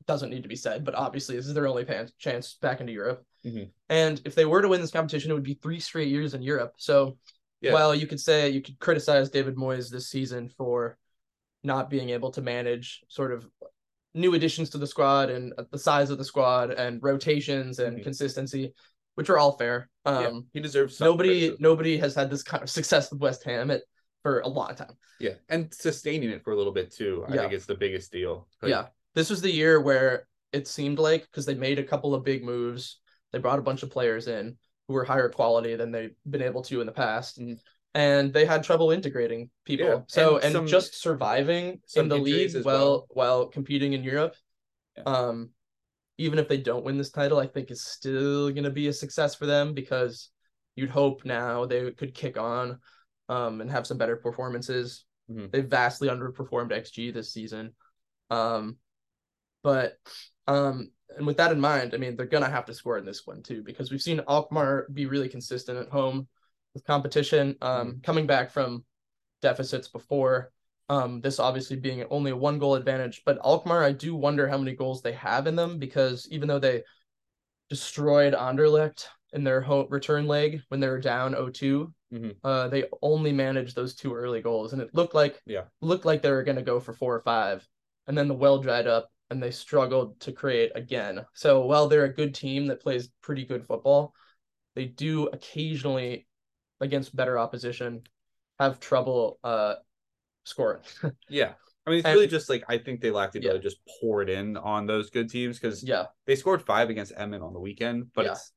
doesn't 0.06 0.28
need 0.28 0.42
to 0.42 0.48
be 0.50 0.56
said, 0.56 0.84
but 0.84 0.94
obviously 0.94 1.36
this 1.36 1.46
is 1.46 1.54
their 1.54 1.66
only 1.68 1.84
pan- 1.86 2.10
chance 2.18 2.58
back 2.60 2.80
into 2.82 2.92
Europe. 2.92 3.24
Mhm. 3.44 3.70
And 3.88 4.20
if 4.24 4.34
they 4.34 4.44
were 4.44 4.62
to 4.62 4.68
win 4.68 4.80
this 4.80 4.90
competition, 4.90 5.30
it 5.30 5.34
would 5.34 5.42
be 5.42 5.54
three 5.54 5.80
straight 5.80 6.08
years 6.08 6.34
in 6.34 6.42
Europe. 6.42 6.74
So 6.78 7.18
Yeah. 7.60 7.72
while 7.72 7.94
you 7.94 8.06
could 8.06 8.20
say 8.20 8.50
you 8.50 8.62
could 8.62 8.78
criticize 8.78 9.30
David 9.30 9.56
Moyes 9.56 9.90
this 9.90 10.08
season 10.08 10.48
for 10.48 10.98
not 11.62 11.88
being 11.90 12.10
able 12.10 12.30
to 12.32 12.42
manage 12.42 13.02
sort 13.08 13.32
of 13.32 13.46
new 14.14 14.34
additions 14.34 14.70
to 14.70 14.78
the 14.78 14.86
squad 14.86 15.30
and 15.30 15.52
the 15.70 15.78
size 15.78 16.10
of 16.10 16.18
the 16.18 16.24
squad 16.24 16.70
and 16.70 17.02
rotations 17.02 17.78
and 17.78 17.98
Mhm. 17.98 18.02
consistency, 18.04 18.72
which 19.14 19.28
are 19.30 19.38
all 19.38 19.56
fair. 19.56 19.90
Um, 20.04 20.22
yeah, 20.22 20.40
he 20.52 20.60
deserves 20.60 20.96
some 20.96 21.06
nobody 21.06 21.28
criticism. 21.40 21.56
nobody 21.62 21.96
has 21.98 22.14
had 22.14 22.30
this 22.30 22.42
kind 22.42 22.62
of 22.62 22.70
success 22.70 23.10
with 23.10 23.20
West 23.20 23.44
Ham 23.44 23.70
at, 23.70 23.82
for 24.22 24.40
a 24.40 24.48
long 24.48 24.74
time. 24.74 24.96
Yeah, 25.18 25.34
and 25.48 25.72
sustaining 25.74 26.30
it 26.30 26.44
for 26.44 26.52
a 26.52 26.56
little 26.56 26.72
bit 26.72 26.90
too. 26.92 27.24
I 27.26 27.34
Yeah. 27.34 27.40
think 27.42 27.54
it's 27.54 27.66
the 27.66 27.74
biggest 27.74 28.12
deal. 28.12 28.48
Like, 28.62 28.70
yeah, 28.70 28.88
this 29.14 29.30
was 29.30 29.40
the 29.40 29.50
year 29.52 29.80
where 29.80 30.28
it 30.52 30.68
seemed 30.68 30.98
like 30.98 31.22
because 31.22 31.46
they 31.46 31.54
made 31.54 31.78
a 31.78 31.84
couple 31.84 32.14
of 32.14 32.22
big 32.24 32.44
moves, 32.44 33.00
they 33.34 33.40
brought 33.40 33.58
a 33.58 33.62
bunch 33.62 33.82
of 33.82 33.90
players 33.90 34.28
in 34.28 34.56
who 34.88 34.94
were 34.94 35.04
higher 35.04 35.28
quality 35.28 35.76
than 35.76 35.90
they've 35.90 36.14
been 36.28 36.42
able 36.42 36.62
to 36.62 36.80
in 36.80 36.86
the 36.86 36.92
past. 36.92 37.38
Mhm. 37.40 37.58
And 37.94 38.32
they 38.32 38.44
had 38.44 38.64
trouble 38.64 38.90
integrating 38.90 39.50
people. 39.64 39.86
Yeah, 39.86 40.00
so 40.08 40.36
and 40.36 40.44
and, 40.46 40.52
some- 40.52 40.66
just 40.66 41.00
surviving 41.00 41.80
in 41.94 42.08
the 42.08 42.16
league 42.16 42.54
as 42.54 42.64
while 42.64 42.74
well. 42.74 43.06
while 43.10 43.46
competing 43.48 43.92
in 43.92 44.02
Europe. 44.02 44.34
Yeah. 44.96 45.04
Um 45.04 45.50
even 46.16 46.38
if 46.38 46.46
they 46.48 46.58
don't 46.58 46.84
win 46.84 46.96
this 46.96 47.10
title, 47.10 47.38
I 47.40 47.46
think 47.48 47.70
is 47.72 47.84
still 47.84 48.50
gonna 48.52 48.70
be 48.70 48.88
a 48.88 48.92
success 48.92 49.34
for 49.34 49.46
them 49.46 49.74
because 49.74 50.30
you'd 50.76 50.90
hope 50.90 51.24
now 51.24 51.66
they 51.66 51.90
could 51.92 52.14
kick 52.14 52.36
on 52.36 52.78
um 53.28 53.60
and 53.60 53.70
have 53.70 53.86
some 53.86 53.98
better 53.98 54.16
performances. 54.16 55.04
Mhm. 55.30 55.50
They 55.50 55.60
vastly 55.60 56.08
underperformed 56.08 56.72
XG 56.72 57.10
this 57.12 57.32
season. 57.32 57.74
Um 58.30 58.78
but 59.62 59.98
um 60.46 60.90
and 61.16 61.26
with 61.26 61.36
that 61.36 61.52
in 61.52 61.60
mind, 61.60 61.94
I 61.94 61.98
mean 61.98 62.16
they're 62.16 62.26
gonna 62.26 62.48
have 62.48 62.66
to 62.66 62.74
score 62.74 62.98
in 62.98 63.04
this 63.04 63.26
one 63.26 63.42
too 63.42 63.62
because 63.62 63.90
we've 63.90 64.02
seen 64.02 64.20
Alkmaar 64.28 64.88
be 64.92 65.06
really 65.06 65.28
consistent 65.28 65.78
at 65.78 65.88
home 65.88 66.28
with 66.74 66.84
competition. 66.84 67.56
Um 67.62 68.00
coming 68.02 68.26
back 68.26 68.50
from 68.50 68.84
deficits 69.42 69.88
before. 69.88 70.50
Um, 70.90 71.20
this 71.22 71.38
obviously 71.40 71.76
being 71.76 72.04
only 72.10 72.30
a 72.30 72.36
one 72.36 72.58
goal 72.58 72.74
advantage, 72.74 73.22
but 73.24 73.38
Alkmaar, 73.42 73.82
I 73.82 73.92
do 73.92 74.14
wonder 74.14 74.46
how 74.46 74.58
many 74.58 74.74
goals 74.76 75.00
they 75.00 75.12
have 75.12 75.46
in 75.46 75.56
them 75.56 75.78
because 75.78 76.28
even 76.30 76.46
though 76.46 76.58
they 76.58 76.82
destroyed 77.70 78.34
Anderlecht 78.34 79.06
in 79.32 79.44
their 79.44 79.60
home 79.60 79.86
return 79.90 80.26
leg 80.26 80.60
when 80.68 80.80
they 80.80 80.88
were 80.88 81.00
down 81.00 81.34
0-2, 81.34 81.92
Mhm. 82.12 82.36
uh, 82.44 82.68
they 82.68 82.84
only 83.02 83.32
managed 83.32 83.74
those 83.74 83.94
two 83.94 84.14
early 84.14 84.42
goals, 84.42 84.72
and 84.72 84.82
it 84.82 84.94
looked 84.94 85.14
like 85.14 85.40
Yeah. 85.46 85.64
looked 85.80 86.04
like 86.04 86.22
they 86.22 86.30
were 86.30 86.44
going 86.44 86.56
to 86.56 86.62
go 86.62 86.78
for 86.80 86.92
four 86.92 87.14
or 87.14 87.22
five, 87.22 87.66
and 88.06 88.16
then 88.16 88.28
the 88.28 88.34
well 88.34 88.58
dried 88.58 88.86
up, 88.86 89.10
and 89.30 89.42
they 89.42 89.50
struggled 89.50 90.20
to 90.20 90.32
create 90.32 90.72
again. 90.74 91.24
So 91.34 91.64
while 91.66 91.88
they're 91.88 92.04
a 92.04 92.12
good 92.12 92.34
team 92.34 92.66
that 92.66 92.80
plays 92.82 93.08
pretty 93.22 93.44
good 93.44 93.66
football, 93.66 94.14
they 94.74 94.84
do 94.86 95.26
occasionally, 95.28 96.26
against 96.80 97.14
better 97.16 97.38
opposition, 97.38 98.02
have 98.58 98.80
trouble 98.80 99.38
uh 99.42 99.74
scoring. 100.44 100.82
Yeah. 101.28 101.54
I 101.86 101.90
mean, 101.90 101.98
it's 101.98 102.06
And- 102.06 102.14
really 102.14 102.28
just 102.28 102.48
like 102.48 102.64
I 102.68 102.78
think 102.78 103.00
they 103.00 103.10
lack 103.10 103.32
the 103.32 103.40
Yeah. 103.40 103.50
ability 103.50 103.62
to 103.64 103.68
just 103.70 103.80
pour 104.00 104.22
it 104.22 104.28
in 104.30 104.56
on 104.56 104.86
those 104.86 105.10
good 105.10 105.28
teams 105.30 105.58
because 105.58 105.82
yeah, 105.82 106.06
they 106.26 106.34
scored 106.36 106.62
five 106.62 106.88
against 106.90 107.12
Emmen 107.16 107.42
on 107.42 107.52
the 107.52 107.60
weekend, 107.60 108.12
but 108.14 108.24
Yeah. 108.26 108.32
it's 108.32 108.52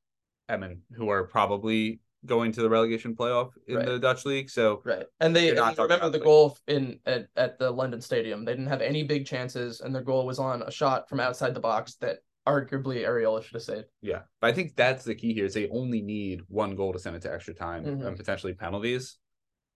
Emmen 0.49 0.83
who 0.93 1.09
are 1.09 1.25
probably 1.27 1.99
going 2.25 2.51
to 2.51 2.61
the 2.61 2.69
relegation 2.69 3.15
playoff 3.15 3.51
in 3.67 3.77
Right. 3.77 3.85
the 3.85 3.99
Dutch 3.99 4.25
league. 4.25 4.49
So 4.49 4.81
right. 4.83 5.05
And 5.19 5.35
they 5.35 5.51
remember 5.51 6.09
the 6.09 6.19
goal 6.19 6.57
in 6.67 6.99
at, 7.05 7.27
at 7.35 7.59
the 7.59 7.69
London 7.71 8.01
Stadium. 8.01 8.43
They 8.43 8.53
didn't 8.53 8.67
have 8.67 8.81
any 8.81 9.03
big 9.03 9.25
chances, 9.25 9.81
and 9.81 9.93
their 9.93 10.01
goal 10.01 10.25
was 10.25 10.39
on 10.39 10.61
a 10.63 10.71
shot 10.71 11.07
from 11.07 11.19
outside 11.19 11.53
the 11.53 11.59
box 11.59 11.95
that 11.95 12.19
arguably 12.47 13.05
Areola 13.05 13.43
should 13.43 13.55
have 13.55 13.61
saved. 13.63 13.87
yeah, 14.01 14.21
but 14.41 14.47
I 14.47 14.53
think 14.53 14.75
that's 14.75 15.03
the 15.03 15.13
key 15.15 15.33
here 15.33 15.45
is 15.45 15.53
they 15.53 15.67
only 15.69 16.01
need 16.01 16.41
one 16.47 16.75
goal 16.75 16.93
to 16.93 16.99
send 16.99 17.15
it 17.17 17.21
to 17.23 17.33
extra 17.33 17.53
time 17.53 17.83
Mhm. 17.83 18.07
and 18.07 18.17
potentially 18.17 18.53
penalties. 18.53 19.17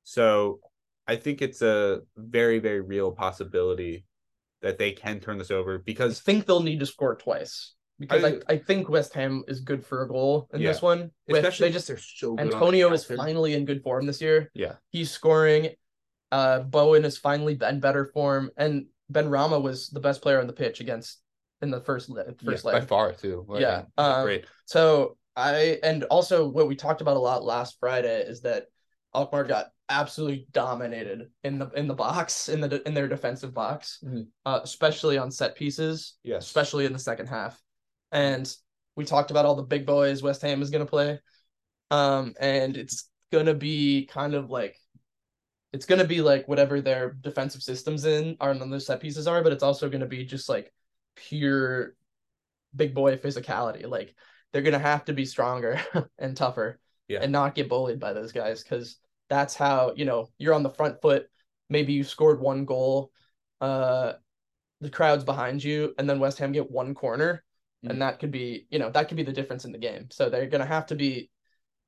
So 0.04 0.62
I 1.06 1.18
think 1.18 1.42
it's 1.42 1.62
a 1.62 2.02
very 2.16 2.60
very 2.60 2.80
real 2.82 3.12
possibility 3.12 4.06
that 4.62 4.78
they 4.78 4.92
can 4.94 5.20
turn 5.20 5.38
this 5.38 5.52
over 5.52 5.76
I 5.76 5.82
because 5.84 6.22
think 6.22 6.46
they'll 6.46 6.62
need 6.64 6.80
to 6.80 6.86
score 6.86 7.16
twice 7.16 7.74
because 8.02 8.24
I, 8.24 8.40
I- 8.50 8.58
think 8.58 8.90
West 8.90 9.14
Ham 9.14 9.44
is 9.48 9.62
good 9.62 9.86
for 9.86 10.02
a 10.04 10.08
goal 10.08 10.50
in 10.54 10.62
this 10.62 10.82
one. 10.82 11.12
With, 11.28 11.38
especially 11.38 11.70
they 11.70 11.74
just 11.74 11.88
they're 11.88 11.98
so 11.98 12.36
good 12.36 12.54
Antonio 12.54 12.92
is 12.92 13.06
finally 13.06 13.54
in 13.54 13.64
good 13.66 13.84
form 13.84 14.06
this 14.06 14.20
year. 14.22 14.52
Yeah. 14.54 14.74
He's 14.90 15.12
scoring. 15.12 15.70
Uh, 16.32 16.60
Bowen 16.62 17.06
is 17.06 17.18
finally 17.18 17.58
in 17.62 17.80
better 17.80 18.06
form, 18.06 18.52
and 18.58 18.88
Benrahma 19.12 19.62
was 19.62 19.90
the 19.90 20.00
best 20.00 20.22
player 20.22 20.40
on 20.40 20.48
the 20.48 20.54
pitch 20.54 20.80
against 20.80 21.20
in 21.62 21.70
the 21.70 21.82
first 21.82 22.10
le- 22.10 22.26
first 22.44 22.66
yeah, 22.66 22.72
by 22.72 22.82
far 22.82 23.14
too. 23.14 23.46
Like, 23.48 23.62
Yeah, 23.62 23.84
um, 23.98 24.24
great. 24.24 24.46
So 24.66 25.18
I 25.36 25.80
and 25.84 26.04
also 26.06 26.48
what 26.48 26.68
we 26.68 26.76
talked 26.76 27.02
about 27.02 27.18
a 27.18 27.20
lot 27.20 27.44
last 27.44 27.78
Friday 27.80 28.22
is 28.22 28.42
that 28.42 28.66
Alkmaar 29.14 29.44
got 29.44 29.68
absolutely 29.90 30.48
dominated 30.52 31.30
in 31.44 31.60
the 31.60 31.70
in 31.72 31.88
the 31.88 31.94
box 31.94 32.48
in 32.48 32.62
the 32.62 32.82
in 32.88 32.94
their 32.94 33.10
defensive 33.10 33.54
box, 33.54 34.00
Mhm. 34.04 34.28
uh, 34.46 34.62
especially 34.64 35.18
on 35.18 35.30
set 35.32 35.56
pieces, 35.56 36.16
Yes, 36.24 36.46
especially 36.46 36.86
in 36.86 36.94
the 36.94 37.00
second 37.00 37.28
half. 37.28 37.62
And 38.12 38.54
we 38.96 39.06
talked 39.06 39.32
about 39.32 39.46
all 39.46 39.56
the 39.56 39.64
big 39.64 39.86
boys 39.86 40.22
West 40.22 40.42
Ham 40.42 40.62
is 40.62 40.70
going 40.70 40.86
to 40.86 40.90
play, 40.90 41.20
um, 41.90 42.34
and 42.40 42.78
it's 42.78 43.10
gonna 43.32 43.54
be 43.54 44.06
kind 44.08 44.34
of 44.34 44.50
like 44.50 44.78
it's 45.74 45.86
gonna 45.86 46.06
be 46.06 46.22
like 46.22 46.48
whatever 46.48 46.82
their 46.82 47.14
defensive 47.14 47.64
systems 47.64 48.06
in 48.06 48.36
are 48.40 48.52
and 48.52 48.74
those 48.74 48.86
set 48.86 49.00
pieces 49.00 49.28
are, 49.28 49.42
but 49.42 49.54
it's 49.54 49.64
also 49.64 49.90
gonna 49.90 50.06
be 50.06 50.26
just 50.26 50.50
like 50.50 50.74
pure 51.16 51.96
big 52.76 52.94
boy 52.94 53.18
physicality. 53.18 53.88
Like 53.88 54.16
they're 54.52 54.62
gonna 54.62 54.80
have 54.80 55.06
to 55.06 55.14
be 55.14 55.26
stronger 55.26 55.80
and 56.20 56.36
tougher 56.36 56.80
Yeah. 57.08 57.20
and 57.22 57.32
not 57.32 57.56
get 57.56 57.70
bullied 57.70 58.00
by 58.00 58.14
those 58.14 58.32
guys 58.32 58.64
because 58.64 58.98
that's 59.30 59.56
how 59.56 59.94
you 59.96 60.06
know 60.06 60.28
you're 60.38 60.54
on 60.54 60.64
the 60.64 60.70
front 60.70 61.02
foot. 61.02 61.28
Maybe 61.70 61.94
you 61.94 62.04
scored 62.04 62.42
one 62.42 62.66
goal, 62.66 63.12
uh, 63.62 64.14
the 64.82 64.90
crowd's 64.90 65.24
behind 65.24 65.64
you, 65.64 65.94
and 65.98 66.10
then 66.10 66.20
West 66.20 66.38
Ham 66.40 66.52
get 66.52 66.70
one 66.70 66.94
corner, 66.96 67.44
Mhm. 67.84 67.90
and 67.92 68.02
that 68.02 68.20
could 68.20 68.32
be 68.32 68.68
you 68.70 68.80
know 68.80 68.90
that 68.92 69.08
could 69.08 69.18
be 69.18 69.24
the 69.24 69.34
difference 69.34 69.66
in 69.66 69.72
the 69.72 69.78
game. 69.78 70.10
So 70.12 70.30
they're 70.30 70.48
gonna 70.48 70.66
have 70.66 70.86
to 70.88 70.96
be 70.96 71.30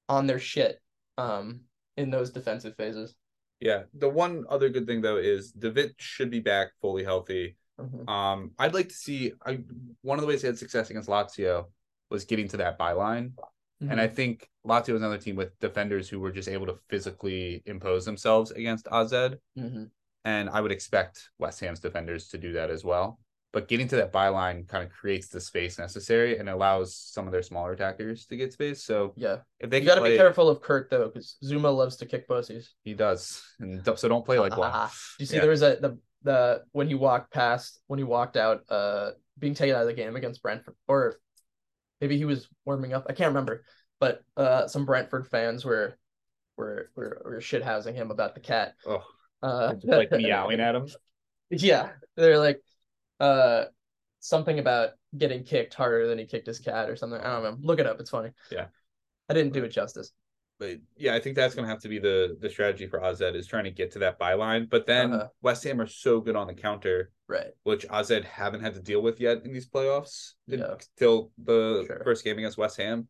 on 0.10 0.28
their 0.28 0.40
shit 0.40 0.82
um 1.18 1.62
in 1.98 2.10
those 2.10 2.32
defensive 2.32 2.76
phases. 2.76 3.16
Yeah. 3.60 3.84
The 3.94 4.10
one 4.10 4.46
other 4.50 4.70
good 4.70 4.88
thing 4.88 5.02
though 5.02 5.18
is 5.18 5.52
David 5.52 5.94
should 5.98 6.30
be 6.32 6.40
back 6.40 6.72
fully 6.82 7.04
healthy. 7.04 7.56
Mhm. 7.80 8.10
Um, 8.10 8.52
I'd 8.60 8.74
like 8.74 8.90
to 8.90 8.94
see. 8.96 9.34
I 9.46 9.64
one 10.02 10.18
of 10.18 10.22
the 10.22 10.28
ways 10.28 10.42
they 10.42 10.48
had 10.48 10.58
success 10.58 10.90
against 10.90 11.10
Lazio 11.10 11.72
was 12.10 12.26
getting 12.26 12.48
to 12.50 12.58
that 12.58 12.78
byline, 12.78 13.34
and 13.80 14.00
I 14.00 14.08
think 14.08 14.50
Lazio 14.66 14.94
was 14.94 15.02
another 15.02 15.18
team 15.18 15.36
with 15.36 15.58
defenders 15.60 16.08
who 16.10 16.20
were 16.20 16.32
just 16.32 16.48
able 16.48 16.68
to 16.68 16.78
physically 16.90 17.64
impose 17.66 18.06
themselves 18.06 18.52
against 18.52 18.88
AZ, 18.92 19.40
Mhm. 19.58 19.90
and 20.24 20.50
I 20.50 20.62
would 20.62 20.72
expect 20.72 21.30
West 21.40 21.60
Ham's 21.62 21.80
defenders 21.80 22.28
to 22.30 22.38
do 22.38 22.54
that 22.54 22.70
as 22.70 22.84
well. 22.84 23.20
But 23.54 23.68
getting 23.68 23.88
to 23.90 23.96
that 23.98 24.12
byline 24.12 24.68
kind 24.68 24.84
of 24.84 24.90
creates 24.92 25.28
the 25.28 25.40
space 25.40 25.78
necessary 25.78 26.40
and 26.40 26.50
allows 26.50 26.96
some 26.96 27.28
of 27.28 27.32
their 27.32 27.44
smaller 27.44 27.72
attackers 27.74 28.26
to 28.26 28.36
get 28.36 28.52
space. 28.52 28.84
So 28.84 29.14
yeah, 29.16 29.38
if 29.60 29.70
they 29.70 29.80
you 29.80 29.86
got 29.86 29.96
to 29.96 30.02
be 30.02 30.18
careful 30.18 30.50
of 30.50 30.60
Kurt 30.62 30.90
though, 30.90 31.08
because 31.08 31.38
Zouma 31.46 31.74
loves 31.76 31.96
to 31.98 32.08
kick 32.08 32.28
pussies. 32.28 32.74
he 32.84 32.94
does, 32.96 33.44
and 33.60 33.86
so 33.96 34.08
don't 34.10 34.26
play 34.26 34.40
like 34.40 34.58
one. 34.58 34.74
You 35.20 35.26
see 35.28 35.36
Yeah. 35.36 35.42
there 35.42 35.52
was 35.52 35.62
a 35.62 35.78
the 35.80 36.00
the 36.24 36.64
when 36.72 36.88
he 36.88 36.96
walked 36.96 37.32
past 37.32 37.80
when 37.88 38.00
he 38.00 38.04
walked 38.04 38.38
out 38.38 38.64
uh 38.70 39.12
being 39.38 39.54
taken 39.54 39.76
out 39.76 39.82
of 39.82 39.88
the 39.88 39.94
game 39.94 40.16
against 40.16 40.42
Brentford 40.42 40.76
or 40.88 41.20
maybe 42.02 42.18
he 42.18 42.24
was 42.26 42.48
warming 42.66 42.94
up 42.94 43.06
I 43.10 43.14
can't 43.14 43.28
remember 43.28 43.66
but 44.00 44.24
uh 44.38 44.68
some 44.68 44.86
Brentford 44.86 45.28
fans 45.28 45.66
were 45.66 45.98
were 46.56 46.90
were, 46.96 47.22
were 47.26 47.38
shithousing 47.42 47.94
him 47.96 48.10
about 48.10 48.36
the 48.36 48.40
cat 48.40 48.76
Oh, 48.88 49.04
uh 49.42 49.74
like 49.84 50.12
meowing 50.12 50.62
at 50.62 50.76
him. 50.76 50.88
yeah 51.50 51.90
they're 52.16 52.40
like 52.40 52.62
uh 53.24 53.66
something 54.20 54.60
about 54.60 54.92
getting 55.18 55.44
kicked 55.44 55.74
harder 55.74 56.08
than 56.08 56.18
he 56.18 56.26
kicked 56.26 56.48
his 56.48 56.60
cat 56.60 56.90
or 56.90 56.96
something 56.96 57.20
I 57.20 57.34
don't 57.34 57.44
know 57.44 57.58
look 57.62 57.80
it 57.80 57.88
up 57.88 58.00
it's 58.00 58.10
funny 58.10 58.32
Yeah. 58.52 58.68
I 59.30 59.34
didn't 59.34 59.54
do 59.54 59.64
it 59.64 59.70
justice 59.70 60.12
but 60.60 60.78
yeah, 60.96 61.16
I 61.16 61.20
think 61.20 61.36
that's 61.36 61.56
gonna 61.56 61.68
have 61.68 61.82
to 61.82 61.90
be 61.90 62.00
the 62.00 62.38
the 62.40 62.50
strategy 62.50 62.88
for 62.88 63.04
AZ 63.04 63.20
is 63.22 63.48
trying 63.48 63.64
to 63.66 63.72
get 63.72 63.92
to 63.94 64.00
that 64.00 64.20
byline. 64.20 64.70
But 64.70 64.86
then 64.86 65.12
Uh-huh. 65.12 65.28
West 65.42 65.64
Ham 65.66 65.82
are 65.82 65.88
so 65.88 66.22
good 66.22 66.36
on 66.38 66.48
the 66.48 66.54
counter, 66.54 67.12
Right. 67.28 67.52
which 67.64 67.86
AZ 67.90 68.10
haven't 68.24 68.62
had 68.62 68.76
to 68.76 68.80
deal 68.80 69.02
with 69.02 69.20
yet 69.20 69.44
in 69.46 69.52
these 69.52 69.68
playoffs 69.68 70.34
Yeah. 70.48 70.76
until 70.96 71.32
the 71.40 71.84
Sure. 71.88 72.02
first 72.06 72.24
game 72.24 72.38
against 72.38 72.58
West 72.58 72.78
Ham, 72.78 73.10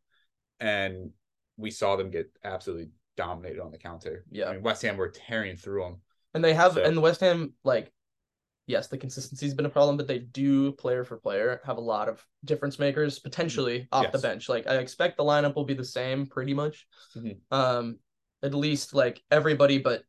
and 0.59 1.11
we 1.57 1.70
saw 1.70 1.95
them 1.97 2.09
get 2.09 2.32
absolutely 2.43 2.89
dominated 3.18 3.59
on 3.61 3.72
the 3.72 3.78
counter. 3.78 4.24
Yeah. 4.32 4.49
I 4.49 4.53
mean, 4.53 4.64
West 4.64 4.82
Ham 4.84 4.97
were 4.97 5.09
tearing 5.09 5.57
through 5.57 5.84
them. 5.84 6.01
And 6.34 6.43
they 6.43 6.53
have 6.53 6.74
So- 6.74 6.84
and 6.84 7.01
West 7.01 7.20
Ham 7.20 7.53
like 7.64 7.91
yes, 8.66 8.88
the 8.88 8.97
consistency's 8.97 9.53
been 9.53 9.66
a 9.66 9.70
problem, 9.70 9.97
but 9.97 10.07
they 10.07 10.20
do 10.20 10.72
player 10.74 11.03
for 11.03 11.18
player 11.18 11.61
have 11.66 11.78
a 11.78 11.82
lot 11.82 12.07
of 12.07 12.26
difference 12.45 12.80
makers 12.80 13.20
potentially 13.20 13.88
off 13.91 14.11
the 14.11 14.20
bench. 14.20 14.47
Like 14.49 14.68
I 14.68 14.76
expect 14.76 15.18
the 15.18 15.24
lineup 15.24 15.55
will 15.55 15.66
be 15.66 15.74
the 15.74 15.84
same 15.84 16.26
pretty 16.26 16.53
much. 16.53 16.88
Mhm. 17.16 17.38
Um 17.51 17.99
at 18.41 18.53
least 18.53 18.93
like 18.93 19.24
everybody 19.32 19.78
but 19.78 20.03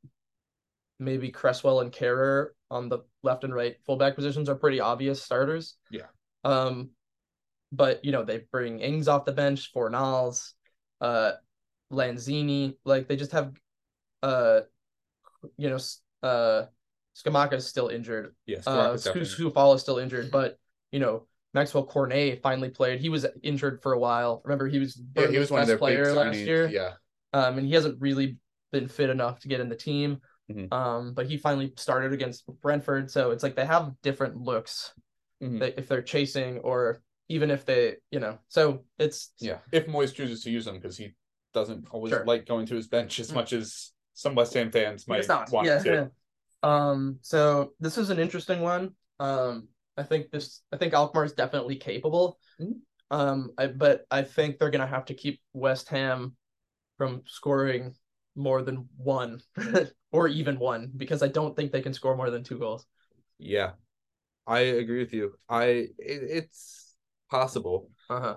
maybe 0.98 1.30
Cresswell 1.30 1.80
and 1.80 1.92
Kehrer 1.92 2.48
on 2.70 2.88
the 2.88 3.00
left 3.22 3.44
and 3.44 3.54
right 3.54 3.76
fullback 3.86 4.14
positions 4.14 4.48
are 4.48 4.54
pretty 4.54 4.80
obvious 4.80 5.22
starters. 5.22 5.76
Yeah. 5.90 6.06
Um 6.44 6.90
but 7.72 8.04
you 8.04 8.12
know, 8.12 8.24
they 8.24 8.44
bring 8.52 8.78
Ings 8.80 9.08
off 9.08 9.24
the 9.24 9.32
bench, 9.32 9.72
Fornals, 9.74 10.52
uh 11.00 11.32
Lanzini, 11.92 12.76
like 12.84 13.08
they 13.08 13.16
just 13.16 13.32
have 13.32 13.52
uh 14.22 14.60
you 15.56 15.68
know, 15.70 15.78
uh 16.22 16.66
Scamacca 17.14 17.54
is 17.54 17.66
still 17.66 17.88
injured. 17.88 18.34
Yes, 18.46 18.66
Uh 18.66 18.94
Skufal 18.94 19.74
is 19.76 19.80
still 19.82 19.98
injured, 19.98 20.30
but 20.30 20.58
you 20.92 21.00
know, 21.00 21.26
Maxwell 21.52 21.84
Cornet 21.86 22.40
finally 22.42 22.70
played. 22.70 23.00
He 23.00 23.08
was 23.08 23.26
injured 23.42 23.80
for 23.82 23.92
a 23.92 23.98
while. 23.98 24.42
Remember, 24.44 24.66
he 24.66 24.78
was 24.78 24.96
yeah, 24.96 25.02
he 25.22 25.26
Burnley's 25.26 25.38
was 25.40 25.50
one 25.50 25.60
of 25.60 25.62
best 25.62 25.68
their 25.68 25.76
big 25.76 25.80
player 25.80 26.12
last 26.12 26.36
signings. 26.36 26.46
year. 26.46 26.68
Yeah, 26.68 26.92
Um, 27.32 27.58
and 27.58 27.66
he 27.66 27.72
hasn't 27.74 28.00
really 28.00 28.38
been 28.72 28.88
fit 28.88 29.10
enough 29.10 29.40
to 29.40 29.48
get 29.48 29.60
in 29.60 29.68
the 29.68 29.76
team. 29.76 30.20
Mhm. 30.50 30.72
Um, 30.72 31.14
but 31.14 31.26
he 31.26 31.36
finally 31.36 31.72
started 31.76 32.12
against 32.12 32.44
Brentford, 32.60 33.10
so 33.10 33.30
it's 33.30 33.42
like 33.42 33.54
they 33.56 33.64
have 33.64 33.92
different 34.02 34.36
looks 34.36 34.92
Mhm. 35.42 35.58
they, 35.60 35.74
if 35.74 35.88
they're 35.88 36.02
chasing 36.02 36.58
or 36.58 37.00
even 37.28 37.50
if 37.50 37.64
they, 37.64 37.96
you 38.10 38.18
know. 38.20 38.38
So 38.48 38.84
it's 38.98 39.32
yeah. 39.38 39.58
If 39.72 39.86
Moyes 39.86 40.12
chooses 40.12 40.42
to 40.44 40.50
use 40.50 40.64
them 40.66 40.74
because 40.74 40.96
he 40.96 41.14
doesn't 41.54 41.86
always 41.92 42.12
Sure. 42.12 42.24
like 42.26 42.44
going 42.46 42.66
to 42.66 42.74
his 42.74 42.88
bench 42.88 43.18
as 43.20 43.30
Mm. 43.30 43.34
much 43.34 43.52
as 43.52 43.92
some 44.12 44.34
West 44.34 44.52
Ham 44.54 44.70
fans 44.70 45.06
might 45.08 45.26
not. 45.28 45.50
want 45.52 45.66
yeah. 45.66 45.78
to. 45.82 46.10
Um, 46.64 47.18
so 47.20 47.74
this 47.78 47.98
is 47.98 48.10
an 48.10 48.18
interesting 48.18 48.60
one. 48.60 48.94
Um, 49.20 49.68
I 49.96 50.02
think 50.02 50.30
this 50.30 50.62
I 50.72 50.76
think 50.76 50.94
Alkmaar 50.94 51.24
is 51.24 51.34
definitely 51.34 51.76
capable. 51.76 52.38
Mhm. 52.60 52.80
Um, 53.10 53.52
I 53.58 53.66
but 53.68 54.06
I 54.10 54.22
think 54.22 54.58
they're 54.58 54.70
gonna 54.70 54.86
have 54.86 55.04
to 55.06 55.14
keep 55.14 55.40
West 55.52 55.88
Ham 55.90 56.36
from 56.96 57.22
scoring 57.26 57.94
more 58.34 58.62
than 58.62 58.88
one 58.96 59.40
or 60.12 60.26
even 60.26 60.58
one 60.58 60.90
because 60.96 61.22
I 61.22 61.28
don't 61.28 61.54
think 61.54 61.70
they 61.70 61.82
can 61.82 61.94
score 61.94 62.16
more 62.16 62.30
than 62.30 62.42
two 62.42 62.58
goals. 62.58 62.86
Yeah, 63.38 63.72
I 64.46 64.60
agree 64.60 65.00
with 65.00 65.12
you. 65.12 65.34
I 65.48 65.64
it, 65.64 65.92
it's 65.98 66.94
possible. 67.30 67.90
Uh-huh. 68.08 68.36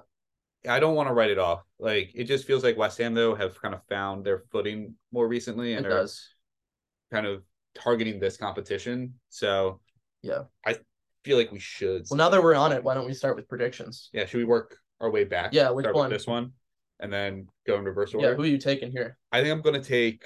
I 0.67 0.79
don't 0.79 0.95
want 0.95 1.07
to 1.07 1.13
write 1.13 1.31
it 1.31 1.39
off. 1.39 1.61
Like 1.79 2.11
it 2.13 2.25
just 2.25 2.45
feels 2.45 2.63
like 2.63 2.77
West 2.77 2.97
Ham 2.97 3.13
though 3.13 3.35
have 3.35 3.59
kind 3.61 3.73
of 3.73 3.81
found 3.87 4.25
their 4.25 4.43
footing 4.51 4.95
more 5.11 5.27
recently 5.27 5.73
It 5.73 5.77
and 5.77 5.85
are 5.87 6.01
does. 6.01 6.27
kind 7.11 7.25
of 7.25 7.43
targeting 7.81 8.19
this 8.19 8.37
competition. 8.37 9.13
So 9.29 9.79
Yeah. 10.21 10.43
I 10.65 10.77
feel 11.23 11.37
like 11.37 11.51
we 11.51 11.59
should. 11.59 12.05
Well 12.09 12.17
now 12.17 12.29
that 12.29 12.41
we're 12.41 12.55
on 12.55 12.71
it, 12.71 12.83
why 12.83 12.93
don't 12.93 13.05
we 13.05 13.13
start 13.13 13.35
with 13.35 13.47
predictions? 13.47 14.09
yeah, 14.13 14.25
should 14.25 14.37
we 14.39 14.45
work 14.45 14.77
our 14.99 15.09
way 15.11 15.23
back? 15.23 15.53
Yeah, 15.53 15.69
which 15.71 15.83
Start 15.83 15.95
one? 15.95 16.09
With 16.09 16.19
this 16.19 16.27
one, 16.27 16.53
and 16.99 17.11
then 17.13 17.47
go 17.65 17.77
in 17.77 17.83
reverse 17.85 18.13
order. 18.13 18.29
Yeah, 18.29 18.33
who 18.35 18.43
are 18.43 18.47
you 18.47 18.57
taking 18.57 18.91
here? 18.91 19.17
I 19.31 19.41
think 19.41 19.51
I'm 19.51 19.61
gonna 19.61 19.83
take. 19.83 20.25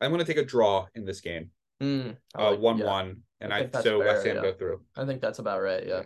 I'm 0.00 0.10
gonna 0.10 0.24
take 0.24 0.36
a 0.36 0.44
draw 0.44 0.86
in 0.94 1.04
this 1.04 1.20
game. 1.20 1.50
Mm, 1.82 2.16
I 2.34 2.42
Uh, 2.46 2.50
like- 2.52 2.60
one 2.60 2.78
yeah, 2.78 2.84
one, 2.86 3.22
and 3.40 3.52
I 3.52 3.68
I, 3.72 3.80
so 3.82 3.98
West 3.98 4.26
Ham 4.26 4.36
yeah. 4.36 4.42
go 4.42 4.52
through. 4.52 4.84
I 4.96 5.04
think 5.04 5.20
that's 5.20 5.38
about 5.40 5.60
right, 5.62 5.86
yeah. 5.86 6.02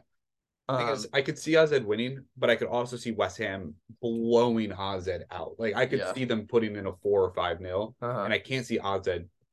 Um, 0.69 0.89
is, 0.91 1.07
I 1.13 1.21
could 1.23 1.39
see 1.39 1.57
AZ 1.57 1.73
winning, 1.83 2.25
but 2.37 2.49
I 2.49 2.57
could 2.57 2.69
also 2.69 2.97
see 2.97 3.11
West 3.11 3.37
Ham 3.39 3.75
blowing 4.01 4.73
AZ 4.73 5.09
out. 5.31 5.57
Like 5.59 5.75
I 5.75 5.87
could 5.87 5.99
Yeah. 5.99 6.13
see 6.15 6.25
them 6.25 6.47
putting 6.47 6.77
in 6.77 6.87
a 6.87 6.93
four 7.03 7.23
or 7.23 7.35
five 7.35 7.61
nil, 7.61 7.95
uh-huh. 8.01 8.23
and 8.25 8.33
I 8.33 8.39
can't 8.39 8.65
see 8.65 8.79
AZ 8.79 9.09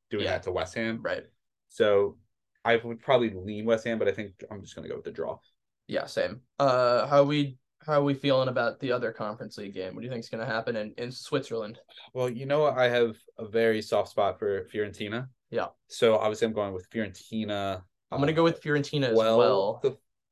doing 0.10 0.26
Yeah. 0.26 0.32
that 0.32 0.44
to 0.44 0.52
West 0.52 0.76
Ham. 0.76 1.00
right. 1.02 1.24
So 1.70 2.18
I 2.66 2.78
would 2.78 3.00
probably 3.00 3.30
lean 3.32 3.66
West 3.66 3.86
Ham, 3.86 4.00
but 4.00 4.08
I 4.08 4.12
think 4.12 4.44
I'm 4.52 4.62
just 4.62 4.76
gonna 4.76 4.88
go 4.90 4.96
with 4.96 5.06
the 5.06 5.12
draw. 5.12 5.40
Yeah, 5.88 6.06
same. 6.06 6.42
Uh, 6.60 7.08
how 7.08 7.24
we 7.24 7.58
how 7.86 8.02
are 8.02 8.04
we 8.04 8.14
feeling 8.14 8.50
about 8.50 8.80
the 8.80 8.92
other 8.92 9.12
conference 9.12 9.58
league 9.58 9.74
game? 9.74 9.96
What 9.96 10.02
do 10.02 10.06
you 10.06 10.12
think 10.12 10.24
is 10.24 10.30
going 10.30 10.46
to 10.46 10.52
happen 10.52 10.76
in 10.76 10.94
in 10.98 11.12
Switzerland? 11.12 11.80
Well, 12.14 12.30
you 12.30 12.46
know 12.46 12.60
what? 12.60 12.78
I 12.78 12.90
have 12.90 13.16
a 13.38 13.48
very 13.48 13.82
soft 13.82 14.10
spot 14.10 14.38
for 14.38 14.66
Fiorentina. 14.66 15.28
Yeah. 15.50 15.68
So 15.88 16.18
obviously 16.18 16.48
I'm 16.48 16.54
going 16.54 16.74
with 16.74 16.90
Fiorentina. 16.90 17.82
I'm 18.12 18.18
going 18.20 18.28
to 18.28 18.34
go 18.34 18.44
with 18.44 18.62
Fiorentina 18.62 19.06
as 19.08 19.14
12 19.14 19.38
well. 19.38 19.82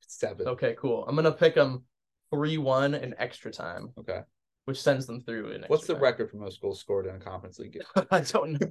seven. 0.05 0.47
Okay, 0.49 0.75
cool. 0.77 1.05
I'm 1.07 1.15
going 1.15 1.23
to 1.25 1.31
pick 1.31 1.55
them 1.55 1.85
three 2.31 2.57
one 2.57 2.93
in 2.93 3.15
extra 3.17 3.49
time, 3.51 3.93
Okay. 3.97 4.19
which 4.65 4.81
sends 4.81 5.07
them 5.07 5.21
through 5.21 5.51
in. 5.51 5.63
What's 5.67 5.87
the 5.87 5.93
time. 5.93 6.03
record 6.03 6.29
for 6.29 6.37
most 6.37 6.61
goals 6.61 6.81
scored 6.81 7.07
in 7.07 7.15
a 7.15 7.19
conference 7.19 7.57
league 7.59 7.73
game? 7.73 8.05
I 8.11 8.19
don't 8.19 8.59
know. 8.59 8.67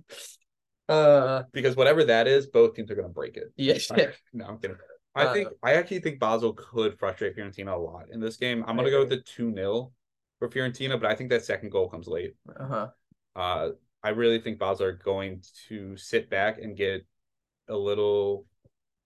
Uh, 0.89 1.43
Because 1.53 1.77
whatever 1.77 2.05
that 2.05 2.27
is, 2.29 2.47
both 2.47 2.75
teams 2.75 2.91
are 2.91 2.95
going 2.95 3.09
to 3.09 3.13
break 3.13 3.37
it. 3.37 3.53
yeah, 3.57 3.79
No, 4.33 4.47
I'm 4.47 4.59
kidding. 4.59 4.77
I 5.15 5.25
Uh, 5.25 5.33
think 5.33 5.49
I 5.63 5.73
actually 5.75 6.01
think 6.01 6.21
Basel 6.21 6.53
could 6.53 6.99
frustrate 6.99 7.37
Fiorentina 7.37 7.75
a 7.75 7.79
lot 7.79 8.11
in 8.13 8.21
this 8.21 8.37
game. 8.37 8.63
I'm 8.67 8.77
gonna 8.77 8.91
go 8.91 9.01
with 9.01 9.09
the 9.09 9.23
two 9.23 9.51
0 9.55 9.91
for 10.39 10.49
Fiorentina, 10.51 11.01
but 11.01 11.11
I 11.11 11.15
think 11.15 11.31
that 11.31 11.43
second 11.45 11.71
goal 11.71 11.89
comes 11.89 12.07
late. 12.07 12.35
uh-huh. 12.55 12.89
Uh, 13.35 13.71
I 14.03 14.11
really 14.11 14.39
think 14.41 14.59
Basel 14.59 14.87
are 14.87 14.93
going 14.93 15.43
to 15.69 15.97
sit 15.97 16.29
back 16.31 16.59
and 16.59 16.77
get 16.77 17.07
a 17.69 17.77
little 17.77 18.45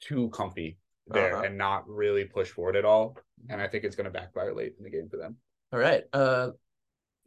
too 0.00 0.28
comfy 0.30 0.78
there 1.06 1.34
Uh-huh. 1.36 1.44
and 1.44 1.56
not 1.56 1.88
really 1.88 2.24
push 2.24 2.50
forward 2.50 2.74
at 2.76 2.84
all. 2.84 3.16
And 3.48 3.60
I 3.62 3.68
think 3.68 3.84
it's 3.84 3.96
going 3.96 4.04
to 4.04 4.10
backfire 4.10 4.52
late 4.54 4.74
in 4.78 4.84
the 4.84 4.90
game 4.90 5.08
for 5.08 5.16
them. 5.16 5.36
All 5.72 5.78
right. 5.78 6.04
Uh, 6.12 6.50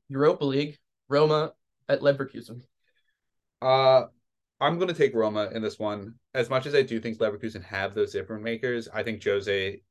Europa 0.10 0.43
League, 0.45 0.78
Roma 1.08 1.54
at 1.89 2.01
Leverkusen. 2.01 2.62
Uh, 3.62 4.08
I'm 4.64 4.78
going 4.78 4.88
to 4.88 4.93
take 4.93 5.14
Roma 5.14 5.49
in 5.53 5.61
this 5.61 5.78
one. 5.78 6.16
As 6.34 6.49
much 6.49 6.66
as 6.66 6.74
I 6.74 6.82
do 6.82 6.99
think 6.99 7.18
Leverkusen 7.20 7.64
have 7.64 7.93
those 7.93 8.14
different 8.14 8.43
makers, 8.43 8.88
I 8.93 9.03
think 9.03 9.24
Jose 9.24 9.82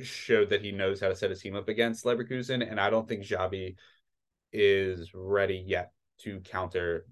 showed 0.00 0.50
that 0.50 0.62
he 0.62 0.72
knows 0.72 1.00
how 1.00 1.08
to 1.08 1.16
set 1.16 1.30
his 1.30 1.40
team 1.40 1.54
up 1.54 1.68
against 1.68 2.04
Leverkusen, 2.04 2.68
and 2.68 2.80
I 2.80 2.90
don't 2.90 3.08
think 3.08 3.24
Xabi 3.24 3.76
is 4.52 5.10
ready 5.14 5.62
yet 5.66 5.92
to 6.20 6.40
counter 6.40 7.06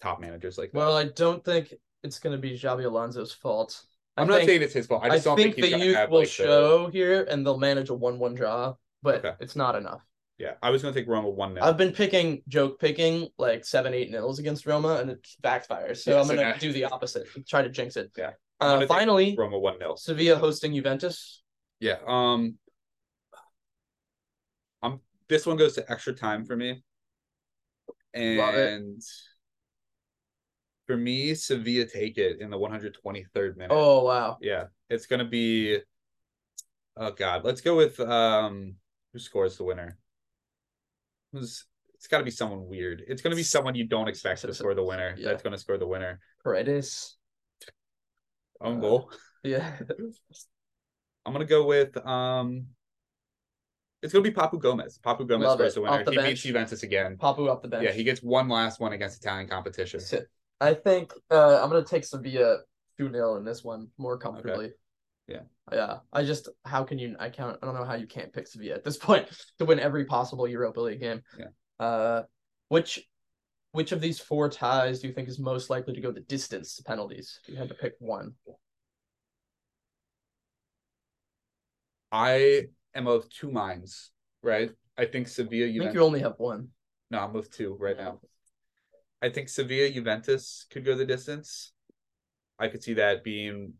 top 0.00 0.20
managers 0.20 0.58
like 0.58 0.72
that. 0.72 0.78
Well, 0.78 0.96
I 0.96 1.04
don't 1.04 1.44
think 1.44 1.74
it's 2.02 2.18
going 2.18 2.34
to 2.36 2.40
be 2.40 2.58
Xabi 2.58 2.84
Alonso's 2.84 3.32
fault. 3.32 3.84
I 4.16 4.22
I'm 4.22 4.28
not 4.28 4.42
saying 4.44 4.62
it's 4.62 4.74
his 4.74 4.86
fault. 4.86 5.02
I 5.02 5.06
I, 5.06 5.10
just 5.10 5.24
don't 5.24 5.36
think, 5.36 5.56
think, 5.56 5.66
he's 5.66 5.74
the 5.74 5.86
youth 5.86 6.08
will 6.08 6.18
like, 6.20 6.28
the- 6.28 6.32
show 6.32 6.88
here, 6.88 7.24
and 7.28 7.44
they'll 7.44 7.58
manage 7.58 7.88
a 7.90 7.94
one-one 7.94 8.34
draw, 8.34 8.74
but 9.02 9.24
Okay. 9.24 9.34
it's 9.40 9.56
not 9.56 9.74
enough. 9.74 10.02
Yeah, 10.38 10.54
I 10.62 10.70
was 10.70 10.82
going 10.82 10.92
to 10.92 11.00
take 11.00 11.08
Roma 11.08 11.30
one 11.30 11.54
0 11.54 11.64
I've 11.64 11.76
been 11.76 11.92
picking 11.92 12.42
joke 12.48 12.80
picking 12.80 13.28
like 13.38 13.64
seven, 13.64 13.94
eight 13.94 14.10
nils 14.10 14.38
against 14.38 14.66
Roma, 14.66 14.96
and 14.96 15.10
it 15.10 15.28
backfires. 15.42 15.98
So 15.98 16.20
I'm 16.20 16.26
gonna 16.26 16.42
now- 16.42 16.56
do 16.56 16.72
the 16.72 16.84
opposite, 16.84 17.28
try 17.48 17.62
to 17.62 17.68
jinx 17.68 17.96
it. 17.96 18.10
Yeah. 18.16 18.32
Uh, 18.60 18.86
finally, 18.86 19.34
Roma 19.38 19.58
one 19.58 19.78
0 19.78 19.94
Sevilla 19.96 20.36
hosting 20.36 20.74
Juventus. 20.74 21.42
Yeah. 21.80 21.98
Um. 22.06 22.56
I'm. 24.82 25.00
This 25.28 25.46
one 25.46 25.56
goes 25.56 25.74
to 25.74 25.90
extra 25.90 26.12
time 26.12 26.44
for 26.44 26.56
me. 26.56 26.82
Love 28.16 28.54
it. 28.54 28.72
And 28.74 29.02
for 30.86 30.96
me, 30.96 31.34
Sevilla 31.34 31.86
take 31.86 32.18
it 32.18 32.40
in 32.40 32.50
the 32.50 32.58
123rd 32.58 33.56
minute. 33.56 33.72
Oh 33.72 34.04
wow, 34.04 34.38
Yeah, 34.40 34.64
it's 34.88 35.06
gonna 35.06 35.24
be. 35.24 35.78
Oh 36.96 37.10
God, 37.12 37.44
let's 37.44 37.60
go 37.60 37.76
with 37.76 38.00
um. 38.00 38.74
Who 39.12 39.18
scores 39.20 39.56
the 39.56 39.64
winner? 39.64 39.96
Who's? 41.34 41.66
It's 41.96 42.06
got 42.06 42.18
to 42.18 42.24
be 42.24 42.30
someone 42.30 42.66
weird. 42.66 43.02
It's 43.08 43.22
gonna 43.22 43.34
be 43.36 43.42
someone 43.42 43.74
you 43.74 43.86
don't 43.86 44.08
expect 44.08 44.42
to 44.42 44.52
score 44.54 44.74
the 44.74 44.82
winner. 44.84 45.14
Yeah. 45.18 45.28
That's 45.30 45.42
gonna 45.42 45.58
score 45.58 45.78
the 45.78 45.86
winner. 45.86 46.20
Paredes. 46.42 47.16
Own 48.60 48.78
Uh, 48.78 48.80
goal. 48.80 49.10
Yeah, 49.42 49.76
I'm 51.26 51.32
gonna 51.32 51.44
go 51.44 51.66
with 51.66 51.96
um. 52.06 52.66
It's 54.02 54.12
gonna 54.12 54.22
be 54.22 54.30
Papu 54.32 54.60
Gomez. 54.60 54.98
Papu 55.02 55.26
Gomez 55.26 55.46
Love 55.46 55.56
scores 55.58 55.72
it. 55.72 55.74
the 55.76 55.80
winner. 55.80 56.04
the 56.04 56.10
He 56.10 56.16
bench. 56.18 56.28
beats 56.30 56.42
Juventus 56.42 56.82
again. 56.82 57.16
Papu 57.16 57.50
off 57.50 57.62
the 57.62 57.68
bench. 57.68 57.84
Yeah, 57.84 57.92
he 57.92 58.04
gets 58.04 58.22
one 58.22 58.48
last 58.48 58.80
one 58.80 58.92
against 58.92 59.16
Italian 59.22 59.48
competition. 59.48 60.00
I 60.60 60.74
think 60.74 61.12
uh, 61.30 61.62
I'm 61.62 61.70
gonna 61.70 61.84
take 61.84 62.04
Sevilla 62.04 62.58
two 62.98 63.10
0 63.10 63.36
in 63.36 63.44
this 63.44 63.64
one 63.64 63.88
more 63.98 64.18
comfortably. 64.18 64.72
Yeah. 65.28 65.40
Yeah. 65.72 65.98
I 66.12 66.24
just 66.24 66.48
how 66.64 66.84
can 66.84 66.98
you 66.98 67.16
I 67.18 67.30
can't 67.30 67.56
I 67.62 67.66
don't 67.66 67.74
know 67.74 67.84
how 67.84 67.94
you 67.94 68.06
can't 68.06 68.32
pick 68.32 68.46
Sevilla 68.46 68.74
at 68.74 68.84
this 68.84 68.96
point 69.08 69.28
to 69.58 69.64
win 69.64 69.80
every 69.80 70.04
possible 70.04 70.46
Europa 70.46 70.80
League 70.80 71.00
game. 71.00 71.22
Yeah. 71.38 71.84
Uh 71.84 72.22
which 72.68 73.06
which 73.72 73.92
of 73.92 74.00
these 74.00 74.20
four 74.20 74.48
ties 74.48 75.00
do 75.00 75.08
you 75.08 75.14
think 75.14 75.28
is 75.28 75.38
most 75.38 75.68
likely 75.70 75.94
to 75.94 76.00
go 76.00 76.12
the 76.12 76.20
distance 76.20 76.76
to 76.76 76.84
penalties? 76.84 77.40
If 77.42 77.48
you 77.48 77.56
had 77.56 77.68
to 77.68 77.74
pick 77.74 77.94
one. 77.98 78.34
I 82.12 82.66
am 82.94 83.08
of 83.08 83.28
two 83.30 83.50
minds, 83.50 84.12
right? 84.42 84.70
I 84.96 85.06
think 85.06 85.26
Sevilla. 85.26 85.66
I 85.66 85.78
think 85.78 85.94
you 85.94 86.02
only 86.02 86.20
have 86.20 86.34
one. 86.36 86.68
No, 87.10 87.18
I'm 87.18 87.32
with 87.32 87.50
two 87.50 87.76
right 87.80 87.96
now. 87.96 88.20
I 89.20 89.30
think 89.30 89.48
Sevilla 89.48 89.90
Juventus 89.90 90.66
could 90.70 90.84
go 90.84 90.94
the 90.94 91.04
distance. 91.04 91.72
I 92.58 92.68
could 92.68 92.82
see 92.84 92.94
that 92.94 93.24
being 93.24 93.74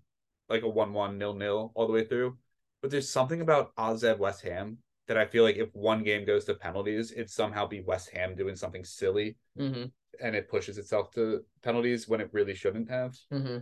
like 0.48 0.62
a 0.62 0.68
1 0.68 0.92
1 0.92 1.18
nil 1.18 1.34
nil 1.34 1.72
all 1.74 1.86
the 1.86 1.92
way 1.92 2.04
through. 2.04 2.36
But 2.82 2.90
there's 2.90 3.08
something 3.08 3.40
about 3.40 3.72
AZ 3.78 4.04
West 4.18 4.42
Ham 4.42 4.78
that 5.08 5.16
I 5.16 5.26
feel 5.26 5.44
like 5.44 5.56
if 5.56 5.68
one 5.74 6.02
game 6.02 6.24
goes 6.24 6.44
to 6.46 6.54
penalties, 6.54 7.12
it 7.12 7.30
somehow 7.30 7.66
be 7.66 7.80
West 7.80 8.10
Ham 8.10 8.34
doing 8.34 8.56
something 8.56 8.84
silly 8.84 9.36
Mm-hmm. 9.58 9.84
and 10.20 10.34
it 10.34 10.48
pushes 10.48 10.78
itself 10.78 11.12
to 11.12 11.44
penalties 11.62 12.08
when 12.08 12.20
it 12.20 12.28
really 12.32 12.54
shouldn't 12.54 12.90
have. 12.90 13.16
Mm-hmm. 13.32 13.58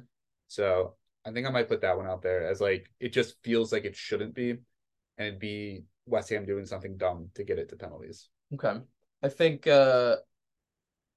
So 0.48 0.96
I 1.24 1.32
think 1.32 1.46
I 1.46 1.50
might 1.50 1.68
put 1.68 1.82
that 1.82 1.96
one 1.96 2.06
out 2.06 2.22
there 2.22 2.46
as 2.46 2.60
like 2.60 2.90
it 2.98 3.12
just 3.12 3.36
feels 3.42 3.72
like 3.72 3.84
it 3.84 3.94
shouldn't 3.96 4.34
be, 4.34 4.50
and 4.50 5.28
it'd 5.28 5.38
be 5.38 5.84
West 6.06 6.30
Ham 6.30 6.46
doing 6.46 6.66
something 6.66 6.96
dumb 6.96 7.28
to 7.34 7.44
get 7.44 7.58
it 7.58 7.68
to 7.68 7.76
penalties. 7.76 8.28
Okay. 8.54 8.80
I 9.22 9.28
think 9.28 9.66
uh 9.66 10.16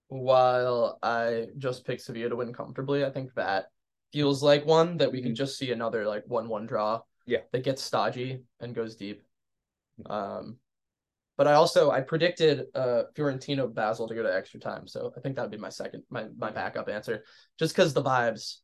while 0.07 0.99
I 1.01 1.47
just 1.57 1.85
picked 1.85 2.01
Sevilla 2.01 2.29
to 2.29 2.35
win 2.35 2.53
comfortably, 2.53 3.03
I 3.03 3.09
think 3.09 3.33
that 3.35 3.71
feels 4.11 4.41
like 4.43 4.65
one 4.65 4.97
that 4.97 5.11
we 5.11 5.21
can 5.21 5.31
Mhm. 5.31 5.35
just 5.35 5.57
see 5.57 5.71
another 5.71 6.05
like 6.05 6.23
one 6.27 6.47
one 6.47 6.65
draw. 6.65 7.01
Yeah. 7.25 7.41
That 7.51 7.63
gets 7.63 7.81
stodgy 7.83 8.43
and 8.59 8.75
goes 8.75 8.95
deep. 8.95 9.23
Um 10.05 10.59
but 11.37 11.47
I 11.47 11.53
also 11.53 11.91
I 11.91 12.01
predicted 12.01 12.67
uh 12.75 13.03
Fiorentino 13.15 13.67
Basel 13.67 14.07
to 14.07 14.15
go 14.15 14.23
to 14.23 14.33
extra 14.33 14.59
time. 14.59 14.87
So 14.87 15.13
I 15.17 15.19
think 15.19 15.35
that 15.35 15.41
would 15.43 15.51
be 15.51 15.57
my 15.57 15.69
second 15.69 16.03
my 16.09 16.27
my 16.37 16.51
backup 16.51 16.87
answer. 16.89 17.23
Just 17.59 17.75
because 17.75 17.93
the 17.93 18.03
vibes. 18.03 18.59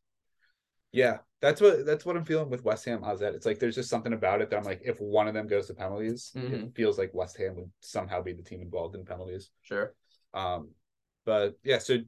Yeah, 0.92 1.18
that's 1.40 1.60
what 1.60 1.86
that's 1.86 2.04
what 2.04 2.16
I'm 2.16 2.24
feeling 2.24 2.50
with 2.50 2.64
West 2.64 2.84
Ham 2.84 3.02
AZ. 3.02 3.34
It's 3.34 3.46
like 3.46 3.58
there's 3.58 3.74
just 3.74 3.88
something 3.88 4.12
about 4.12 4.42
it 4.42 4.50
that 4.50 4.58
I'm 4.58 4.64
like, 4.64 4.82
if 4.84 5.00
one 5.00 5.26
of 5.26 5.34
them 5.34 5.46
goes 5.46 5.66
to 5.66 5.74
penalties, 5.74 6.32
Mhm. 6.36 6.68
it 6.68 6.74
feels 6.74 6.98
like 6.98 7.14
West 7.14 7.38
Ham 7.38 7.56
would 7.56 7.70
somehow 7.80 8.22
be 8.22 8.34
the 8.34 8.42
team 8.42 8.60
involved 8.60 8.94
in 8.94 9.04
penalties. 9.04 9.50
Sure. 9.62 9.94
Um, 10.34 10.70
but 11.24 11.58
yeah, 11.62 11.78
so 11.78 11.98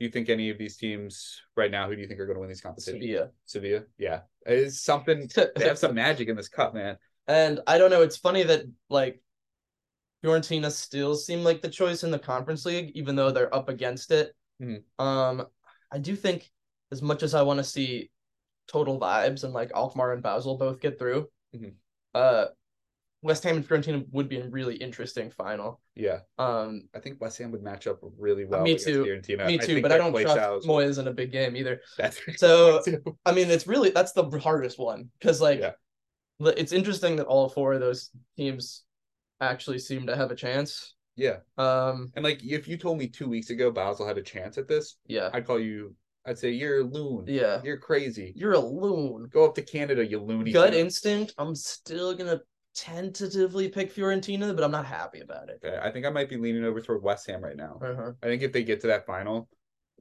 you 0.00 0.10
think 0.10 0.28
any 0.28 0.50
of 0.50 0.58
these 0.58 0.76
teams 0.76 1.40
right 1.56 1.70
now, 1.70 1.88
who 1.88 1.94
do 1.94 2.00
you 2.00 2.08
think 2.08 2.18
are 2.20 2.26
going 2.26 2.36
to 2.36 2.40
win 2.40 2.48
these 2.48 2.60
competitions? 2.60 3.02
Sevilla. 3.02 3.30
Sevilla, 3.44 3.82
yeah, 3.98 4.20
it's 4.46 4.80
something. 4.82 5.28
They 5.34 5.66
have 5.66 5.78
some 5.78 5.94
magic 5.94 6.28
in 6.28 6.36
this 6.36 6.48
cup, 6.48 6.74
man. 6.74 6.96
And 7.28 7.60
I 7.66 7.78
don't 7.78 7.90
know, 7.90 8.02
it's 8.02 8.16
funny 8.16 8.42
that 8.42 8.64
like 8.88 9.20
Fiorentina 10.24 10.70
still 10.70 11.14
seem 11.14 11.42
like 11.44 11.62
the 11.62 11.68
choice 11.68 12.02
in 12.02 12.10
the 12.10 12.18
conference 12.18 12.64
league, 12.64 12.92
even 12.94 13.16
though 13.16 13.30
they're 13.30 13.54
up 13.54 13.68
against 13.68 14.10
it. 14.10 14.34
Mhm. 14.60 14.82
Um, 14.98 15.46
I 15.90 15.98
do 15.98 16.16
think 16.16 16.50
as 16.92 17.02
much 17.02 17.22
as 17.22 17.34
I 17.34 17.42
want 17.42 17.58
to 17.58 17.64
see 17.64 18.10
total 18.68 19.00
vibes 19.00 19.44
and 19.44 19.52
like 19.52 19.72
Alkmaar 19.72 20.12
and 20.12 20.22
Basel 20.22 20.56
both 20.56 20.80
get 20.80 20.98
through, 20.98 21.28
Mhm. 21.54 21.74
uh 22.14 22.46
West 23.22 23.44
Ham 23.44 23.56
and 23.56 23.68
Fiorentina 23.68 24.04
would 24.12 24.28
be 24.28 24.38
a 24.38 24.48
really 24.48 24.76
interesting 24.76 25.30
final. 25.30 25.80
Yeah, 25.94 26.20
Um, 26.38 26.88
I 26.94 27.00
think 27.00 27.20
West 27.20 27.36
Ham 27.38 27.50
would 27.52 27.62
match 27.62 27.86
up 27.86 27.98
really 28.18 28.46
well. 28.46 28.62
me 28.62 28.78
too. 28.78 29.04
Fiorentina. 29.04 29.46
me 29.46 29.58
too, 29.58 29.66
think 29.66 29.82
but 29.82 29.92
I 29.92 29.98
don't 29.98 30.12
trust 30.12 30.30
styles- 30.30 30.66
Moyes 30.66 30.98
in 30.98 31.06
a 31.08 31.12
big 31.12 31.30
game 31.30 31.54
either. 31.56 31.80
That's 31.98 32.18
So. 32.36 32.82
I 33.26 33.32
mean, 33.32 33.50
it's 33.50 33.66
really 33.66 33.90
that's 33.90 34.12
the 34.12 34.24
hardest 34.42 34.78
one 34.78 35.10
because 35.18 35.40
like 35.40 35.60
Yeah. 35.60 35.72
it's 36.40 36.72
interesting 36.72 37.16
that 37.16 37.26
all 37.26 37.48
four 37.50 37.74
of 37.74 37.80
those 37.80 38.10
teams 38.36 38.84
actually 39.40 39.78
seem 39.78 40.06
to 40.06 40.16
have 40.16 40.30
a 40.30 40.34
chance. 40.36 40.94
yeah, 41.16 41.38
Um, 41.58 42.12
and 42.14 42.24
like 42.24 42.42
if 42.42 42.66
you 42.68 42.78
told 42.78 42.96
me 42.98 43.06
two 43.08 43.28
weeks 43.28 43.50
ago 43.50 43.70
Basel 43.70 44.06
had 44.06 44.16
a 44.18 44.22
chance 44.22 44.56
at 44.56 44.66
this, 44.68 44.96
yeah, 45.06 45.28
I'd 45.34 45.46
call 45.46 45.58
you. 45.60 45.94
I'd 46.26 46.38
say 46.38 46.50
you're 46.50 46.80
a 46.80 46.84
loon. 46.84 47.24
yeah. 47.26 47.60
You're 47.64 47.78
crazy. 47.78 48.32
You're 48.36 48.52
a 48.52 48.58
loon. 48.58 49.28
Go 49.32 49.44
up 49.46 49.54
to 49.56 49.62
Canada, 49.62 50.06
you 50.06 50.20
loony. 50.20 50.52
Gut 50.52 50.74
instinct. 50.74 51.34
I'm 51.38 51.54
still 51.54 52.14
gonna 52.14 52.40
tentatively 52.74 53.68
pick 53.68 53.94
Fiorentina, 53.94 54.54
but 54.54 54.64
I'm 54.64 54.70
not 54.70 54.86
happy 54.86 55.20
about 55.20 55.48
it. 55.48 55.60
Okay, 55.64 55.78
I 55.82 55.90
think 55.90 56.06
I 56.06 56.10
might 56.10 56.28
be 56.28 56.36
leaning 56.36 56.64
over 56.64 56.80
toward 56.80 57.02
West 57.02 57.26
Ham 57.28 57.42
right 57.42 57.56
now. 57.56 57.78
Uh-huh. 57.82 58.12
I 58.22 58.26
think 58.26 58.42
if 58.42 58.52
they 58.52 58.62
get 58.64 58.80
to 58.82 58.86
that 58.88 59.06
final, 59.06 59.48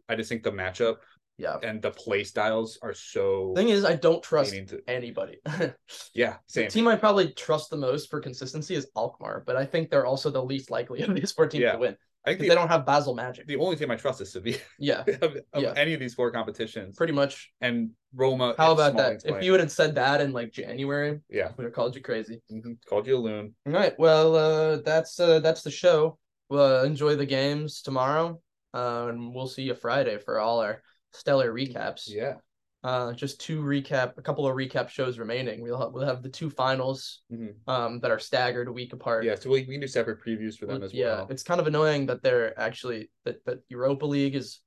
I 0.08 0.16
just 0.16 0.30
think 0.30 0.44
the 0.44 0.52
matchup 0.52 0.98
Yeah. 1.38 1.58
and 1.64 1.82
the 1.82 1.92
play 1.92 2.24
styles 2.24 2.78
are 2.82 2.94
so. 2.94 3.54
Thing 3.56 3.70
is, 3.70 3.86
I 3.86 3.96
don't 3.96 4.22
trust 4.24 4.52
to- 4.52 4.82
anybody. 4.88 5.40
yeah, 6.14 6.34
the 6.34 6.38
same. 6.48 6.70
team 6.70 6.88
I 6.88 6.96
probably 6.96 7.32
trust 7.34 7.70
the 7.70 7.78
most 7.78 8.10
for 8.10 8.20
consistency 8.20 8.76
is 8.76 8.88
Alkmaar, 8.96 9.44
but 9.46 9.56
I 9.56 9.66
think 9.66 9.90
they're 9.90 10.06
also 10.06 10.30
the 10.30 10.44
least 10.44 10.72
likely 10.72 11.02
of 11.02 11.14
these 11.16 11.32
four 11.32 11.48
teams 11.48 11.64
Yeah. 11.64 11.74
to 11.74 11.78
win 11.80 11.98
I 12.26 12.32
think 12.32 12.42
the, 12.42 12.50
they 12.50 12.56
don't 12.56 12.68
have 12.68 12.86
Basel 12.86 13.16
magic. 13.16 13.48
the 13.48 13.56
only 13.56 13.76
team 13.76 13.90
I 13.92 13.96
trust 13.96 14.20
is 14.22 14.32
Sevilla 14.32 14.58
Yeah, 14.78 15.04
of, 15.22 15.38
of 15.54 15.64
Yeah. 15.64 15.74
any 15.76 15.94
of 15.94 16.00
these 16.00 16.14
four 16.14 16.32
competitions, 16.32 16.98
pretty 16.98 17.14
much. 17.14 17.52
and 17.62 17.92
Roma. 18.14 18.56
How 18.58 18.74
about 18.74 18.98
that? 18.98 19.22
If 19.26 19.44
you 19.44 19.52
would 19.52 19.60
have 19.62 19.72
said 19.72 19.96
that 19.96 20.20
in 20.22 20.34
like 20.34 20.52
January, 20.52 21.20
yeah, 21.30 21.50
we 21.50 21.54
would 21.58 21.66
have 21.66 21.74
called 21.74 21.96
you 21.96 22.02
crazy. 22.02 22.42
mhm, 22.52 22.78
called 22.88 23.08
you 23.08 23.16
a 23.16 23.20
loon. 23.20 23.56
All 23.66 23.74
right. 23.74 23.98
Well, 23.98 24.36
uh, 24.36 24.78
that's 24.82 25.20
uh, 25.20 25.40
that's 25.40 25.62
the 25.64 25.72
show. 25.72 26.18
Well, 26.50 26.84
enjoy 26.84 27.16
the 27.16 27.26
games 27.26 27.82
tomorrow, 27.82 28.42
uh, 28.74 29.08
and 29.10 29.34
we'll 29.34 29.48
see 29.48 29.64
you 29.64 29.76
Friday 29.76 30.18
for 30.18 30.40
all 30.40 30.60
our 30.60 30.82
stellar 31.14 31.54
recaps. 31.54 32.04
Yeah, 32.08 32.36
Uh, 32.82 33.12
just 33.12 33.42
two 33.42 33.62
recap, 33.62 34.18
a 34.18 34.22
couple 34.22 34.48
of 34.48 34.56
recap 34.56 34.88
shows 34.88 35.20
remaining. 35.20 35.62
We'll 35.62 35.78
have, 35.78 35.92
we'll 35.92 36.06
have 36.06 36.24
the 36.24 36.30
two 36.30 36.50
finals, 36.50 37.22
Mhm. 37.30 37.54
um, 37.68 38.00
that 38.00 38.10
are 38.10 38.20
staggered 38.20 38.70
a 38.70 38.72
week 38.72 38.94
apart. 38.94 39.26
yeah. 39.26 39.36
So 39.36 39.50
we, 39.50 39.66
we 39.66 39.74
can 39.74 39.82
do 39.82 39.88
separate 39.88 40.20
previews 40.26 40.58
for 40.58 40.66
them 40.66 40.82
as 40.84 40.94
yeah, 40.94 41.16
well. 41.18 41.28
it's 41.30 41.44
kind 41.44 41.60
of 41.60 41.68
annoying 41.68 42.06
that 42.06 42.24
they're 42.24 42.58
actually 42.58 43.12
that 43.26 43.44
that 43.46 43.60
Europa 43.68 44.06
League 44.06 44.36
is 44.36 44.62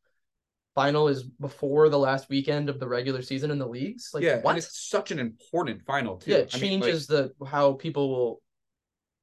final 0.74 1.08
is 1.08 1.22
before 1.22 1.88
the 1.88 1.98
last 1.98 2.28
weekend 2.28 2.68
of 2.68 2.78
the 2.80 2.88
regular 2.88 3.22
season 3.22 3.50
in 3.50 3.58
the 3.58 3.66
leagues. 3.66 4.10
Like, 4.12 4.24
yeah, 4.24 4.40
what? 4.42 4.50
and 4.50 4.58
it's 4.58 4.88
such 4.90 5.10
an 5.10 5.18
important 5.18 5.82
final 5.86 6.18
too. 6.18 6.32
yeah, 6.32 6.38
it 6.38 6.54
I 6.54 6.58
mean, 6.58 6.80
like, 6.80 6.90
changes 6.90 7.06
the 7.06 7.32
how 7.46 7.72
people 7.74 8.10
will 8.10 8.42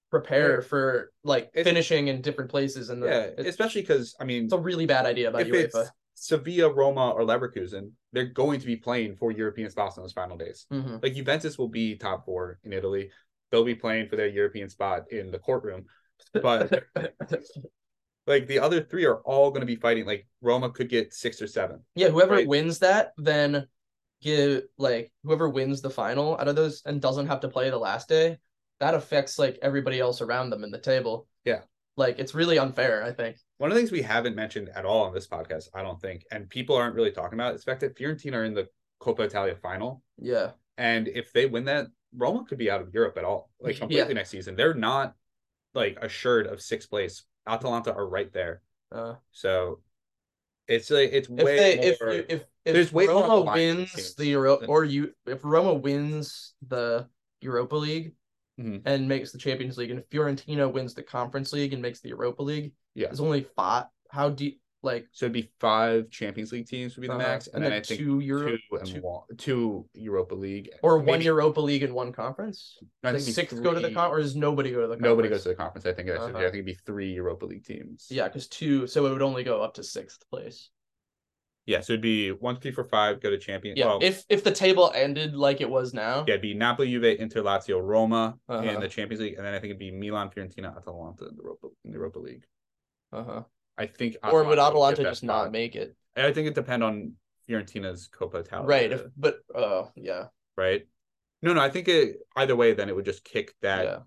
prepare 0.09 0.61
Yeah. 0.61 0.67
for 0.67 1.11
like 1.23 1.53
finishing 1.53 2.07
in 2.07 2.21
different 2.21 2.49
places 2.49 2.89
and 2.89 3.03
the 3.03 3.07
yeah, 3.07 3.43
especially 3.45 3.81
because 3.81 4.15
I 4.19 4.23
mean, 4.23 4.45
it's 4.45 4.53
a 4.53 4.57
really 4.57 4.87
bad 4.87 5.05
idea 5.05 5.29
by 5.29 5.41
if 5.41 5.47
UEFA. 5.47 5.89
Sevilla, 6.21 6.71
Roma, 6.71 7.11
or 7.11 7.21
Leverkusen, 7.21 7.91
they're 8.11 8.25
going 8.25 8.59
to 8.59 8.65
be 8.65 8.75
playing 8.75 9.15
for 9.15 9.31
European 9.31 9.69
spots 9.69 9.95
in 9.95 10.03
those 10.03 10.11
final 10.13 10.37
days. 10.37 10.65
Mhm. 10.71 11.01
Like 11.01 11.13
Juventus 11.13 11.57
will 11.57 11.69
be 11.69 11.95
top 11.95 12.25
four 12.25 12.59
in 12.63 12.73
Italy. 12.73 13.09
They'll 13.51 13.63
be 13.63 13.75
playing 13.75 14.09
for 14.09 14.17
their 14.17 14.27
European 14.27 14.69
spot 14.69 15.11
in 15.11 15.31
the 15.31 15.39
courtroom. 15.39 15.85
But 16.33 16.83
like 18.27 18.47
the 18.47 18.59
other 18.59 18.83
three 18.83 19.05
are 19.05 19.21
all 19.21 19.49
going 19.49 19.61
to 19.61 19.65
be 19.65 19.77
fighting. 19.77 20.05
Like 20.05 20.27
Roma 20.41 20.69
could 20.69 20.89
get 20.89 21.13
six 21.13 21.41
or 21.41 21.47
seven. 21.47 21.83
yeah, 21.95 22.09
whoever 22.09 22.33
right. 22.35 22.47
wins 22.47 22.79
that, 22.79 23.13
then 23.17 23.67
give 24.21 24.63
like 24.77 25.13
whoever 25.23 25.47
wins 25.47 25.81
the 25.81 25.89
final 25.89 26.37
out 26.37 26.49
of 26.49 26.55
those 26.57 26.81
and 26.85 27.01
doesn't 27.01 27.27
have 27.27 27.39
to 27.39 27.47
play 27.47 27.69
the 27.69 27.77
last 27.77 28.09
day, 28.09 28.37
that 28.81 28.93
affects 28.93 29.39
like 29.39 29.57
everybody 29.61 29.99
else 29.99 30.21
around 30.21 30.49
them 30.49 30.63
in 30.65 30.71
the 30.71 30.79
table. 30.79 31.27
Yeah. 31.45 31.61
Like 31.95 32.19
it's 32.19 32.35
really 32.35 32.59
unfair, 32.59 33.03
I 33.03 33.13
think. 33.13 33.37
One 33.59 33.69
of 33.71 33.75
the 33.75 33.81
things 33.81 33.91
we 33.91 34.01
haven't 34.01 34.35
mentioned 34.35 34.69
at 34.73 34.85
all 34.85 35.03
on 35.03 35.13
this 35.13 35.27
podcast, 35.27 35.67
I 35.73 35.83
don't 35.83 36.01
think, 36.01 36.25
and 36.31 36.49
people 36.49 36.75
aren't 36.75 36.95
really 36.95 37.11
talking 37.11 37.37
about, 37.37 37.55
is 37.55 37.63
the 37.63 37.69
fact 37.69 37.81
that 37.81 37.95
Fiorentina 37.97 38.33
are 38.35 38.45
in 38.45 38.53
the 38.53 38.67
Coppa 39.01 39.19
Italia 39.25 39.53
final. 39.55 40.01
Yeah. 40.17 40.51
And 40.77 41.07
if 41.09 41.33
they 41.33 41.45
win 41.45 41.65
that, 41.65 41.87
Roma 42.15 42.45
could 42.45 42.57
be 42.57 42.71
out 42.71 42.81
of 42.81 42.93
Europe 42.93 43.17
at 43.17 43.25
all, 43.25 43.51
like 43.59 43.75
Yeah. 43.75 43.79
completely 43.79 44.13
next 44.13 44.29
season. 44.29 44.55
They're 44.55 44.73
not 44.73 45.13
like 45.73 45.97
assured 46.01 46.47
of 46.47 46.61
sixth 46.61 46.89
place. 46.89 47.23
Atalanta 47.45 47.93
are 47.93 48.07
right 48.07 48.31
there. 48.31 48.61
Uh, 48.91 49.15
So 49.31 49.81
it's 50.67 50.89
like 50.89 51.09
it's 51.11 51.27
if 51.27 51.35
way 51.35 51.57
they 51.57 51.79
if 51.79 51.99
more. 52.01 52.09
if 52.11 52.25
if, 52.29 52.73
there's 52.73 52.93
way 52.93 53.07
Roma 53.07 53.41
wins 53.41 54.15
the 54.15 54.27
Euro 54.27 54.55
or 54.67 54.85
you 54.85 55.13
if 55.25 55.39
Roma 55.43 55.73
wins 55.73 56.53
the 56.67 57.07
Europa 57.41 57.75
League 57.75 58.13
Mhm. 58.59 58.81
and 58.85 59.07
makes 59.07 59.31
the 59.31 59.37
Champions 59.37 59.77
League 59.77 59.91
and 59.91 60.03
Fiorentina 60.09 60.71
wins 60.71 60.93
the 60.93 61.03
Conference 61.03 61.53
League 61.53 61.71
and 61.73 61.81
makes 61.81 62.01
the 62.01 62.09
Europa 62.09 62.43
League, 62.43 62.73
Yeah. 62.93 63.07
there's 63.07 63.21
only 63.21 63.43
five. 63.55 63.85
How 64.09 64.29
deep? 64.29 64.61
Like 64.81 65.07
so 65.11 65.25
it'd 65.25 65.33
be 65.33 65.51
five 65.59 66.09
Champions 66.09 66.53
League 66.53 66.65
teams 66.65 66.95
would 66.95 67.01
be 67.01 67.07
the 67.07 67.13
uh-huh, 67.13 67.21
max, 67.21 67.47
and, 67.47 67.61
then, 67.61 67.73
I 67.73 67.81
think 67.81 67.99
two 67.99 68.21
Euro 68.21 68.51
two 68.51 68.57
and 68.77 68.87
two- 68.87 69.01
one, 69.01 69.23
two 69.37 69.89
Europa 69.93 70.35
League 70.35 70.69
or 70.81 70.99
one 70.99 71.19
Europa 71.21 71.59
League 71.59 71.83
and 71.83 71.93
one 71.93 72.13
conference. 72.13 72.77
I 73.03 73.11
think 73.11 73.27
it'd 73.37 73.57
be 73.57 73.61
go 73.61 73.73
to 73.73 73.81
the 73.81 73.87
three- 73.87 73.93
con 73.95 74.09
or 74.09 74.19
does 74.21 74.37
nobody 74.37 74.71
go 74.71 74.79
to 74.79 74.87
the 74.87 74.93
conference? 74.93 75.03
Nobody 75.03 75.27
goes 75.27 75.43
to 75.43 75.49
the 75.49 75.55
conference. 75.55 75.85
I 75.85 75.91
think 75.91 76.09
Uh-huh. 76.09 76.27
I 76.27 76.31
think 76.31 76.53
it'd 76.53 76.65
be 76.65 76.77
three 76.85 77.11
Europa 77.11 77.45
League 77.45 77.65
teams. 77.65 78.07
Yeah, 78.09 78.29
because 78.29 78.47
two, 78.47 78.87
so 78.87 79.05
it 79.05 79.11
would 79.11 79.21
only 79.21 79.43
go 79.43 79.61
up 79.61 79.73
to 79.73 79.83
sixth 79.83 80.23
place. 80.29 80.69
Yeah. 81.69 81.81
So 81.81 81.93
it'd 81.93 82.01
be 82.01 82.31
one, 82.31 82.59
three, 82.59 82.71
four, 82.71 82.83
five. 82.83 83.21
Go 83.21 83.29
to 83.29 83.37
champion. 83.37 83.77
Yeah, 83.77 83.85
well, 83.85 83.99
if 84.01 84.25
if 84.27 84.43
the 84.43 84.51
table 84.51 84.91
ended 84.95 85.35
like 85.35 85.61
it 85.61 85.69
was 85.69 85.93
now, 85.93 86.25
yeah, 86.27 86.33
it'd 86.33 86.41
be 86.41 86.55
Napoli, 86.55 86.89
Juve, 86.89 87.19
Inter, 87.19 87.43
Lazio, 87.43 87.79
Roma 87.81 88.37
Uh-huh. 88.49 88.63
in 88.63 88.79
the 88.79 88.87
Champions 88.87 89.21
League, 89.21 89.35
and 89.35 89.45
then 89.45 89.53
I 89.53 89.59
think 89.59 89.69
it'd 89.71 89.79
be 89.79 89.91
Milan, 89.91 90.29
Fiorentina, 90.31 90.75
Atalanta 90.75 91.27
in 91.27 91.35
the 91.35 91.43
Europa 91.43 91.67
in 91.85 91.91
the 91.91 91.97
Europa 91.97 92.19
League. 92.19 92.45
uh-huh. 93.13 93.43
I 93.77 93.85
think. 93.85 94.17
or 94.23 94.43
would 94.43 94.59
Atalanta 94.59 95.03
just 95.03 95.23
not 95.23 95.43
spot. 95.43 95.51
make 95.51 95.75
it? 95.75 95.95
I 96.17 96.33
think 96.33 96.47
it 96.47 96.55
depend 96.55 96.83
on 96.83 97.13
Fiorentina's 97.47 98.09
Coppa 98.09 98.39
Italia. 98.39 98.67
Right, 98.67 98.91
if, 98.91 99.03
but 99.15 99.39
uh, 99.55 99.85
yeah, 99.95 100.25
right? 100.57 100.87
No, 101.41 101.53
no. 101.53 101.61
I 101.61 101.69
think 101.69 101.87
it 101.87 102.17
either 102.35 102.55
way. 102.55 102.73
Then 102.73 102.89
it 102.89 102.95
would 102.95 103.05
just 103.05 103.23
kick 103.23 103.53
that 103.61 103.85
yeah. 103.85 103.99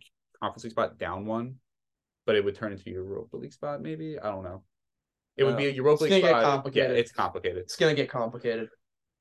conference 0.42 0.64
league 0.64 0.72
spot 0.72 0.98
down 0.98 1.26
one, 1.26 1.54
but 2.26 2.34
it 2.34 2.44
would 2.44 2.56
turn 2.56 2.72
into 2.72 2.90
Europa 2.90 3.36
League 3.36 3.52
spot. 3.52 3.80
Maybe 3.80 4.18
I 4.18 4.28
don't 4.30 4.44
know. 4.44 4.62
It 5.36 5.44
would 5.44 5.56
be 5.56 5.66
a 5.66 5.70
Uh, 5.70 5.74
Europa 5.74 6.04
it's 6.04 6.12
League 6.12 6.22
gonna 6.22 6.32
get 6.34 6.40
spot. 6.40 6.44
complicated. 6.44 6.90
Yeah, 6.92 6.96
it's 6.96 7.12
complicated. 7.12 7.58
It's 7.58 7.76
gonna 7.76 7.94
get 7.94 8.08
complicated. 8.10 8.68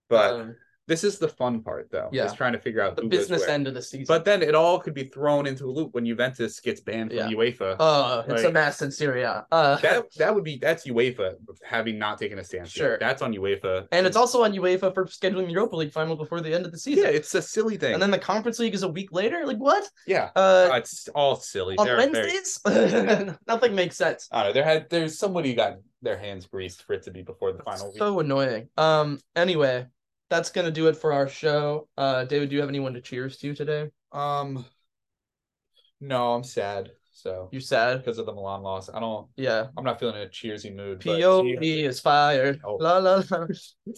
But 0.09 0.34
Um, 0.34 0.55
This 0.88 1.03
is 1.05 1.20
the 1.20 1.28
fun 1.30 1.62
part, 1.62 1.89
though. 1.89 2.09
Yeah. 2.12 2.26
is 2.26 2.34
trying 2.34 2.51
to 2.51 2.59
figure 2.59 2.82
out 2.82 2.97
The 2.97 3.03
business 3.03 3.47
end 3.47 3.66
of 3.68 3.74
the 3.76 3.82
season. 3.82 4.07
But 4.09 4.26
then 4.26 4.41
it 4.41 4.55
all 4.55 4.78
could 4.78 4.95
be 4.95 5.05
thrown 5.05 5.45
into 5.47 5.64
a 5.70 5.72
loop 5.72 5.93
when 5.93 6.05
Juventus 6.05 6.59
gets 6.59 6.82
banned 6.82 7.12
from 7.14 7.32
UEFA. 7.32 7.78
oh, 7.80 8.26
it's 8.28 8.43
a 8.43 8.51
mess 8.51 8.82
in 8.82 8.91
Serie 8.91 9.22
A. 9.22 9.45
Uh, 9.53 9.78
that 9.78 10.12
that 10.18 10.36
would 10.36 10.43
be 10.43 10.57
that's 10.57 10.86
UEFA 10.88 11.36
having 11.64 11.97
not 11.97 12.18
taken 12.18 12.39
a 12.39 12.43
stance. 12.43 12.76
yet. 12.76 12.82
Sure. 12.84 12.97
that's 12.99 13.22
on 13.22 13.32
UEFA. 13.34 13.88
and 13.93 14.05
it's 14.05 14.18
also 14.18 14.43
on 14.43 14.51
UEFA 14.53 14.93
for 14.93 15.05
scheduling 15.05 15.45
the 15.45 15.53
Europa 15.53 15.78
League 15.78 15.93
final 15.93 16.18
before 16.18 16.41
the 16.41 16.53
end 16.53 16.66
of 16.66 16.74
the 16.74 16.80
season. 16.80 17.03
yeah, 17.05 17.09
it's 17.12 17.34
a 17.36 17.41
silly 17.41 17.78
thing. 17.78 17.93
and 17.93 18.01
then 18.01 18.12
the 18.12 18.20
Conference 18.20 18.59
League 18.59 18.74
is 18.74 18.84
a 18.84 18.89
week 18.89 19.14
later. 19.14 19.45
Like 19.45 19.59
what? 19.59 19.88
yeah, 20.07 20.32
Uh, 20.36 20.70
Uh, 20.74 20.76
it's 20.78 21.07
all 21.09 21.36
silly. 21.38 21.78
on 21.78 21.86
They're 21.86 21.95
very- 21.95 22.12
Wednesdays? 22.34 23.38
Nothing 23.47 23.76
makes 23.76 23.95
sense. 23.95 24.28
I 24.32 24.43
don't 24.43 24.49
know. 24.49 24.53
There 24.55 24.64
had 24.66 24.89
there's 24.89 25.18
somebody 25.18 25.53
got 25.53 25.78
their 26.02 26.18
hands 26.18 26.45
greased 26.45 26.84
for 26.84 26.93
it 26.93 27.04
to 27.04 27.12
be 27.12 27.22
before 27.22 27.54
the 27.54 27.64
final 27.64 27.88
week. 27.89 27.97
So 27.97 28.20
annoying. 28.20 28.70
Um. 28.78 29.20
Anyway, 29.36 29.86
that's 30.30 30.49
gonna 30.49 30.72
do 30.72 30.88
it 30.88 30.95
for 30.97 31.14
our 31.14 31.28
show. 31.28 31.88
Uh, 31.97 32.26
David, 32.26 32.49
do 32.49 32.56
you 32.56 32.62
have 32.62 32.70
anyone 32.70 32.93
to 32.93 33.02
cheers 33.02 33.38
to 33.38 33.54
today? 33.54 33.89
Um, 34.12 34.66
no, 35.99 36.34
I'm 36.34 36.43
sad. 36.43 36.91
So 37.14 37.49
You 37.52 37.60
sad? 37.60 37.97
because 37.99 38.18
of 38.18 38.26
the 38.26 38.34
Milan 38.34 38.62
loss, 38.64 38.89
I 38.89 38.99
don't. 38.99 39.28
Yeah. 39.36 39.68
I'm 39.78 39.84
not 39.84 39.99
feeling 39.99 40.16
a 40.22 40.26
cheersy 40.28 40.74
mood. 40.74 41.02
POV 41.02 41.62
is 41.84 41.99
fired. 41.99 42.62
Oh. 42.64 42.76
La 42.76 42.97
la 42.97 43.22
la. 43.30 43.45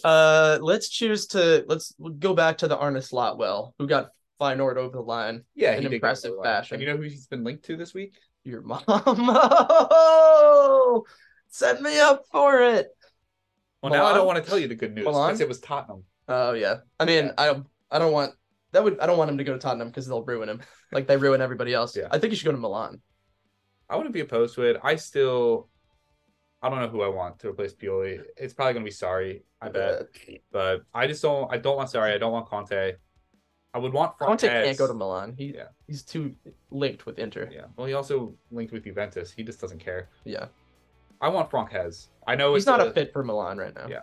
Uh, 0.04 0.58
let's 0.62 0.90
cheers 0.90 1.28
to 1.28 1.64
let's 1.68 1.94
go 2.20 2.34
back 2.34 2.58
to 2.58 2.68
the 2.68 2.78
Arne 2.78 2.96
Slotwell 2.96 3.72
who 3.80 3.88
got 3.88 4.10
Feyenoord 4.42 4.76
over 4.78 4.98
the 4.98 5.02
line. 5.04 5.44
yeah, 5.56 5.72
in 5.72 5.78
he 5.78 5.82
did 5.84 5.90
get 5.92 5.96
impressive 5.98 6.32
over 6.32 6.38
the 6.38 6.50
line. 6.50 6.58
fashion. 6.58 6.74
And 6.76 6.82
you 6.84 6.90
know 6.90 6.98
who 6.98 7.04
he's 7.04 7.28
been 7.28 7.44
linked 7.44 7.64
to 7.66 7.78
this 7.78 7.94
week? 7.94 8.18
Your 8.44 8.62
mom. 8.66 8.84
Set 11.54 11.84
me 11.84 12.00
up 12.00 12.24
for 12.32 12.62
it. 12.64 12.88
Well, 13.84 13.92
now 13.94 14.06
I 14.06 14.14
don't 14.16 14.26
want 14.26 14.44
to 14.44 14.50
tell 14.50 14.58
you 14.58 14.68
the 14.68 14.74
good 14.74 14.96
news 14.96 15.06
Milan? 15.06 15.28
because 15.30 15.40
it 15.40 15.48
was 15.48 15.60
Tottenham. 15.60 16.04
Oh 16.28 16.54
yeah. 16.54 16.78
I 17.00 17.06
mean, 17.06 17.26
Yeah. 17.26 17.34
I 17.38 17.62
I 17.92 18.00
don't 18.00 18.12
want 18.12 18.34
that 18.72 18.84
would 18.84 19.00
I 19.00 19.06
don't 19.06 19.20
want 19.20 19.30
him 19.30 19.38
to 19.38 19.44
go 19.44 19.54
to 19.54 19.60
Tottenham 19.60 19.90
because 19.90 20.08
they'll 20.08 20.24
ruin 20.24 20.50
him 20.50 20.62
like 20.92 21.06
they 21.06 21.16
ruin 21.16 21.42
everybody 21.42 21.72
else. 21.72 21.96
Yeah. 21.96 22.08
I 22.10 22.18
think 22.18 22.32
he 22.32 22.38
should 22.38 22.46
go 22.46 22.54
to 22.54 22.58
Milan. 22.58 23.02
I 23.88 23.98
wouldn't 23.98 24.16
be 24.16 24.22
opposed 24.22 24.56
to 24.56 24.64
it. 24.64 24.78
I 24.82 24.96
still, 24.96 25.70
I 26.64 26.70
don't 26.70 26.80
know 26.80 26.88
who 26.88 27.04
I 27.04 27.08
want 27.08 27.38
to 27.42 27.50
replace 27.50 27.74
Pioli. 27.76 28.24
It's 28.36 28.56
probably 28.56 28.74
gonna 28.74 28.86
be 28.86 28.90
Sarri, 28.92 29.44
I 29.62 29.70
bet. 29.70 30.08
But 30.52 30.82
I 30.92 31.06
just 31.06 31.22
don't. 31.22 31.54
I 31.54 31.58
don't 31.58 31.78
want 31.78 31.92
Sarri. 31.92 32.16
I 32.16 32.18
don't 32.18 32.32
want 32.32 32.48
Conte. 32.48 32.94
I 33.76 33.78
would 33.78 33.94
want 33.94 34.18
Conte 34.18 34.42
Fontes. 34.48 34.50
can't 34.50 34.78
go 34.80 34.88
to 34.88 34.94
Milan. 34.96 35.36
He 35.38 35.54
Yeah. 35.54 35.68
he's 35.86 36.02
too 36.02 36.34
linked 36.72 37.06
with 37.06 37.20
Inter. 37.20 37.48
Yeah. 37.52 37.66
Well, 37.76 37.86
he 37.86 37.94
also 37.94 38.34
linked 38.50 38.74
with 38.74 38.86
Juventus. 38.86 39.32
He 39.32 39.44
just 39.44 39.62
doesn't 39.62 39.80
care. 39.80 40.10
Yeah. 40.26 40.48
I 41.24 41.30
want 41.30 41.50
Franquez. 41.50 42.10
I 42.28 42.36
know 42.36 42.54
He's 42.54 42.66
not 42.66 42.82
a, 42.82 42.88
a 42.88 42.92
fit 42.92 43.14
for 43.14 43.24
Milan 43.24 43.58
right 43.58 43.74
now. 43.74 43.88
Yeah. 43.90 44.02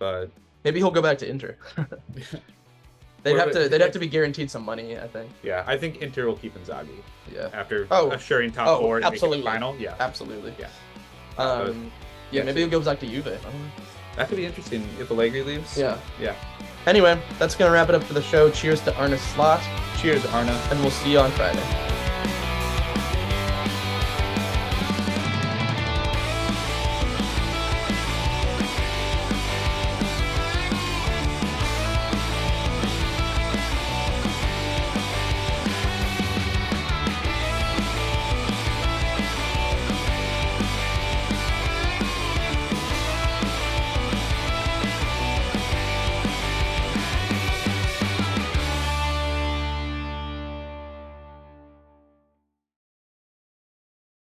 but 0.00 0.28
Maybe 0.64 0.80
he'll 0.80 0.90
go 0.90 1.00
back 1.00 1.18
to 1.18 1.28
Inter. 1.28 1.56
they'd 3.22 3.36
have 3.36 3.52
to 3.52 3.68
they'd 3.68 3.80
have 3.80 3.92
to 3.92 3.98
be 4.00 4.08
guaranteed 4.08 4.50
some 4.50 4.64
money, 4.64 4.98
I 4.98 5.06
think. 5.06 5.30
yeah, 5.42 5.62
I 5.66 5.76
think 5.76 6.02
Inter 6.02 6.26
will 6.26 6.36
keep 6.36 6.54
Inzaghi 6.60 6.88
Yeah. 7.32 7.48
after 7.52 7.86
Oh. 7.92 8.10
assuring 8.10 8.50
top 8.50 8.66
Oh, 8.68 8.80
four 8.80 8.96
and 8.96 9.04
absolutely. 9.06 9.44
final. 9.44 9.76
Yeah, 9.78 9.94
Absolutely. 10.00 10.52
Yeah. 10.58 10.68
Um 11.38 11.90
yeah, 12.32 12.40
yeah, 12.40 12.42
maybe 12.44 12.60
he'll 12.60 12.68
go 12.70 12.80
back 12.80 12.98
to 13.00 13.06
Juve. 13.06 13.26
I 13.28 13.30
don't 13.30 13.44
know. 13.44 13.50
that 14.16 14.28
could 14.28 14.36
be 14.36 14.46
interesting 14.46 14.82
if 14.98 15.10
Allegri 15.12 15.42
leaves. 15.44 15.78
Yeah. 15.78 15.96
Yeah. 16.20 16.34
Anyway, 16.86 17.20
that's 17.38 17.54
gonna 17.54 17.70
wrap 17.70 17.88
it 17.88 17.94
up 17.94 18.02
for 18.02 18.14
the 18.14 18.22
show. 18.22 18.50
Cheers 18.50 18.80
to 18.82 18.94
Arne 18.96 19.16
Slot, 19.16 19.60
Cheers, 19.98 20.24
Arne. 20.26 20.48
and 20.48 20.80
we'll 20.80 20.90
see 20.90 21.12
you 21.12 21.20
on 21.20 21.30
Friday. 21.32 21.95